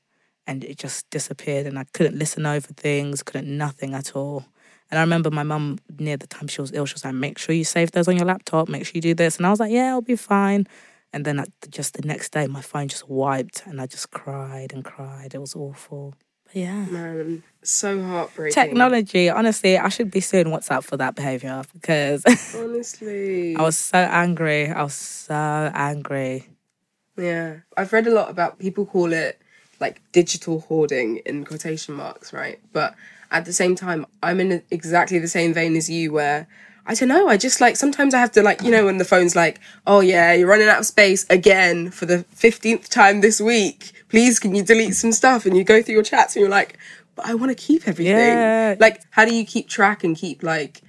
And 0.49 0.65
it 0.65 0.79
just 0.79 1.09
disappeared. 1.11 1.69
And 1.69 1.79
I 1.79 1.85
couldn't 1.93 2.19
listen 2.19 2.45
over 2.45 2.73
things, 2.73 3.23
couldn't 3.23 3.57
nothing 3.57 3.95
at 3.95 4.17
all. 4.17 4.47
And 4.91 4.99
I 4.99 5.03
remember 5.03 5.31
my 5.31 5.43
mum, 5.45 5.79
near 5.99 6.17
the 6.17 6.27
time 6.27 6.49
she 6.49 6.61
was 6.61 6.73
ill, 6.73 6.85
she 6.87 6.95
was 6.95 7.05
like, 7.05 7.15
make 7.15 7.39
sure 7.39 7.55
you 7.55 7.65
save 7.65 7.93
those 7.93 8.09
on 8.09 8.17
your 8.17 8.27
laptop, 8.27 8.69
make 8.69 8.85
sure 8.85 8.93
you 8.97 9.01
do 9.01 9.15
this. 9.15 9.37
And 9.37 9.47
I 9.47 9.51
was 9.51 9.61
like, 9.61 9.73
yeah, 9.73 9.91
I'll 9.91 10.01
be 10.01 10.17
fine. 10.17 10.67
And 11.13 11.25
then 11.25 11.45
just 11.69 11.95
the 11.95 12.07
next 12.07 12.33
day, 12.33 12.47
my 12.47 12.61
phone 12.61 12.89
just 12.89 13.09
wiped 13.09 13.65
and 13.67 13.81
I 13.81 13.87
just 13.87 14.11
cried 14.11 14.73
and 14.73 14.85
cried. 14.85 15.35
It 15.35 15.41
was 15.41 15.55
awful. 15.55 16.15
But 16.47 16.57
yeah. 16.57 16.87
Man, 16.87 17.43
so 17.63 18.03
heartbreaking. 18.03 18.55
Technology, 18.55 19.29
honestly, 19.29 19.79
I 19.79 19.89
should 19.89 20.11
be 20.11 20.21
suing 20.21 20.47
WhatsApp 20.47 20.85
for 20.85 20.97
that 20.97 21.15
behavior 21.15 21.63
because 21.73 22.25
Honestly. 22.57 23.57
I 23.57 23.63
was 23.63 23.79
so 23.79 23.99
angry. 23.99 24.69
I 24.69 24.83
was 24.83 24.95
so 24.95 25.35
angry. 25.35 26.49
Yeah. 27.17 27.59
I've 27.77 27.93
read 27.93 28.07
a 28.07 28.15
lot 28.15 28.31
about 28.31 28.59
people 28.59 28.87
call 28.87 29.13
it 29.13 29.41
like 29.81 30.03
digital 30.13 30.61
hoarding 30.61 31.19
in 31.19 31.45
quotation 31.45 31.95
marks, 31.95 32.33
right? 32.33 32.61
But 32.73 32.95
at 33.31 33.45
the 33.45 33.53
same 33.53 33.75
time, 33.77 34.07
I'm 34.23 34.41
in 34.41 34.63
exactly 34.71 35.19
the 35.19 35.29
same 35.29 35.53
vein 35.55 35.77
as 35.77 35.89
you 35.89 36.13
where 36.13 36.47
I 36.87 36.95
don't 36.95 37.09
know, 37.11 37.29
I 37.29 37.37
just 37.37 37.61
like 37.61 37.77
sometimes 37.77 38.15
I 38.15 38.19
have 38.19 38.33
to 38.33 38.43
like, 38.43 38.63
you 38.63 38.71
know, 38.71 38.87
when 38.87 38.99
the 38.99 39.05
phone's 39.05 39.37
like, 39.37 39.61
oh 39.87 40.01
yeah, 40.01 40.33
you're 40.33 40.49
running 40.49 40.69
out 40.69 40.81
of 40.81 40.87
space 40.87 41.25
again 41.31 41.91
for 41.91 42.07
the 42.07 42.25
15th 42.35 42.89
time 42.89 43.21
this 43.21 43.41
week. 43.41 43.93
Please, 44.09 44.41
can 44.41 44.55
you 44.55 44.65
delete 44.65 44.97
some 44.97 45.13
stuff? 45.13 45.47
And 45.47 45.57
you 45.57 45.63
go 45.63 45.83
through 45.83 45.95
your 45.95 46.03
chats 46.03 46.35
and 46.35 46.41
you're 46.41 46.51
like, 46.51 46.79
but 47.15 47.27
I 47.27 47.35
want 47.35 47.51
to 47.51 47.55
keep 47.55 47.87
everything. 47.87 48.15
Yeah. 48.15 48.75
Like, 48.81 49.03
how 49.11 49.25
do 49.25 49.33
you 49.35 49.45
keep 49.47 49.69
track 49.69 50.03
and 50.03 50.17
keep 50.17 50.43
like 50.43 50.81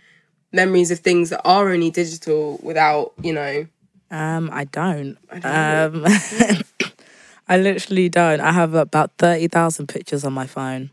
memories 0.52 0.90
of 0.92 1.00
things 1.00 1.30
that 1.30 1.42
are 1.46 1.70
only 1.70 1.92
digital 1.92 2.60
without, 2.64 3.12
you 3.22 3.34
know, 3.34 3.68
Um, 4.10 4.50
I 4.52 4.64
don't. 4.64 5.18
don't 5.40 6.06
um, 6.06 6.08
I 7.48 7.58
literally 7.58 8.10
don't. 8.10 8.40
I 8.40 8.54
have 8.54 8.74
about 8.74 9.12
thirty 9.18 9.48
thousand 9.48 9.88
pictures 9.88 10.24
on 10.24 10.34
my 10.34 10.48
phone, 10.48 10.90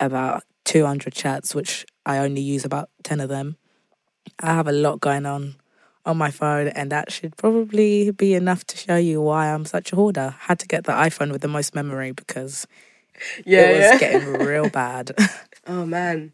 about 0.00 0.42
two 0.64 0.84
hundred 0.86 1.14
chats, 1.14 1.54
which 1.54 1.84
I 2.06 2.18
only 2.18 2.40
use 2.40 2.64
about 2.64 2.90
ten 3.02 3.20
of 3.20 3.28
them. 3.28 3.56
I 4.40 4.54
have 4.54 4.68
a 4.68 4.72
lot 4.72 5.00
going 5.00 5.26
on 5.26 5.56
on 6.04 6.16
my 6.16 6.30
phone, 6.30 6.68
and 6.68 6.90
that 6.90 7.12
should 7.12 7.36
probably 7.36 8.10
be 8.10 8.34
enough 8.34 8.64
to 8.66 8.76
show 8.76 8.96
you 8.96 9.20
why 9.20 9.52
I'm 9.52 9.64
such 9.64 9.92
a 9.92 9.96
hoarder. 9.96 10.34
Had 10.40 10.58
to 10.60 10.66
get 10.66 10.84
the 10.84 10.92
iPhone 10.92 11.30
with 11.30 11.42
the 11.42 11.48
most 11.48 11.74
memory 11.74 12.12
because 12.12 12.66
yeah, 13.44 13.60
it 13.60 13.72
was 13.72 13.80
yeah. 13.80 13.98
getting 13.98 14.32
real 14.46 14.68
bad. 14.68 15.12
Oh 15.64 15.86
man. 15.86 16.32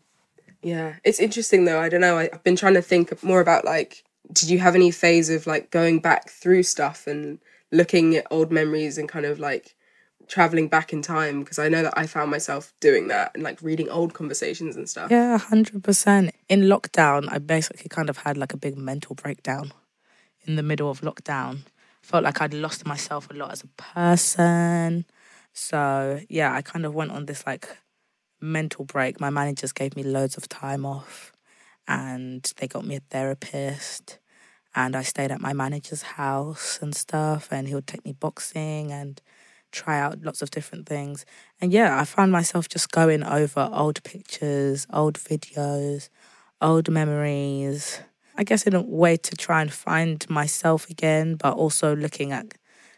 Yeah. 0.63 0.95
It's 1.05 1.21
interesting 1.21 1.67
though. 1.67 1.81
I 1.81 1.91
don't 1.91 2.01
know. 2.01 2.17
I, 2.17 2.31
I've 2.33 2.43
been 2.45 2.57
trying 2.57 2.73
to 2.73 2.81
think 2.81 3.23
more 3.23 3.41
about 3.41 3.67
like 3.67 4.03
did 4.33 4.49
you 4.49 4.59
have 4.59 4.75
any 4.75 4.91
phase 4.91 5.29
of 5.29 5.47
like 5.47 5.71
going 5.71 6.01
back 6.01 6.31
through 6.31 6.63
stuff 6.63 7.07
and 7.07 7.39
looking 7.71 8.17
at 8.17 8.27
old 8.31 8.51
memories 8.51 8.97
and 8.97 9.07
kind 9.07 9.27
of 9.27 9.39
like 9.39 9.77
traveling 10.29 10.69
back 10.69 10.93
in 10.93 11.03
time 11.03 11.41
because 11.41 11.59
I 11.59 11.69
know 11.69 11.83
that 11.83 11.95
I 11.97 12.07
found 12.07 12.31
myself 12.31 12.73
doing 12.81 13.09
that 13.09 13.33
and 13.35 13.43
like 13.43 13.61
reading 13.63 13.89
old 13.89 14.15
conversations 14.15 14.77
and 14.77 14.89
stuff. 14.89 15.11
Yeah, 15.11 15.39
100%. 15.39 16.31
In 16.49 16.61
lockdown, 16.63 17.29
I 17.31 17.39
basically 17.39 17.89
kind 17.89 18.11
of 18.11 18.19
had 18.19 18.37
like 18.37 18.53
a 18.53 18.59
big 18.59 18.77
mental 18.77 19.15
breakdown 19.15 19.73
in 20.47 20.57
the 20.57 20.63
middle 20.63 20.91
of 20.91 21.01
lockdown. 21.01 21.61
Felt 22.03 22.25
like 22.25 22.41
I'd 22.41 22.55
lost 22.55 22.87
myself 22.87 23.29
a 23.31 23.35
lot 23.35 23.53
as 23.53 23.65
a 23.65 23.83
person. 23.83 25.05
So, 25.53 26.21
yeah, 26.29 26.55
I 26.55 26.63
kind 26.63 26.87
of 26.87 26.95
went 26.95 27.11
on 27.11 27.27
this 27.27 27.47
like 27.47 27.69
mental 28.41 28.85
break. 28.85 29.21
My 29.21 29.31
managers 29.31 29.73
gave 29.73 29.97
me 29.97 30.03
loads 30.03 30.37
of 30.37 30.49
time 30.49 30.87
off 30.87 31.33
and 31.87 32.53
they 32.59 32.69
got 32.69 32.87
me 32.87 32.97
a 32.97 33.01
therapist. 33.11 34.19
And 34.75 34.95
I 34.95 35.03
stayed 35.03 35.33
at 35.33 35.41
my 35.41 35.55
manager's 35.55 36.03
house 36.03 36.79
and 36.81 36.95
stuff, 36.95 37.49
and 37.51 37.67
he 37.67 37.75
would 37.75 37.87
take 37.87 38.05
me 38.05 38.13
boxing 38.13 38.93
and 38.93 39.21
try 39.73 40.01
out 40.01 40.23
lots 40.23 40.43
of 40.43 40.51
different 40.51 40.87
things. 40.87 41.25
And 41.61 41.73
yeah, 41.73 42.01
I 42.01 42.05
found 42.05 42.33
myself 42.33 42.69
just 42.69 42.91
going 42.91 43.23
over 43.23 43.69
old 43.73 44.03
pictures, 44.05 44.87
old 44.93 45.19
videos, 45.19 46.09
old 46.61 46.91
memories. 46.91 48.01
I 48.37 48.45
guess 48.45 48.67
in 48.67 48.75
a 48.75 48.83
way 48.83 49.17
to 49.17 49.37
try 49.37 49.63
and 49.63 49.73
find 49.73 50.29
myself 50.31 50.89
again, 50.89 51.35
but 51.35 51.55
also 51.55 51.97
looking 51.97 52.33
at 52.33 52.55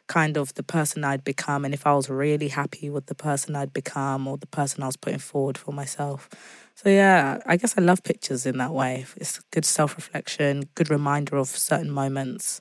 kind 0.07 0.37
of 0.37 0.53
the 0.55 0.63
person 0.65 1.05
I'd 1.05 1.23
become 1.23 1.65
and 1.65 1.73
if 1.73 1.87
I 1.87 1.95
was 1.95 2.11
really 2.11 2.49
happy 2.49 2.91
with 2.91 3.07
the 3.07 3.15
person 3.15 3.55
I'd 3.55 3.73
become 3.73 4.27
or 4.27 4.37
the 4.37 4.49
person 4.49 4.83
I 4.83 4.87
was 4.87 4.97
putting 4.97 5.21
forward 5.21 5.57
for 5.57 5.73
myself. 5.73 6.29
So 6.75 6.89
yeah, 6.89 7.41
I 7.47 7.57
guess 7.57 7.79
I 7.79 7.81
love 7.81 8.03
pictures 8.03 8.45
in 8.45 8.59
that 8.59 8.73
way. 8.73 9.07
It's 9.17 9.39
good 9.53 9.65
self-reflection, 9.65 10.71
good 10.75 10.91
reminder 10.91 11.37
of 11.37 11.47
certain 11.47 11.93
moments. 11.93 12.61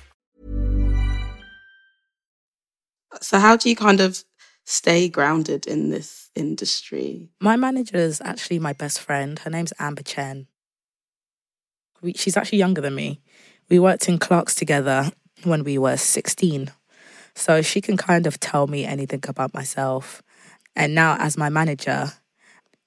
So, 3.21 3.39
how 3.39 3.55
do 3.55 3.69
you 3.69 3.75
kind 3.75 4.01
of 4.01 4.23
stay 4.65 5.07
grounded 5.07 5.67
in 5.67 5.89
this 5.89 6.31
industry? 6.35 7.29
My 7.39 7.55
manager 7.55 7.97
is 7.97 8.19
actually 8.21 8.59
my 8.59 8.73
best 8.73 8.99
friend. 8.99 9.37
Her 9.37 9.49
name's 9.49 9.73
Amber 9.79 10.01
Chen. 10.01 10.47
We, 12.01 12.13
she's 12.13 12.35
actually 12.35 12.57
younger 12.57 12.81
than 12.81 12.95
me. 12.95 13.21
We 13.69 13.77
worked 13.77 14.09
in 14.09 14.17
Clark's 14.17 14.55
together 14.55 15.11
when 15.43 15.63
we 15.63 15.77
were 15.77 15.97
16. 15.97 16.71
So 17.35 17.61
she 17.61 17.79
can 17.79 17.95
kind 17.95 18.25
of 18.25 18.39
tell 18.39 18.67
me 18.67 18.85
anything 18.85 19.23
about 19.27 19.53
myself. 19.53 20.23
And 20.75 20.95
now, 20.95 21.15
as 21.19 21.37
my 21.37 21.49
manager, 21.49 22.11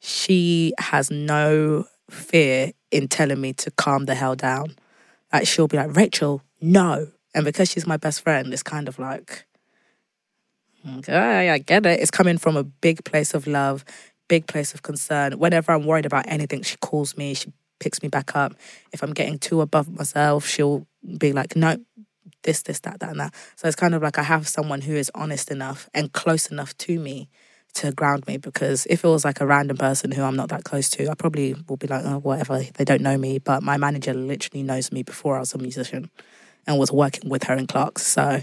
she 0.00 0.74
has 0.78 1.10
no 1.10 1.86
fear 2.10 2.72
in 2.90 3.08
telling 3.08 3.40
me 3.40 3.52
to 3.54 3.70
calm 3.70 4.06
the 4.06 4.14
hell 4.14 4.34
down. 4.34 4.76
Like, 5.32 5.46
she'll 5.46 5.68
be 5.68 5.76
like, 5.76 5.96
Rachel, 5.96 6.42
no. 6.60 7.08
And 7.34 7.44
because 7.44 7.70
she's 7.70 7.86
my 7.86 7.96
best 7.96 8.22
friend, 8.22 8.52
it's 8.52 8.62
kind 8.62 8.88
of 8.88 8.98
like, 8.98 9.46
okay, 10.98 11.50
I 11.50 11.58
get 11.58 11.86
it. 11.86 12.00
It's 12.00 12.10
coming 12.10 12.38
from 12.38 12.56
a 12.56 12.64
big 12.64 13.04
place 13.04 13.34
of 13.34 13.46
love, 13.46 13.84
big 14.28 14.46
place 14.46 14.74
of 14.74 14.82
concern. 14.82 15.38
Whenever 15.38 15.72
I'm 15.72 15.84
worried 15.84 16.06
about 16.06 16.24
anything, 16.28 16.62
she 16.62 16.76
calls 16.76 17.16
me, 17.16 17.34
she 17.34 17.52
picks 17.80 18.02
me 18.02 18.08
back 18.08 18.34
up. 18.36 18.54
If 18.92 19.02
I'm 19.02 19.12
getting 19.12 19.38
too 19.38 19.60
above 19.60 19.88
myself, 19.88 20.46
she'll 20.46 20.86
be 21.18 21.32
like, 21.32 21.56
no, 21.56 21.76
this, 22.42 22.62
this, 22.62 22.80
that, 22.80 23.00
that, 23.00 23.10
and 23.10 23.20
that. 23.20 23.34
So 23.56 23.68
it's 23.68 23.76
kind 23.76 23.94
of 23.94 24.02
like 24.02 24.18
I 24.18 24.22
have 24.22 24.46
someone 24.48 24.82
who 24.82 24.94
is 24.94 25.10
honest 25.14 25.50
enough 25.50 25.88
and 25.94 26.12
close 26.12 26.50
enough 26.50 26.76
to 26.78 26.98
me 26.98 27.28
to 27.74 27.90
ground 27.90 28.26
me 28.26 28.36
because 28.36 28.86
if 28.86 29.04
it 29.04 29.08
was 29.08 29.24
like 29.24 29.40
a 29.40 29.46
random 29.46 29.76
person 29.76 30.12
who 30.12 30.22
I'm 30.22 30.36
not 30.36 30.48
that 30.50 30.64
close 30.64 30.88
to, 30.90 31.10
I 31.10 31.14
probably 31.14 31.56
will 31.68 31.76
be 31.76 31.88
like, 31.88 32.04
oh, 32.04 32.18
whatever, 32.18 32.62
they 32.62 32.84
don't 32.84 33.02
know 33.02 33.18
me. 33.18 33.38
But 33.38 33.62
my 33.62 33.76
manager 33.76 34.14
literally 34.14 34.62
knows 34.62 34.92
me 34.92 35.02
before 35.02 35.36
I 35.36 35.40
was 35.40 35.54
a 35.54 35.58
musician 35.58 36.10
and 36.66 36.78
was 36.78 36.92
working 36.92 37.28
with 37.28 37.44
her 37.44 37.54
in 37.54 37.66
Clark's. 37.66 38.06
So 38.06 38.42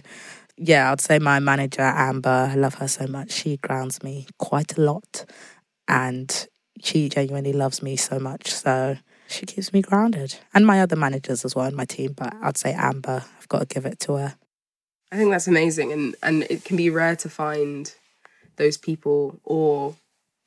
yeah, 0.64 0.92
I'd 0.92 1.02
say 1.02 1.18
my 1.18 1.40
manager, 1.40 1.82
Amber, 1.82 2.50
I 2.52 2.56
love 2.56 2.76
her 2.76 2.88
so 2.88 3.08
much. 3.08 3.32
She 3.32 3.58
grounds 3.58 4.04
me 4.04 4.28
quite 4.38 4.78
a 4.78 4.82
lot 4.82 5.26
and 5.88 6.48
she 6.84 7.10
genuinely 7.10 7.52
loves 7.52 7.82
me 7.82 7.96
so 7.96 8.20
much. 8.20 8.52
So 8.54 8.98
she 9.28 9.48
keeps 9.48 9.74
me 9.74 9.82
grounded. 9.82 10.36
And 10.54 10.68
my 10.68 10.82
other 10.82 10.96
managers 10.96 11.44
as 11.44 11.56
well 11.56 11.66
in 11.66 11.76
my 11.76 11.86
team, 11.86 12.14
but 12.14 12.34
I'd 12.44 12.58
say 12.58 12.74
Amber, 12.74 13.24
I've 13.40 13.50
got 13.50 13.60
to 13.60 13.66
give 13.66 13.88
it 13.88 14.00
to 14.02 14.14
her. 14.14 14.36
I 15.12 15.18
think 15.18 15.32
that's 15.32 15.48
amazing 15.48 15.92
and 15.92 16.16
and 16.22 16.44
it 16.44 16.64
can 16.64 16.78
be 16.78 16.90
rare 16.90 17.16
to 17.18 17.30
find 17.30 17.94
those 18.56 18.78
people 18.78 19.40
or 19.44 19.96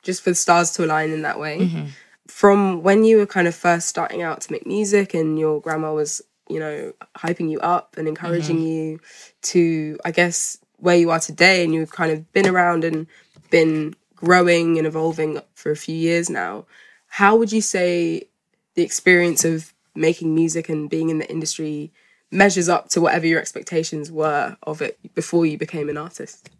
just 0.02 0.22
for 0.22 0.30
the 0.30 0.36
stars 0.36 0.70
to 0.72 0.84
align 0.84 1.10
in 1.10 1.22
that 1.22 1.40
way. 1.40 1.58
Mm-hmm. 1.58 1.86
From 2.28 2.82
when 2.82 3.04
you 3.04 3.18
were 3.18 3.26
kind 3.26 3.48
of 3.48 3.54
first 3.54 3.88
starting 3.88 4.22
out 4.22 4.40
to 4.42 4.52
make 4.52 4.64
music 4.66 5.12
and 5.12 5.38
your 5.38 5.60
grandma 5.60 5.92
was, 5.92 6.22
you 6.48 6.60
know, 6.60 6.92
hyping 7.16 7.50
you 7.50 7.60
up 7.60 7.96
and 7.96 8.06
encouraging 8.08 8.58
Mm-hmm. 8.58 8.66
you 8.66 9.00
to 9.42 9.98
I 10.04 10.10
guess 10.10 10.58
where 10.78 10.96
you 10.96 11.10
are 11.10 11.20
today 11.20 11.64
and 11.64 11.72
you've 11.72 11.92
kind 11.92 12.12
of 12.12 12.30
been 12.32 12.46
around 12.46 12.84
and 12.84 13.06
been 13.50 13.94
growing 14.16 14.78
and 14.78 14.86
evolving 14.86 15.40
for 15.54 15.70
a 15.70 15.76
few 15.76 15.94
years 15.96 16.28
now. 16.28 16.66
How 17.06 17.36
would 17.36 17.52
you 17.52 17.60
say 17.60 18.28
the 18.74 18.82
experience 18.82 19.44
of 19.44 19.72
making 19.94 20.34
music 20.34 20.68
and 20.68 20.90
being 20.90 21.10
in 21.10 21.18
the 21.18 21.30
industry 21.30 21.92
measures 22.30 22.68
up 22.68 22.88
to 22.90 23.00
whatever 23.00 23.26
your 23.26 23.40
expectations 23.40 24.10
were 24.10 24.56
of 24.64 24.82
it 24.82 24.98
before 25.14 25.46
you 25.46 25.56
became 25.56 25.88
an 25.88 25.96
artist? 25.96 26.50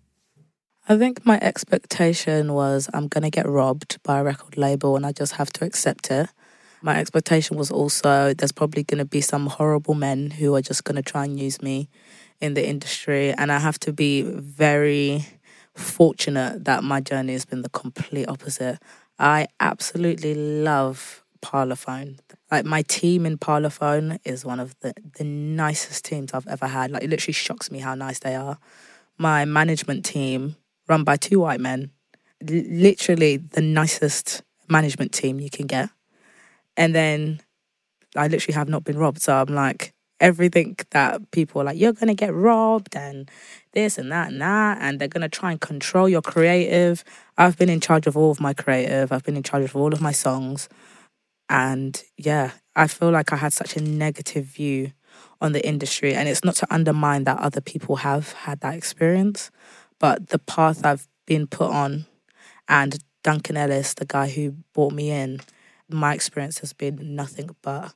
I 0.89 0.97
think 0.99 1.25
my 1.25 1.39
expectation 1.41 2.53
was 2.53 2.89
I'm 2.93 3.09
going 3.09 3.23
to 3.25 3.31
get 3.31 3.49
robbed 3.49 4.03
by 4.03 4.19
a 4.19 4.25
record 4.25 4.57
label 4.57 4.97
and 4.97 5.07
I 5.07 5.13
just 5.13 5.33
have 5.33 5.51
to 5.55 5.65
accept 5.65 6.11
it. 6.11 6.29
My 6.85 6.99
expectation 6.99 7.57
was 7.57 7.71
also 7.71 8.35
there's 8.35 8.53
probably 8.53 8.83
going 8.83 8.99
to 8.99 9.07
be 9.07 9.23
some 9.23 9.47
horrible 9.47 9.95
men 9.95 10.31
who 10.31 10.55
are 10.55 10.61
just 10.61 10.85
going 10.85 10.97
to 10.97 11.03
try 11.03 11.25
and 11.25 11.41
use 11.41 11.63
me 11.63 11.89
in 12.43 12.53
the 12.53 12.69
industry. 12.69 13.33
And 13.33 13.51
I 13.51 13.59
have 13.59 13.81
to 13.81 13.93
be 13.95 14.21
very 14.21 15.25
fortunate 15.75 16.67
that 16.67 16.85
my 16.85 17.01
journey 17.01 17.33
has 17.33 17.47
been 17.47 17.63
the 17.63 17.71
complete 17.71 18.29
opposite. 18.29 18.81
I 19.19 19.47
absolutely 19.61 20.35
love 20.35 21.25
Parlophone. 21.41 22.19
Like 22.51 22.67
my 22.67 22.83
team 22.83 23.25
in 23.25 23.39
Parlophone 23.39 24.19
is 24.23 24.45
one 24.45 24.61
of 24.61 24.79
the, 24.81 24.93
the 25.17 25.25
nicest 25.25 26.05
teams 26.05 26.35
I've 26.35 26.47
ever 26.47 26.67
had. 26.67 26.91
Like 26.91 27.03
it 27.03 27.09
literally 27.09 27.33
shocks 27.33 27.71
me 27.71 27.79
how 27.79 27.95
nice 27.95 28.19
they 28.19 28.35
are. 28.35 28.59
My 29.17 29.47
management 29.47 30.05
team, 30.05 30.57
run 30.87 31.03
by 31.03 31.17
two 31.17 31.41
white 31.41 31.61
men, 31.61 31.93
literally 32.43 33.39
the 33.39 33.63
nicest 33.63 34.43
management 34.69 35.13
team 35.13 35.41
you 35.41 35.49
can 35.49 35.67
get. 35.67 35.89
And 36.77 36.95
then 36.95 37.41
I 38.17 38.29
literally 38.29 38.55
have 38.55 38.69
not 38.69 38.85
been 38.85 38.99
robbed. 38.99 39.23
So 39.23 39.35
I'm 39.35 39.55
like, 39.55 39.93
everything 40.21 40.77
that 40.91 41.31
people 41.33 41.61
are 41.61 41.65
like, 41.65 41.79
you're 41.79 41.93
going 41.93 42.09
to 42.09 42.15
get 42.15 42.33
robbed 42.35 42.97
and 42.97 43.31
this 43.73 43.99
and 43.99 44.11
that 44.13 44.31
and 44.31 44.41
that. 44.41 44.79
And 44.81 44.99
they're 44.99 45.09
going 45.09 45.23
to 45.23 45.29
try 45.29 45.51
and 45.51 45.61
control 45.61 46.09
your 46.09 46.23
creative. 46.23 47.05
I've 47.37 47.59
been 47.59 47.69
in 47.69 47.81
charge 47.81 48.07
of 48.07 48.17
all 48.17 48.31
of 48.31 48.41
my 48.41 48.55
creative, 48.55 49.13
I've 49.13 49.25
been 49.25 49.37
in 49.37 49.43
charge 49.43 49.65
of 49.65 49.77
all 49.77 49.93
of 49.93 50.01
my 50.01 50.13
songs. 50.13 50.69
And 51.49 52.03
yeah, 52.17 52.53
I 52.75 52.87
feel 52.87 53.11
like 53.11 53.33
I 53.33 53.37
had 53.37 53.53
such 53.53 53.77
a 53.77 53.81
negative 53.83 54.47
view 54.47 54.93
on 55.41 55.53
the 55.53 55.67
industry. 55.67 56.15
And 56.15 56.29
it's 56.29 56.45
not 56.45 56.55
to 56.57 56.75
undermine 56.75 57.25
that 57.25 57.39
other 57.39 57.61
people 57.61 57.97
have 57.97 58.33
had 58.33 58.61
that 58.61 58.75
experience, 58.75 59.51
but 59.99 60.29
the 60.29 60.39
path 60.39 60.85
I've 60.85 61.07
been 61.27 61.47
put 61.47 61.71
on 61.71 62.07
and 62.69 62.99
Duncan 63.23 63.57
Ellis, 63.57 63.95
the 63.95 64.07
guy 64.07 64.29
who 64.29 64.55
brought 64.73 64.93
me 64.93 65.11
in, 65.11 65.41
my 65.89 66.15
experience 66.15 66.59
has 66.61 66.73
been 66.73 67.15
nothing 67.15 67.55
but 67.63 67.95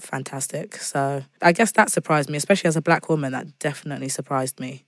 fantastic. 0.00 0.76
So 0.76 1.22
I 1.42 1.52
guess 1.52 1.72
that 1.72 1.90
surprised 1.90 2.30
me, 2.30 2.36
especially 2.36 2.68
as 2.68 2.76
a 2.76 2.82
black 2.82 3.08
woman. 3.08 3.32
That 3.32 3.58
definitely 3.58 4.08
surprised 4.08 4.60
me. 4.60 4.84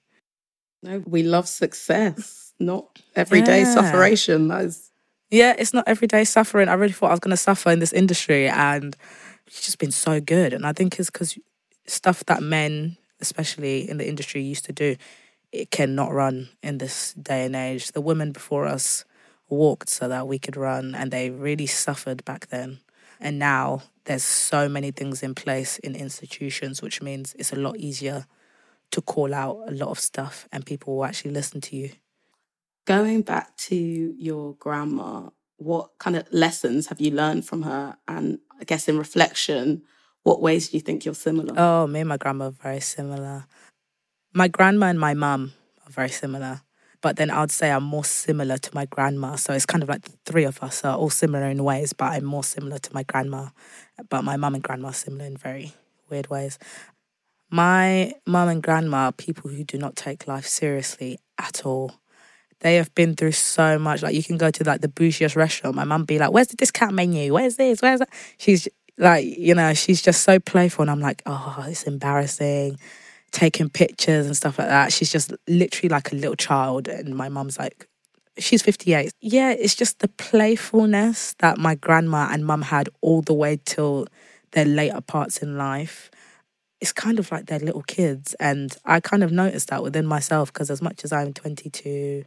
No, 0.83 1.03
we 1.07 1.23
love 1.23 1.47
success, 1.49 2.55
not 2.59 2.99
everyday 3.15 3.61
Yeah. 3.61 3.65
sufferation. 3.65 4.49
That 4.49 4.65
is 4.65 4.91
Yeah, 5.31 5.55
it's 5.57 5.73
not 5.73 5.85
everyday 5.87 6.25
suffering. 6.25 6.69
I 6.69 6.75
really 6.75 6.93
thought 6.93 7.11
I 7.11 7.13
was 7.13 7.21
going 7.21 7.31
to 7.31 7.37
suffer 7.37 7.71
in 7.71 7.79
this 7.79 7.93
industry, 7.93 8.49
and 8.49 8.97
it's 9.47 9.65
just 9.65 9.79
been 9.79 9.93
so 9.93 10.21
good. 10.21 10.53
And 10.53 10.67
I 10.67 10.73
think 10.73 10.99
it's 10.99 11.11
because 11.11 11.39
stuff 11.87 12.25
that 12.27 12.43
men, 12.43 12.97
especially 13.21 13.89
in 13.89 13.99
the 13.99 14.09
industry, 14.09 14.43
used 14.43 14.65
to 14.65 14.73
do, 14.73 14.97
it 15.53 15.71
cannot 15.71 16.13
run 16.13 16.49
in 16.63 16.79
this 16.79 17.13
day 17.15 17.45
and 17.45 17.55
age. 17.55 17.93
The 17.93 18.01
women 18.01 18.33
before 18.33 18.67
us 18.67 19.05
walked 19.51 19.91
so 19.91 20.09
that 20.09 20.27
we 20.29 20.39
could 20.39 20.57
run, 20.57 20.95
and 20.95 21.11
they 21.11 21.31
really 21.31 21.67
suffered 21.67 22.25
back 22.25 22.49
then. 22.49 22.79
And 23.21 23.39
now 23.39 23.83
there's 24.05 24.25
so 24.25 24.69
many 24.69 24.91
things 24.93 25.23
in 25.23 25.35
place 25.35 25.79
in 25.79 25.95
institutions, 25.95 26.81
which 26.81 27.03
means 27.03 27.35
it's 27.39 27.53
a 27.53 27.57
lot 27.57 27.77
easier 27.77 28.27
to 28.93 29.03
call 29.03 29.35
out 29.35 29.63
a 29.69 29.73
lot 29.73 29.89
of 29.91 29.99
stuff, 30.01 30.49
and 30.51 30.65
people 30.65 30.97
will 30.97 31.05
actually 31.05 31.33
listen 31.33 31.61
to 31.61 31.77
you. 31.77 31.91
going 32.87 33.23
back 33.23 33.57
to 33.57 33.77
your 33.77 34.55
grandma. 34.55 35.29
What 35.59 35.91
kind 35.99 36.17
of 36.17 36.27
lessons 36.33 36.89
have 36.89 37.01
you 37.01 37.11
learned 37.13 37.47
from 37.47 37.63
her? 37.63 37.97
And 38.09 38.39
I 38.59 38.65
guess 38.65 38.89
in 38.89 38.99
reflection, 38.99 39.83
what 40.23 40.41
ways 40.43 40.71
do 40.71 40.77
you 40.77 40.81
think 40.81 41.05
you're 41.05 41.15
similar? 41.15 41.55
Oh, 41.57 41.87
me 41.87 42.01
and 42.01 42.09
my 42.09 42.17
grandma 42.17 42.47
are 42.47 42.51
very 42.51 42.81
similar. 42.81 43.47
My 44.33 44.49
grandma 44.49 44.87
and 44.87 44.99
my 44.99 45.15
mum 45.15 45.53
are 45.87 45.93
very 45.93 46.09
similar. 46.09 46.63
But 47.03 47.17
then 47.17 47.31
I'd 47.31 47.51
say 47.51 47.71
I'm 47.71 47.85
more 47.85 48.05
similar 48.05 48.59
to 48.59 48.75
my 48.75 48.85
grandma. 48.87 49.37
So 49.37 49.55
it's 49.55 49.67
kind 49.67 49.83
of 49.83 49.89
like 49.89 50.03
the 50.03 50.13
three 50.27 50.45
of 50.45 50.63
us 50.63 50.85
are 50.85 50.97
all 50.97 51.11
similar 51.11 51.47
in 51.47 51.65
ways, 51.65 51.93
but 51.93 52.13
I'm 52.13 52.25
more 52.25 52.45
similar 52.45 52.79
to 52.79 52.95
my 52.95 53.05
grandma. 53.05 53.49
But 54.09 54.23
my 54.23 54.37
mum 54.37 54.55
and 54.55 54.63
grandma 54.63 54.89
are 54.89 54.95
similar 54.95 55.25
in 55.25 55.37
very 55.37 55.73
weird 56.11 56.29
ways. 56.29 56.59
My 57.51 58.13
mum 58.27 58.49
and 58.49 58.63
grandma 58.63 59.07
are 59.07 59.13
people 59.13 59.51
who 59.51 59.65
do 59.65 59.79
not 59.79 59.97
take 59.97 60.29
life 60.29 60.47
seriously 60.47 61.19
at 61.39 61.65
all. 61.65 61.93
They 62.61 62.77
have 62.77 62.95
been 62.95 63.17
through 63.17 63.33
so 63.33 63.79
much. 63.79 64.03
Like 64.03 64.15
you 64.15 64.23
can 64.23 64.37
go 64.37 64.51
to 64.51 64.65
like 64.65 64.83
the 64.83 64.89
bougiest 64.89 65.35
restaurant. 65.35 65.77
My 65.77 65.85
mum 65.85 66.05
be 66.05 66.19
like, 66.19 66.31
"Where's 66.31 66.49
the 66.49 66.57
discount 66.57 66.93
menu? 66.95 67.33
Where's 67.33 67.57
this? 67.57 67.81
Where's 67.81 68.01
that?" 68.01 68.11
She's 68.37 68.69
like, 68.99 69.25
you 69.25 69.55
know, 69.55 69.73
she's 69.73 70.03
just 70.03 70.23
so 70.23 70.39
playful, 70.39 70.83
and 70.83 70.91
I'm 70.91 71.01
like, 71.01 71.23
"Oh, 71.27 71.65
it's 71.67 71.85
embarrassing." 71.85 72.79
Taking 73.33 73.71
pictures 73.71 74.27
and 74.27 74.37
stuff 74.37 74.59
like 74.59 74.69
that. 74.69 74.93
She's 74.93 75.13
just 75.13 75.33
literally 75.47 75.89
like 75.89 76.13
a 76.13 76.17
little 76.17 76.37
child, 76.37 76.89
and 76.89 77.15
my 77.17 77.29
mum's 77.29 77.59
like, 77.59 77.89
she's 78.39 78.63
58. 78.63 79.13
Yeah, 79.21 79.53
it's 79.53 79.75
just 79.75 80.01
the 80.01 80.09
playfulness 80.09 81.35
that 81.39 81.59
my 81.59 81.75
grandma 81.75 82.29
and 82.31 82.45
mum 82.45 82.63
had 82.63 82.89
all 83.01 83.23
the 83.23 83.35
way 83.35 83.61
till 83.65 84.07
their 84.53 84.65
later 84.65 85.01
parts 85.01 85.39
in 85.39 85.57
life. 85.57 86.11
It's 86.81 86.93
kind 86.93 87.19
of 87.19 87.31
like 87.31 87.47
they're 87.47 87.59
little 87.59 87.83
kids. 87.83 88.35
And 88.41 88.75
I 88.85 89.01
kind 89.01 89.23
of 89.23 89.33
noticed 89.33 89.69
that 89.69 89.83
within 89.83 90.07
myself 90.07 90.53
because 90.53 90.71
as 90.71 90.81
much 90.81 91.05
as 91.05 91.13
I'm 91.13 91.33
22, 91.33 92.25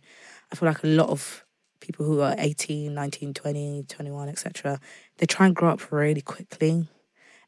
I 0.51 0.55
feel 0.55 0.69
like 0.69 0.83
a 0.83 0.87
lot 0.87 1.09
of 1.09 1.43
people 1.79 2.05
who 2.05 2.21
are 2.21 2.35
18, 2.37 2.93
19, 2.93 3.33
20, 3.33 3.85
21, 3.89 4.29
etc., 4.29 4.79
they 5.17 5.25
try 5.25 5.47
and 5.47 5.55
grow 5.55 5.69
up 5.69 5.91
really 5.91 6.21
quickly 6.21 6.87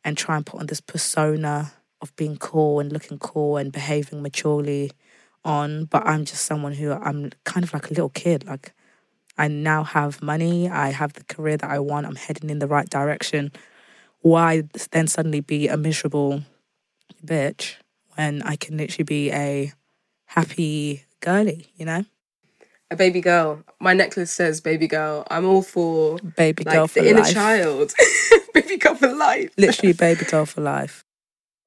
and 0.03 0.17
try 0.17 0.35
and 0.35 0.45
put 0.45 0.59
on 0.59 0.65
this 0.65 0.81
persona 0.81 1.71
of 2.05 2.15
being 2.15 2.37
cool 2.37 2.79
and 2.79 2.91
looking 2.93 3.17
cool 3.19 3.57
and 3.57 3.71
behaving 3.71 4.21
maturely 4.21 4.91
on, 5.43 5.85
but 5.85 6.05
I'm 6.05 6.23
just 6.25 6.45
someone 6.45 6.73
who 6.73 6.91
I'm 6.91 7.31
kind 7.43 7.63
of 7.63 7.73
like 7.73 7.87
a 7.87 7.89
little 7.89 8.09
kid. 8.09 8.45
Like 8.45 8.73
I 9.37 9.47
now 9.47 9.83
have 9.83 10.21
money, 10.21 10.69
I 10.69 10.89
have 10.89 11.13
the 11.13 11.23
career 11.23 11.57
that 11.57 11.69
I 11.69 11.79
want, 11.79 12.05
I'm 12.05 12.15
heading 12.15 12.49
in 12.49 12.59
the 12.59 12.67
right 12.67 12.89
direction. 12.89 13.51
Why 14.21 14.63
then 14.91 15.07
suddenly 15.07 15.41
be 15.41 15.67
a 15.67 15.77
miserable 15.77 16.43
bitch 17.25 17.75
when 18.15 18.41
I 18.43 18.55
can 18.55 18.77
literally 18.77 19.03
be 19.03 19.31
a 19.31 19.73
happy 20.25 21.03
girly, 21.21 21.67
you 21.75 21.85
know? 21.85 22.05
A 22.91 22.95
baby 22.95 23.21
girl. 23.21 23.63
My 23.79 23.93
necklace 23.93 24.31
says 24.31 24.61
baby 24.61 24.87
girl. 24.87 25.25
I'm 25.29 25.45
all 25.45 25.63
for 25.63 26.19
Baby 26.35 26.63
like, 26.63 26.73
girl 26.75 26.87
for 26.87 26.99
the 27.01 27.09
inner 27.09 27.21
life. 27.21 27.33
child. 27.33 27.93
baby 28.53 28.77
girl 28.77 28.95
for 28.95 29.07
life. 29.13 29.51
Literally 29.57 29.93
baby 29.93 30.25
girl 30.25 30.45
for 30.45 30.61
life. 30.61 31.04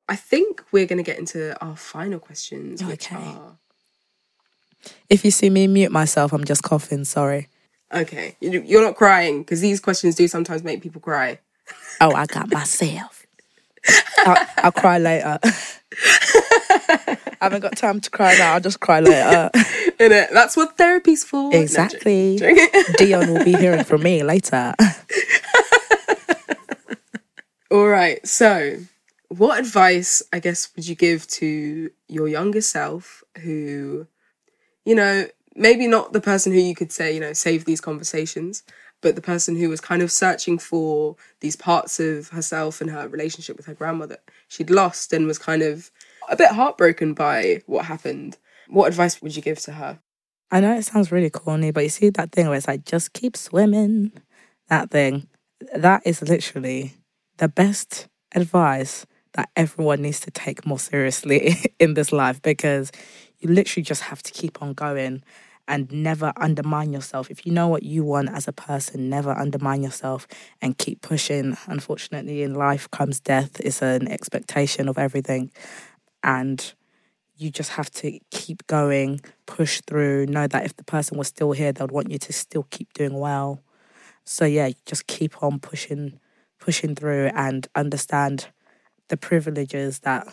I 0.09 0.17
think 0.17 0.63
we're 0.73 0.87
going 0.87 0.97
to 0.99 1.03
get 1.03 1.19
into 1.19 1.59
our 1.65 1.77
final 1.77 2.19
questions, 2.19 2.83
which 2.83 3.13
are 3.13 3.57
If 5.11 5.25
you 5.25 5.31
see 5.31 5.51
me 5.51 5.67
mute 5.67 5.93
myself, 5.93 6.33
I'm 6.33 6.45
just 6.45 6.63
coughing, 6.63 7.05
sorry. 7.05 7.49
okay. 7.93 8.37
You- 8.41 8.63
You're 8.63 8.83
not 8.83 8.97
crying 8.97 9.43
because 9.43 9.61
these 9.61 9.81
questions 9.81 10.15
do 10.15 10.27
sometimes 10.29 10.63
make 10.65 10.83
people 10.83 11.01
cry. 11.01 11.41
Oh, 12.01 12.13
I 12.15 12.27
got 12.27 12.51
myself. 12.51 13.27
I'll, 14.25 14.47
I'll 14.59 14.73
cry 14.73 14.99
later. 14.99 15.39
I 15.43 17.17
haven't 17.43 17.61
got 17.61 17.77
time 17.77 18.01
to 18.01 18.11
cry 18.11 18.37
now. 18.37 18.55
I'll 18.55 18.61
just 18.61 18.81
cry 18.81 19.01
later. 19.01 19.51
Innit? 20.01 20.31
That's 20.33 20.57
what 20.57 20.77
therapy's 20.77 21.23
for. 21.25 21.51
No, 21.53 21.59
Exactly. 21.59 22.39
joking. 22.39 22.69
Dion 22.99 23.33
will 23.33 23.45
be 23.45 23.53
hearing 23.57 23.85
from 23.85 24.03
me 24.03 24.23
later. 24.23 24.75
All 27.71 27.87
right. 27.87 28.27
So, 28.27 28.79
what 29.29 29.59
advice, 29.59 30.23
I 30.33 30.39
guess, 30.39 30.69
would 30.75 30.89
you 30.89 30.95
give 30.95 31.27
to 31.29 31.91
your 32.09 32.29
younger 32.29 32.61
self 32.61 33.23
who, 33.43 34.07
you 34.85 34.95
know, 34.95 35.27
maybe 35.55 35.87
not 35.87 36.13
the 36.13 36.21
person 36.21 36.53
who 36.53 36.59
you 36.59 36.75
could 36.75 36.93
say, 36.93 37.13
you 37.13 37.21
know, 37.21 37.33
save 37.33 37.65
these 37.65 37.81
conversations, 37.81 38.63
but 39.01 39.15
the 39.15 39.23
person 39.23 39.57
who 39.57 39.69
was 39.69 39.81
kind 39.81 40.03
of 40.03 40.11
searching 40.11 40.59
for 40.59 41.17
these 41.41 41.57
parts 41.57 42.01
of 42.01 42.29
herself 42.31 42.81
and 42.81 42.91
her 42.91 43.07
relationship 43.09 43.57
with 43.57 43.67
her 43.67 43.75
grandmother 43.75 44.19
she'd 44.49 44.71
lost 44.71 45.13
and 45.13 45.27
was 45.27 45.39
kind 45.39 45.63
of 45.63 45.91
a 46.29 46.37
bit 46.37 46.51
heartbroken 46.51 47.15
by 47.15 47.63
what 47.67 47.85
happened. 47.85 48.37
What 48.69 48.89
advice 48.89 49.23
would 49.23 49.37
you 49.37 49.43
give 49.43 49.59
to 49.61 49.73
her? 49.73 49.99
I 50.51 50.61
know 50.61 50.75
it 50.75 50.85
sounds 50.85 51.13
really 51.13 51.31
corny, 51.31 51.71
but 51.71 51.85
you 51.85 51.91
see 51.91 52.11
that 52.11 52.33
thing 52.33 52.49
where 52.49 52.57
it's 52.57 52.69
like, 52.69 52.85
just 52.85 53.13
keep 53.13 53.37
swimming? 53.37 54.13
That 54.69 54.91
thing. 54.91 55.29
That 55.75 56.03
is 56.05 56.23
literally 56.23 56.95
the 57.37 57.49
best 57.49 58.09
advice 58.35 59.07
that 59.39 59.51
everyone 59.55 60.03
needs 60.03 60.19
to 60.19 60.33
take 60.33 60.67
more 60.67 60.81
seriously 60.81 61.57
in 61.79 61.95
this 61.95 62.11
life 62.11 62.43
because 62.43 62.91
you 63.39 63.49
literally 63.49 63.85
just 63.85 64.03
have 64.03 64.21
to 64.21 64.33
keep 64.33 64.61
on 64.61 64.73
going 64.73 65.23
and 65.69 65.93
never 65.93 66.33
undermine 66.37 66.93
yourself. 66.93 67.31
If 67.31 67.47
you 67.47 67.53
know 67.53 67.69
what 67.69 67.85
you 67.85 68.03
want 68.03 68.31
as 68.31 68.49
a 68.49 68.53
person, 68.53 69.09
never 69.09 69.31
undermine 69.31 69.85
yourself 69.85 70.27
and 70.61 70.77
keep 70.77 71.03
pushing. 71.03 71.57
Unfortunately, 71.69 72.43
in 72.43 72.55
life 72.55 72.91
comes 72.91 73.21
death, 73.21 73.61
it's 73.61 73.81
an 73.81 74.09
expectation 74.09 74.89
of 74.89 74.99
everything. 74.99 75.53
And 76.25 76.73
you 77.37 77.53
just 77.53 77.71
have 77.71 77.93
to 77.93 78.19
keep 78.33 78.67
going, 78.67 79.21
push 79.47 79.81
through, 79.87 80.27
know 80.27 80.49
that 80.49 80.65
if 80.65 80.75
the 80.75 80.83
person 80.83 81.17
was 81.17 81.29
still 81.29 81.53
here, 81.53 81.71
they'd 81.71 81.93
want 81.93 82.11
you 82.11 82.19
to 82.19 82.33
still 82.33 82.67
keep 82.71 82.93
doing 82.93 83.15
well. 83.15 83.63
So 84.25 84.47
yeah, 84.47 84.71
just 84.85 85.07
keep 85.07 85.45
on 85.45 85.61
pushing, 85.61 86.19
pushing 86.59 86.97
through 86.97 87.31
and 87.37 87.69
understand 87.77 88.49
the 89.09 89.17
privileges 89.17 90.01
that 90.01 90.27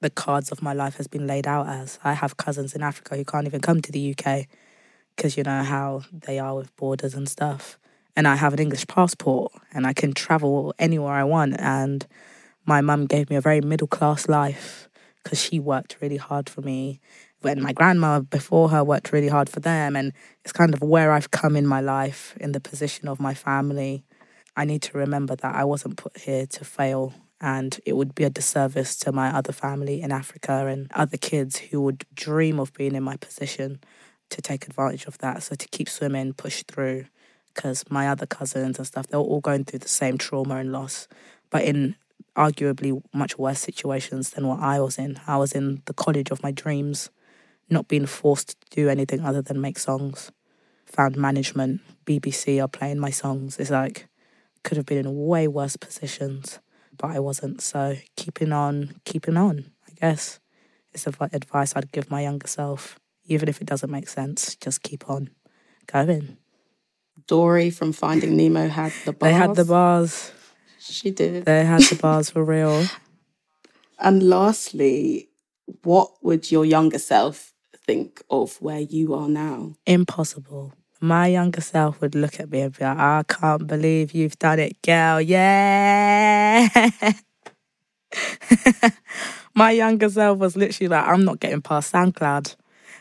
the 0.00 0.10
cards 0.10 0.50
of 0.50 0.62
my 0.62 0.72
life 0.72 0.96
has 0.96 1.06
been 1.06 1.26
laid 1.26 1.46
out 1.46 1.68
as. 1.68 1.98
I 2.02 2.14
have 2.14 2.36
cousins 2.36 2.74
in 2.74 2.82
Africa 2.82 3.16
who 3.16 3.24
can't 3.24 3.46
even 3.46 3.60
come 3.60 3.80
to 3.80 3.92
the 3.92 4.14
UK 4.16 4.46
because 5.16 5.36
you 5.36 5.44
know 5.44 5.62
how 5.62 6.02
they 6.12 6.38
are 6.38 6.54
with 6.56 6.74
borders 6.76 7.14
and 7.14 7.28
stuff. 7.28 7.78
And 8.16 8.28
I 8.28 8.34
have 8.34 8.52
an 8.52 8.58
English 8.58 8.86
passport 8.88 9.52
and 9.72 9.86
I 9.86 9.92
can 9.92 10.12
travel 10.12 10.74
anywhere 10.78 11.14
I 11.14 11.24
want. 11.24 11.58
And 11.58 12.06
my 12.66 12.80
mum 12.80 13.06
gave 13.06 13.30
me 13.30 13.36
a 13.36 13.40
very 13.40 13.60
middle 13.60 13.86
class 13.86 14.28
life 14.28 14.88
because 15.22 15.40
she 15.40 15.60
worked 15.60 15.96
really 16.00 16.16
hard 16.16 16.48
for 16.48 16.62
me. 16.62 17.00
When 17.40 17.62
my 17.62 17.72
grandma 17.72 18.20
before 18.20 18.68
her 18.70 18.84
worked 18.84 19.12
really 19.12 19.28
hard 19.28 19.48
for 19.48 19.60
them, 19.60 19.96
and 19.96 20.12
it's 20.44 20.52
kind 20.52 20.74
of 20.74 20.82
where 20.82 21.12
I've 21.12 21.30
come 21.30 21.56
in 21.56 21.66
my 21.66 21.80
life 21.80 22.36
in 22.38 22.52
the 22.52 22.60
position 22.60 23.08
of 23.08 23.20
my 23.20 23.34
family. 23.34 24.04
I 24.56 24.64
need 24.64 24.82
to 24.82 24.98
remember 24.98 25.34
that 25.36 25.54
I 25.54 25.64
wasn't 25.64 25.96
put 25.96 26.18
here 26.18 26.46
to 26.46 26.64
fail 26.64 27.14
and 27.42 27.80
it 27.84 27.94
would 27.94 28.14
be 28.14 28.22
a 28.22 28.30
disservice 28.30 28.96
to 28.96 29.10
my 29.10 29.36
other 29.36 29.52
family 29.52 30.00
in 30.00 30.12
Africa 30.12 30.66
and 30.66 30.90
other 30.94 31.16
kids 31.16 31.58
who 31.58 31.80
would 31.80 32.06
dream 32.14 32.60
of 32.60 32.72
being 32.72 32.94
in 32.94 33.02
my 33.02 33.16
position 33.16 33.80
to 34.30 34.40
take 34.40 34.68
advantage 34.68 35.06
of 35.06 35.18
that. 35.18 35.42
So 35.42 35.56
to 35.56 35.68
keep 35.68 35.88
swimming, 35.88 36.34
push 36.34 36.62
through, 36.62 37.06
because 37.52 37.84
my 37.90 38.08
other 38.08 38.26
cousins 38.26 38.78
and 38.78 38.86
stuff, 38.86 39.08
they 39.08 39.16
were 39.16 39.24
all 39.24 39.40
going 39.40 39.64
through 39.64 39.80
the 39.80 39.88
same 39.88 40.18
trauma 40.18 40.56
and 40.56 40.70
loss, 40.70 41.08
but 41.50 41.64
in 41.64 41.96
arguably 42.36 43.02
much 43.12 43.36
worse 43.36 43.58
situations 43.58 44.30
than 44.30 44.46
what 44.46 44.60
I 44.60 44.78
was 44.78 44.96
in. 44.96 45.20
I 45.26 45.36
was 45.36 45.52
in 45.52 45.82
the 45.86 45.92
college 45.92 46.30
of 46.30 46.44
my 46.44 46.52
dreams, 46.52 47.10
not 47.68 47.88
being 47.88 48.06
forced 48.06 48.60
to 48.60 48.70
do 48.70 48.88
anything 48.88 49.20
other 49.20 49.42
than 49.42 49.60
make 49.60 49.80
songs. 49.80 50.30
Found 50.86 51.16
management, 51.16 51.80
BBC 52.06 52.62
are 52.62 52.68
playing 52.68 53.00
my 53.00 53.10
songs. 53.10 53.58
It's 53.58 53.70
like, 53.70 54.06
could 54.62 54.76
have 54.76 54.86
been 54.86 54.98
in 54.98 55.26
way 55.26 55.48
worse 55.48 55.76
positions 55.76 56.60
but 56.96 57.10
I 57.10 57.18
wasn't. 57.18 57.60
So 57.60 57.96
keeping 58.16 58.52
on, 58.52 59.00
keeping 59.04 59.36
on, 59.36 59.72
I 59.88 59.92
guess, 60.00 60.40
is 60.92 61.04
the 61.04 61.28
advice 61.32 61.74
I'd 61.74 61.92
give 61.92 62.10
my 62.10 62.22
younger 62.22 62.46
self. 62.46 62.98
Even 63.24 63.48
if 63.48 63.60
it 63.60 63.66
doesn't 63.66 63.90
make 63.90 64.08
sense, 64.08 64.56
just 64.56 64.82
keep 64.82 65.08
on 65.08 65.30
going. 65.86 66.36
Dory 67.26 67.70
from 67.70 67.92
Finding 67.92 68.36
Nemo 68.36 68.68
had 68.68 68.92
the 69.04 69.12
bars. 69.12 69.32
They 69.32 69.38
had 69.38 69.54
the 69.54 69.64
bars. 69.64 70.32
She 70.78 71.10
did. 71.12 71.44
They 71.44 71.64
had 71.64 71.82
the 71.82 71.94
bars 71.94 72.30
for 72.30 72.44
real. 72.54 72.84
And 73.98 74.22
lastly, 74.28 75.28
what 75.84 76.10
would 76.22 76.50
your 76.50 76.64
younger 76.64 76.98
self 76.98 77.52
think 77.86 78.22
of 78.28 78.60
where 78.60 78.80
you 78.80 79.14
are 79.14 79.28
now? 79.28 79.76
Impossible 79.86 80.74
my 81.02 81.26
younger 81.26 81.60
self 81.60 82.00
would 82.00 82.14
look 82.14 82.38
at 82.38 82.48
me 82.48 82.60
and 82.60 82.78
be 82.78 82.84
like, 82.84 82.96
I 82.96 83.24
can't 83.28 83.66
believe 83.66 84.12
you've 84.14 84.38
done 84.38 84.60
it, 84.60 84.80
girl. 84.82 85.20
Yeah. 85.20 86.68
my 89.54 89.72
younger 89.72 90.08
self 90.08 90.38
was 90.38 90.56
literally 90.56 90.88
like, 90.88 91.04
I'm 91.04 91.24
not 91.24 91.40
getting 91.40 91.60
past 91.60 91.92
SoundCloud. 91.92 92.54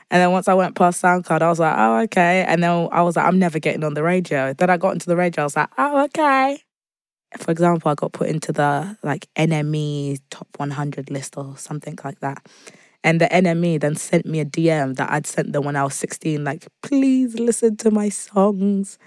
And 0.10 0.20
then 0.20 0.32
once 0.32 0.48
I 0.48 0.56
went 0.56 0.76
past 0.76 1.02
SoundCloud, 1.02 1.44
I 1.44 1.50
was 1.50 1.60
like, 1.60 1.76
oh, 1.78 2.00
okay. 2.00 2.44
And 2.48 2.64
then 2.64 2.90
I 2.92 3.04
was 3.04 3.16
like, 3.16 3.26
I'm 3.26 3.38
never 3.38 3.60
getting 3.60 3.84
on 3.84 3.94
the 3.94 4.04
radio. 4.04 4.52
Then 4.54 4.72
I 4.72 4.78
got 4.78 4.94
into 4.94 5.06
the 5.06 5.16
radio, 5.16 5.44
I 5.44 5.46
was 5.46 5.56
like, 5.56 5.70
oh, 5.78 6.04
okay. 6.06 6.64
For 7.38 7.52
example, 7.52 7.92
I 7.92 7.94
got 7.94 8.14
put 8.14 8.30
into 8.30 8.52
the 8.52 8.98
like 9.04 9.28
NME 9.38 10.22
top 10.32 10.48
100 10.58 11.12
list 11.12 11.38
or 11.38 11.56
something 11.56 11.98
like 12.04 12.20
that. 12.22 12.46
And 13.04 13.20
the 13.20 13.26
NME 13.26 13.82
then 13.82 13.96
sent 13.96 14.26
me 14.26 14.40
a 14.40 14.46
DM 14.46 14.96
that 14.98 15.12
I'd 15.12 15.26
sent 15.26 15.54
them 15.54 15.64
when 15.64 15.76
I 15.76 15.84
was 15.84 15.96
16, 15.96 16.44
like, 16.44 16.68
please 16.84 17.40
listen 17.40 17.78
to 17.78 17.90
my 17.90 18.10
songs. 18.10 19.00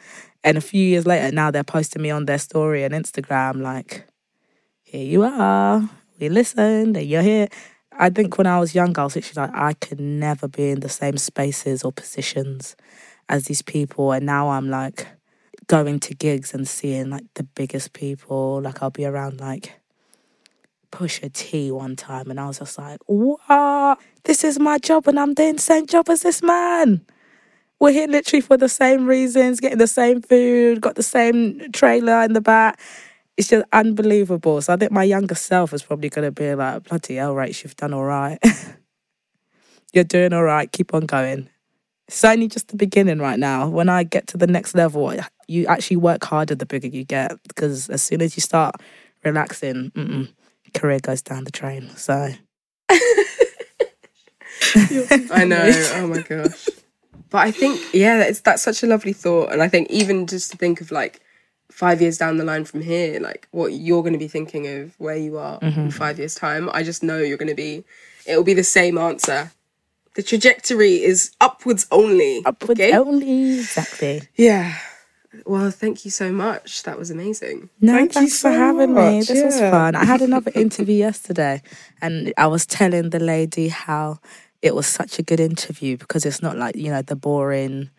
And 0.43 0.59
a 0.59 0.61
few 0.61 0.85
years 0.85 1.07
later, 1.07 1.33
now 1.35 1.51
they're 1.51 1.65
posting 1.65 2.03
me 2.03 2.11
on 2.11 2.27
their 2.27 2.39
story 2.39 2.85
on 2.85 2.91
Instagram, 2.91 3.63
like, 3.63 4.07
here 4.83 5.05
you 5.05 5.23
are. 5.23 5.89
We 6.21 6.29
listened 6.29 6.97
and 6.97 7.07
you're 7.07 7.23
here. 7.23 7.49
I 7.99 8.11
think 8.11 8.39
when 8.39 8.47
I 8.47 8.61
was 8.61 8.75
young, 8.75 8.97
I 8.99 9.05
was 9.05 9.17
literally 9.17 9.49
like, 9.49 9.57
I 9.57 9.73
could 9.75 10.01
never 10.01 10.49
be 10.49 10.71
in 10.71 10.81
the 10.81 10.89
same 10.89 11.17
spaces 11.17 11.83
or 11.83 11.93
positions 11.93 12.77
as 13.29 13.45
these 13.45 13.63
people. 13.63 14.13
And 14.13 14.27
now 14.27 14.51
I'm 14.51 14.71
like 14.71 15.07
going 15.67 16.01
to 16.01 16.15
gigs 16.15 16.55
and 16.55 16.69
seeing 16.69 17.11
like 17.11 17.25
the 17.35 17.43
biggest 17.43 17.93
people. 17.93 18.61
Like 18.63 18.83
I'll 18.83 18.91
be 18.91 19.05
around 19.05 19.41
like 19.41 19.73
Pusha 20.95 21.33
T 21.33 21.73
one 21.73 21.97
time, 21.97 22.31
and 22.31 22.39
I 22.39 22.47
was 22.47 22.61
just 22.61 22.79
like, 22.79 23.01
"What? 23.07 23.99
This 24.23 24.45
is 24.45 24.61
my 24.61 24.79
job, 24.79 25.09
and 25.09 25.19
I'm 25.19 25.35
doing 25.35 25.57
the 25.57 25.61
same 25.61 25.87
job 25.87 26.09
as 26.09 26.23
this 26.23 26.41
man." 26.41 27.05
We're 27.81 27.91
here 27.91 28.07
literally 28.07 28.41
for 28.41 28.57
the 28.57 28.69
same 28.69 29.05
reasons, 29.07 29.59
getting 29.59 29.79
the 29.79 29.89
same 29.89 30.23
food, 30.23 30.81
got 30.81 30.95
the 30.95 31.03
same 31.03 31.73
trailer 31.73 32.23
in 32.23 32.33
the 32.33 32.41
back. 32.41 32.81
It's 33.37 33.49
just 33.49 33.67
unbelievable. 33.73 34.63
So 34.63 34.73
I 34.73 34.77
think 34.77 34.93
my 34.93 35.03
younger 35.03 35.35
self 35.35 35.75
is 35.75 35.83
probably 35.83 36.09
to 36.11 36.31
be 36.31 36.55
like, 36.55 36.85
bloody 36.85 37.17
hell, 37.17 37.37
you've 37.45 37.77
done 37.77 37.93
all 37.93 38.05
right. 38.05 38.39
You're 39.93 40.05
doing 40.05 40.33
all 40.33 40.45
right. 40.45 40.71
Keep 40.71 40.95
on 40.95 41.07
going. 41.07 41.49
It's 42.07 42.25
only 42.25 42.47
just 42.47 42.69
the 42.69 42.77
beginning 42.77 43.19
right 43.19 43.39
now. 43.39 43.69
When 43.69 43.89
I 43.89 44.05
get 44.05 44.29
to 44.29 44.37
the 44.37 44.47
next 44.47 44.77
level, 44.77 45.13
you 45.49 45.67
actually 45.67 45.97
work 45.97 46.23
harder 46.25 46.55
the 46.55 46.67
bigger 46.67 46.89
you 46.89 47.05
get 47.05 47.33
because 47.49 47.91
as 47.91 48.01
soon 48.01 48.23
as 48.23 48.37
you 48.37 48.41
start 48.41 48.77
relaxing, 49.25 49.91
career 50.75 50.99
goes 51.01 51.23
down 51.23 51.45
the 51.45 51.51
drain. 51.51 51.91
So 51.97 52.33
I 55.31 55.45
know. 55.45 55.71
Oh 55.95 56.07
my 56.09 56.21
gosh. 56.23 56.69
But 57.31 57.39
I 57.39 57.51
think 57.51 57.81
yeah, 57.93 58.23
it's 58.23 58.41
that's 58.41 58.63
such 58.63 58.83
a 58.83 58.87
lovely 58.87 59.13
thought, 59.13 59.53
and 59.53 59.63
I 59.63 59.69
think 59.69 59.91
even 59.91 60.27
just 60.27 60.51
to 60.53 60.57
think 60.57 60.81
of 60.81 60.91
like 60.91 61.21
five 61.71 62.01
years 62.01 62.19
down 62.19 62.37
the 62.37 62.45
line 62.45 62.65
from 62.65 62.81
here, 62.83 63.19
like 63.19 63.49
what 63.51 63.73
you're 63.73 64.03
going 64.03 64.13
to 64.13 64.19
be 64.19 64.29
thinking 64.29 64.69
of 64.69 64.95
where 64.99 65.17
you 65.17 65.39
are 65.39 65.59
mm-hmm. 65.59 65.81
in 65.81 65.91
five 65.91 66.19
years' 66.19 66.37
time, 66.37 66.71
I 66.73 66.83
just 66.83 67.03
know 67.03 67.19
you're 67.19 67.37
going 67.37 67.49
to 67.49 67.55
be. 67.55 67.85
It 68.27 68.37
will 68.37 68.45
be 68.45 68.55
the 68.55 68.65
same 68.65 68.97
answer. 68.97 69.51
The 70.15 70.23
trajectory 70.23 71.03
is 71.03 71.33
upwards 71.41 71.89
only. 71.91 72.43
Upwards 72.47 72.81
okay? 72.81 72.97
only, 72.97 73.55
exactly. 73.55 74.23
Yeah. 74.37 74.79
Well, 75.47 75.71
thank 75.71 76.05
you 76.05 76.11
so 76.11 76.33
much. 76.33 76.83
That 76.85 76.99
was 76.99 77.11
amazing. 77.11 77.71
No, 77.81 77.95
thank 77.95 78.13
thanks 78.13 78.35
for 78.35 78.51
so 78.51 78.53
having 78.53 78.95
much. 78.95 79.13
me. 79.13 79.19
This 79.21 79.31
yeah. 79.31 79.45
was 79.45 79.61
fun. 79.61 79.95
I 79.95 80.05
had 80.05 80.23
another 80.23 80.51
interview 80.55 80.97
yesterday, 80.97 81.63
and 82.01 82.33
I 82.37 82.47
was 82.47 82.67
telling 82.67 83.11
the 83.11 83.21
lady 83.21 83.69
how 83.69 84.21
it 84.63 84.75
was 84.75 84.87
such 84.87 85.19
a 85.19 85.23
good 85.23 85.41
interview 85.41 85.97
because 85.97 86.25
it's 86.25 86.43
not 86.43 86.57
like 86.57 86.77
you 86.77 86.91
know 86.91 87.03
the 87.03 87.17
boring 87.17 87.91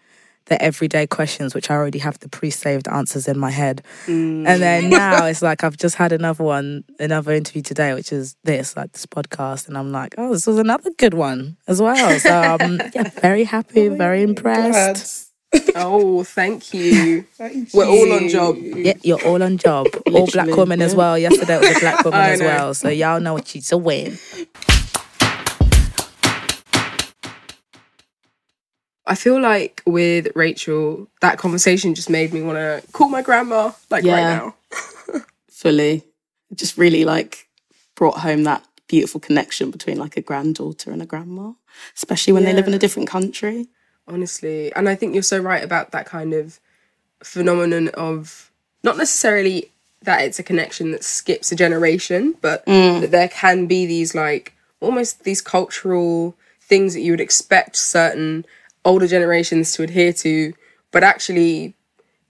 the 0.47 0.61
everyday 0.61 1.07
questions, 1.07 1.55
which 1.55 1.71
I 1.71 1.73
already 1.75 1.99
have 1.99 2.19
the 2.19 2.29
pre-saved 2.29 2.87
answers 2.87 3.27
in 3.27 3.37
my 3.37 3.49
head. 3.49 3.81
Mm. 4.05 4.47
And 4.47 4.61
then 4.61 4.89
now 4.91 5.25
it's 5.25 5.41
like 5.41 5.63
I've 5.63 5.77
just 5.77 5.95
had 5.95 6.11
another 6.11 6.43
one, 6.43 6.83
another 6.99 7.33
interview 7.33 7.61
today, 7.61 7.93
which 7.93 8.11
is 8.11 8.35
this, 8.43 8.77
like 8.77 8.91
this 8.91 9.05
podcast, 9.05 9.67
and 9.67 9.77
I'm 9.77 9.91
like, 9.91 10.15
oh, 10.17 10.33
this 10.33 10.45
was 10.45 10.59
another 10.59 10.91
good 10.97 11.13
one 11.13 11.57
as 11.67 11.81
well. 11.81 12.19
So 12.19 12.57
um, 12.59 12.79
yeah, 12.93 13.09
very 13.21 13.43
happy, 13.43 13.89
oh 13.89 13.95
very 13.95 14.21
impressed 14.21 15.24
oh, 15.75 16.23
thank 16.23 16.73
you. 16.73 17.21
thank 17.33 17.73
We're 17.73 17.85
you. 17.85 17.91
all 17.91 18.13
on 18.13 18.29
job. 18.29 18.57
Yeah, 18.57 18.93
you're 19.03 19.23
all 19.25 19.41
on 19.41 19.57
job. 19.57 19.87
all 20.11 20.27
black 20.27 20.47
women 20.47 20.79
yeah. 20.79 20.85
as 20.85 20.95
well. 20.95 21.17
Yesterday 21.17 21.59
was 21.59 21.77
a 21.77 21.79
black 21.79 22.05
woman 22.05 22.19
as 22.19 22.39
well. 22.41 22.73
So 22.73 22.89
y'all 22.89 23.19
know 23.19 23.33
what 23.33 23.47
she's 23.47 23.71
a 23.71 23.77
win. 23.77 24.17
I 29.07 29.13
feel 29.13 29.39
like 29.39 29.83
with 29.85 30.29
Rachel, 30.35 31.07
that 31.21 31.37
conversation 31.37 31.93
just 31.93 32.09
made 32.09 32.33
me 32.33 32.41
want 32.41 32.57
to 32.57 32.81
call 32.91 33.07
my 33.07 33.21
grandma, 33.21 33.71
like 33.91 34.03
yeah, 34.03 34.13
right 34.13 34.53
now. 35.13 35.21
fully. 35.49 36.03
Just 36.53 36.77
really 36.77 37.05
like 37.05 37.47
brought 37.95 38.19
home 38.19 38.43
that 38.43 38.65
beautiful 38.87 39.19
connection 39.19 39.69
between 39.69 39.97
like 39.97 40.17
a 40.17 40.21
granddaughter 40.21 40.91
and 40.91 41.01
a 41.01 41.05
grandma, 41.05 41.51
especially 41.95 42.33
when 42.33 42.43
yeah. 42.43 42.49
they 42.49 42.55
live 42.55 42.67
in 42.67 42.73
a 42.73 42.79
different 42.79 43.07
country 43.07 43.67
honestly. 44.07 44.73
And 44.73 44.87
I 44.87 44.95
think 44.95 45.13
you're 45.13 45.23
so 45.23 45.39
right 45.39 45.63
about 45.63 45.91
that 45.91 46.05
kind 46.05 46.33
of 46.33 46.59
phenomenon 47.23 47.89
of 47.89 48.51
not 48.83 48.97
necessarily 48.97 49.71
that 50.01 50.21
it's 50.21 50.39
a 50.39 50.43
connection 50.43 50.91
that 50.91 51.03
skips 51.03 51.51
a 51.51 51.55
generation, 51.55 52.35
but 52.41 52.65
mm. 52.65 53.01
that 53.01 53.11
there 53.11 53.27
can 53.27 53.65
be 53.65 53.85
these 53.85 54.13
like 54.13 54.53
almost 54.79 55.23
these 55.23 55.41
cultural 55.41 56.35
things 56.61 56.93
that 56.93 57.01
you 57.01 57.11
would 57.11 57.21
expect 57.21 57.75
certain 57.75 58.45
older 58.83 59.07
generations 59.07 59.73
to 59.73 59.83
adhere 59.83 60.13
to, 60.13 60.53
but 60.91 61.03
actually 61.03 61.73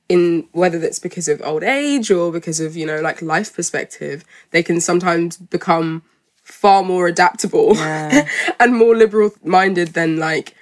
in 0.07 0.47
whether 0.51 0.79
that's 0.79 0.99
because 0.99 1.27
of 1.27 1.41
old 1.43 1.63
age 1.63 2.11
or 2.11 2.31
because 2.31 2.59
of, 2.59 2.75
you 2.77 2.85
know, 2.85 3.01
like 3.01 3.21
life 3.21 3.53
perspective, 3.53 4.23
they 4.51 4.63
can 4.63 4.79
sometimes 4.79 5.35
become 5.37 6.03
far 6.43 6.83
more 6.83 7.07
adaptable 7.07 7.75
yeah. 7.75 8.27
and 8.59 8.75
more 8.75 8.95
liberal 8.95 9.31
minded 9.43 9.89
than 9.89 10.17
like 10.17 10.55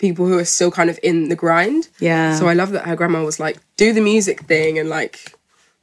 people 0.00 0.26
who 0.26 0.38
are 0.38 0.44
still 0.44 0.70
kind 0.70 0.90
of 0.90 0.98
in 1.02 1.28
the 1.28 1.36
grind. 1.36 1.88
Yeah. 2.00 2.34
So 2.34 2.48
I 2.48 2.54
love 2.54 2.72
that 2.72 2.86
her 2.86 2.96
grandma 2.96 3.22
was 3.22 3.38
like, 3.38 3.58
do 3.76 3.92
the 3.92 4.00
music 4.00 4.40
thing 4.46 4.78
and 4.78 4.88
like 4.88 5.34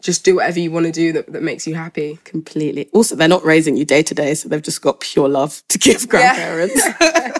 just 0.01 0.25
do 0.25 0.35
whatever 0.35 0.59
you 0.59 0.71
want 0.71 0.87
to 0.87 0.91
do 0.91 1.13
that, 1.13 1.31
that 1.31 1.43
makes 1.43 1.67
you 1.67 1.75
happy. 1.75 2.19
Completely. 2.23 2.89
Also, 2.93 3.15
they're 3.15 3.27
not 3.27 3.45
raising 3.45 3.77
you 3.77 3.85
day 3.85 4.03
to 4.03 4.13
day, 4.15 4.33
so 4.33 4.49
they've 4.49 4.61
just 4.61 4.81
got 4.81 4.99
pure 4.99 5.29
love 5.29 5.61
to 5.69 5.77
give 5.87 6.09
grandparents. 6.09 6.75
Yeah. 6.75 6.91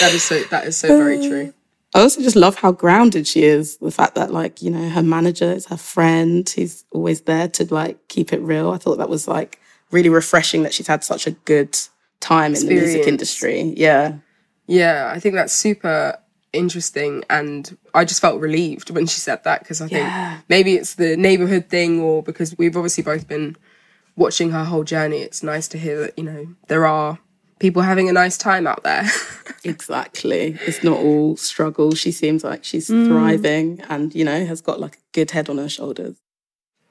that 0.00 0.12
is 0.12 0.22
so 0.22 0.40
that 0.44 0.66
is 0.66 0.76
so 0.76 0.88
very 0.96 1.18
uh, 1.18 1.28
true. 1.28 1.54
I 1.92 2.02
also 2.02 2.22
just 2.22 2.36
love 2.36 2.54
how 2.54 2.70
grounded 2.70 3.26
she 3.26 3.42
is. 3.42 3.76
The 3.78 3.90
fact 3.90 4.14
that 4.14 4.32
like, 4.32 4.62
you 4.62 4.70
know, 4.70 4.88
her 4.90 5.02
manager 5.02 5.50
is 5.50 5.66
her 5.66 5.76
friend. 5.76 6.48
He's 6.48 6.84
always 6.92 7.22
there 7.22 7.48
to 7.48 7.74
like 7.74 8.06
keep 8.06 8.32
it 8.32 8.40
real. 8.40 8.70
I 8.70 8.78
thought 8.78 8.98
that 8.98 9.08
was 9.08 9.26
like 9.26 9.58
really 9.90 10.08
refreshing 10.08 10.62
that 10.62 10.72
she's 10.72 10.86
had 10.86 11.02
such 11.02 11.26
a 11.26 11.32
good 11.32 11.76
time 12.20 12.54
in 12.54 12.64
the 12.64 12.74
music 12.74 13.08
industry. 13.08 13.74
Yeah. 13.76 14.18
Yeah, 14.70 15.10
I 15.12 15.18
think 15.18 15.34
that's 15.34 15.52
super 15.52 16.16
interesting 16.52 17.24
and 17.30 17.76
I 17.94 18.04
just 18.04 18.20
felt 18.20 18.40
relieved 18.40 18.90
when 18.90 19.06
she 19.06 19.20
said 19.20 19.42
that 19.44 19.60
because 19.60 19.80
I 19.80 19.88
think 19.88 20.06
yeah. 20.06 20.38
maybe 20.48 20.74
it's 20.74 20.94
the 20.94 21.16
neighborhood 21.16 21.68
thing 21.68 22.00
or 22.00 22.22
because 22.22 22.56
we've 22.56 22.76
obviously 22.76 23.02
both 23.02 23.26
been 23.28 23.56
watching 24.16 24.50
her 24.52 24.64
whole 24.64 24.84
journey. 24.84 25.18
It's 25.18 25.42
nice 25.42 25.66
to 25.68 25.78
hear 25.78 25.98
that, 26.00 26.16
you 26.18 26.24
know, 26.24 26.46
there 26.68 26.86
are 26.86 27.18
people 27.58 27.82
having 27.82 28.08
a 28.08 28.12
nice 28.12 28.36
time 28.38 28.66
out 28.66 28.84
there. 28.84 29.08
exactly. 29.64 30.56
It's 30.66 30.84
not 30.84 30.98
all 30.98 31.36
struggle. 31.36 31.94
She 31.94 32.12
seems 32.12 32.44
like 32.44 32.64
she's 32.64 32.88
Mm. 32.88 33.08
thriving 33.08 33.80
and, 33.88 34.14
you 34.14 34.24
know, 34.24 34.44
has 34.46 34.60
got 34.60 34.80
like 34.80 34.96
a 34.96 35.00
good 35.12 35.32
head 35.32 35.48
on 35.48 35.58
her 35.58 35.68
shoulders. 35.68 36.16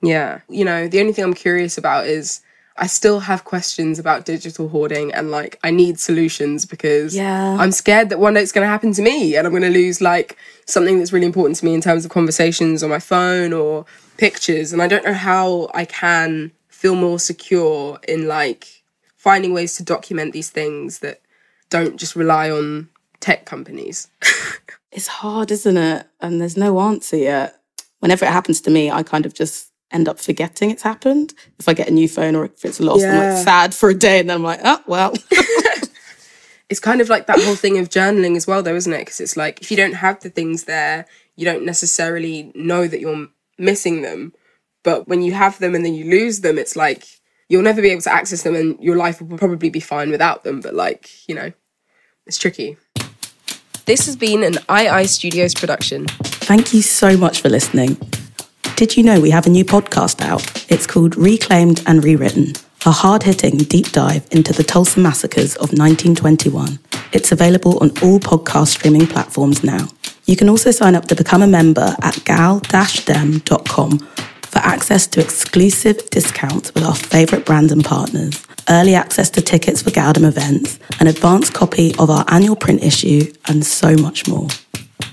Yeah. 0.02 0.42
You 0.50 0.66
know, 0.66 0.88
the 0.88 1.00
only 1.00 1.14
thing 1.14 1.24
I'm 1.24 1.34
curious 1.34 1.78
about 1.78 2.08
is 2.08 2.42
I 2.80 2.88
still 2.88 3.20
have 3.20 3.44
questions 3.44 4.00
about 4.00 4.26
digital 4.26 4.70
hoarding 4.70 5.14
and 5.14 5.30
like 5.32 5.60
I 5.64 5.70
need 5.72 6.00
solutions 6.00 6.66
because 6.66 7.16
Yeah. 7.16 7.58
I'm 7.60 7.72
scared 7.72 8.10
that 8.10 8.20
one 8.20 8.34
day 8.34 8.42
it's 8.42 8.52
going 8.52 8.66
to 8.66 8.70
happen 8.70 8.94
to 8.94 9.02
me 9.02 9.36
and 9.36 9.46
I'm 9.46 9.52
going 9.54 9.64
to 9.64 9.70
lose 9.70 10.02
like 10.02 10.38
something 10.66 10.98
that's 10.98 11.12
really 11.14 11.26
important 11.26 11.58
to 11.58 11.66
me 11.66 11.74
in 11.74 11.82
terms 11.82 12.06
of 12.06 12.12
conversations 12.12 12.82
on 12.84 12.90
my 12.90 13.00
phone 13.00 13.54
or 13.54 13.86
pictures 14.18 14.72
and 14.74 14.82
I 14.82 14.88
don't 14.88 15.06
know 15.06 15.14
how 15.14 15.70
I 15.74 15.86
can 15.86 16.52
feel 16.70 16.96
more 16.96 17.20
secure 17.20 18.00
in 18.08 18.28
like 18.28 18.84
finding 19.18 19.54
ways 19.54 19.76
to 19.78 19.84
document 19.84 20.32
these 20.34 20.50
things 20.50 21.00
that 21.00 21.22
don't 21.70 21.98
just 21.98 22.16
rely 22.16 22.50
on 22.50 22.90
tech 23.20 23.46
companies. 23.46 24.08
It's 24.92 25.06
hard, 25.08 25.52
isn't 25.52 25.78
it? 25.78 26.08
And 26.20 26.42
there's 26.42 26.58
no 26.58 26.80
answer 26.80 27.16
yet. 27.16 27.60
Whenever 28.00 28.26
it 28.26 28.32
happens 28.32 28.60
to 28.62 28.72
me, 28.72 28.90
I 28.90 29.04
kind 29.04 29.24
of 29.28 29.36
just 29.36 29.69
end 29.92 30.08
up 30.08 30.20
forgetting 30.20 30.70
it's 30.70 30.84
happened. 30.84 31.34
If 31.58 31.68
I 31.68 31.74
get 31.74 31.88
a 31.88 31.92
new 31.92 32.08
phone 32.08 32.36
or 32.36 32.46
if 32.46 32.64
it's 32.66 32.80
lost, 32.80 33.06
I'm 33.06 33.18
like 33.18 33.44
sad 33.44 33.74
for 33.74 33.90
a 33.90 33.94
day 33.94 34.20
and 34.20 34.30
then 34.30 34.38
I'm 34.38 34.44
like, 34.44 34.62
oh, 34.64 34.82
well. 34.88 35.14
it's 36.70 36.80
kind 36.80 37.02
of 37.02 37.10
like 37.10 37.28
that 37.28 37.40
whole 37.42 37.56
thing 37.56 37.78
of 37.80 37.90
journaling 37.90 38.36
as 38.36 38.46
well 38.46 38.62
though 38.62 38.76
isn't 38.76 38.94
it 38.94 39.00
because 39.00 39.20
it's 39.20 39.36
like 39.36 39.60
if 39.60 39.72
you 39.72 39.78
don't 39.78 39.94
have 39.94 40.20
the 40.20 40.30
things 40.30 40.66
there 40.66 41.08
you 41.36 41.44
don't 41.44 41.66
necessarily 41.66 42.52
know 42.54 42.88
that 42.88 43.00
you're 43.00 43.28
missing 43.58 44.04
them 44.04 44.32
but 44.84 45.08
when 45.08 45.24
you 45.24 45.34
have 45.34 45.58
them 45.58 45.74
and 45.74 45.84
then 45.84 45.96
you 45.96 46.08
lose 46.08 46.42
them 46.42 46.60
it's 46.60 46.76
like 46.76 47.08
you'll 47.48 47.64
never 47.64 47.82
be 47.82 47.90
able 47.90 48.04
to 48.04 48.14
access 48.14 48.44
them 48.44 48.56
and 48.56 48.80
your 48.80 48.96
life 48.96 49.20
will 49.20 49.36
probably 49.36 49.72
be 49.72 49.80
fine 49.80 50.12
without 50.12 50.44
them 50.44 50.62
but 50.62 50.76
like 50.76 51.10
you 51.28 51.34
know 51.34 51.52
it's 52.28 52.38
tricky 52.38 52.78
this 53.86 54.06
has 54.06 54.16
been 54.16 54.44
an 54.44 54.54
ii 54.70 55.08
studios 55.08 55.56
production 55.56 56.06
Thank 56.50 56.74
you 56.74 56.82
so 56.82 57.16
much 57.16 57.42
for 57.42 57.50
listening. 57.50 57.96
Did 58.80 58.96
you 58.96 59.04
know 59.04 59.20
we 59.20 59.32
have 59.32 59.46
a 59.46 59.50
new 59.50 59.66
podcast 59.66 60.22
out? 60.22 60.66
It's 60.72 60.88
called 60.88 61.18
Reclaimed 61.18 61.84
and 61.86 62.02
Rewritten, 62.02 62.54
a 62.86 62.92
hard 62.92 63.24
hitting 63.24 63.58
deep 63.58 63.92
dive 63.92 64.26
into 64.32 64.54
the 64.54 64.64
Tulsa 64.64 65.02
massacres 65.02 65.58
of 65.58 65.74
1921. 65.74 66.80
It's 67.12 67.34
available 67.34 67.78
on 67.80 67.90
all 68.02 68.22
podcast 68.22 68.68
streaming 68.68 69.06
platforms 69.06 69.66
now. 69.66 69.90
You 70.28 70.38
can 70.38 70.48
also 70.48 70.72
sign 70.72 70.96
up 70.96 71.10
to 71.10 71.16
become 71.16 71.42
a 71.42 71.48
member 71.48 71.94
at 72.02 72.24
gal-dem.com 72.24 74.00
for 74.00 74.60
access 74.60 75.08
to 75.08 75.20
exclusive 75.20 76.10
discounts 76.10 76.74
with 76.74 76.86
our 76.86 76.96
favourite 76.96 77.46
brands 77.46 77.74
and 77.74 77.84
partners, 77.84 78.48
early 78.70 78.96
access 78.96 79.30
to 79.32 79.42
tickets 79.42 79.82
for 79.82 79.90
Galdem 79.90 80.26
events, 80.26 80.80
an 81.02 81.08
advanced 81.08 81.54
copy 81.54 81.94
of 82.00 82.10
our 82.10 82.24
annual 82.30 82.56
print 82.56 82.82
issue, 82.82 83.30
and 83.50 83.66
so 83.66 83.98
much 83.98 84.26
more. 84.26 84.48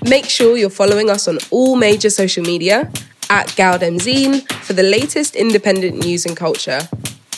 make 0.07 0.23
sure 0.23 0.55
you're 0.55 0.69
following 0.69 1.09
us 1.09 1.27
on 1.27 1.37
all 1.51 1.75
major 1.75 2.09
social 2.09 2.45
media 2.45 2.89
at 3.29 3.47
galdemzine 3.49 4.41
for 4.63 4.73
the 4.73 4.83
latest 4.83 5.35
independent 5.35 5.97
news 5.97 6.25
and 6.25 6.35
culture 6.37 6.79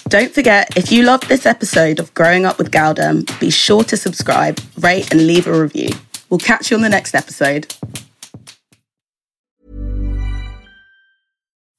Don't 0.09 0.33
forget, 0.33 0.75
if 0.75 0.91
you 0.91 1.03
loved 1.03 1.29
this 1.29 1.45
episode 1.45 1.99
of 1.99 2.11
Growing 2.15 2.43
Up 2.43 2.57
with 2.57 2.71
Galdem, 2.71 3.27
be 3.39 3.51
sure 3.51 3.83
to 3.83 3.95
subscribe, 3.95 4.59
rate, 4.79 5.11
and 5.11 5.27
leave 5.27 5.45
a 5.45 5.53
review. 5.53 5.89
We'll 6.31 6.39
catch 6.39 6.71
you 6.71 6.77
on 6.77 6.81
the 6.81 6.89
next 6.89 7.13
episode. 7.13 7.75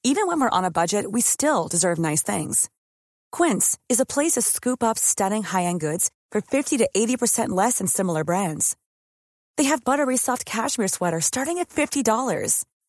Even 0.04 0.28
when 0.28 0.40
we're 0.40 0.56
on 0.58 0.64
a 0.64 0.70
budget, 0.70 1.10
we 1.10 1.20
still 1.20 1.66
deserve 1.66 1.98
nice 1.98 2.22
things. 2.22 2.70
Quince 3.32 3.76
is 3.88 3.98
a 3.98 4.06
place 4.06 4.32
to 4.32 4.42
scoop 4.42 4.82
up 4.84 4.96
stunning 4.96 5.42
high-end 5.42 5.80
goods 5.80 6.12
for 6.30 6.40
50 6.40 6.78
to 6.78 6.88
80% 6.96 7.48
less 7.48 7.78
than 7.78 7.88
similar 7.88 8.22
brands. 8.22 8.76
They 9.56 9.64
have 9.64 9.82
buttery 9.84 10.16
soft 10.16 10.44
cashmere 10.46 10.86
sweaters 10.88 11.26
starting 11.26 11.58
at 11.58 11.68
$50, 11.68 12.64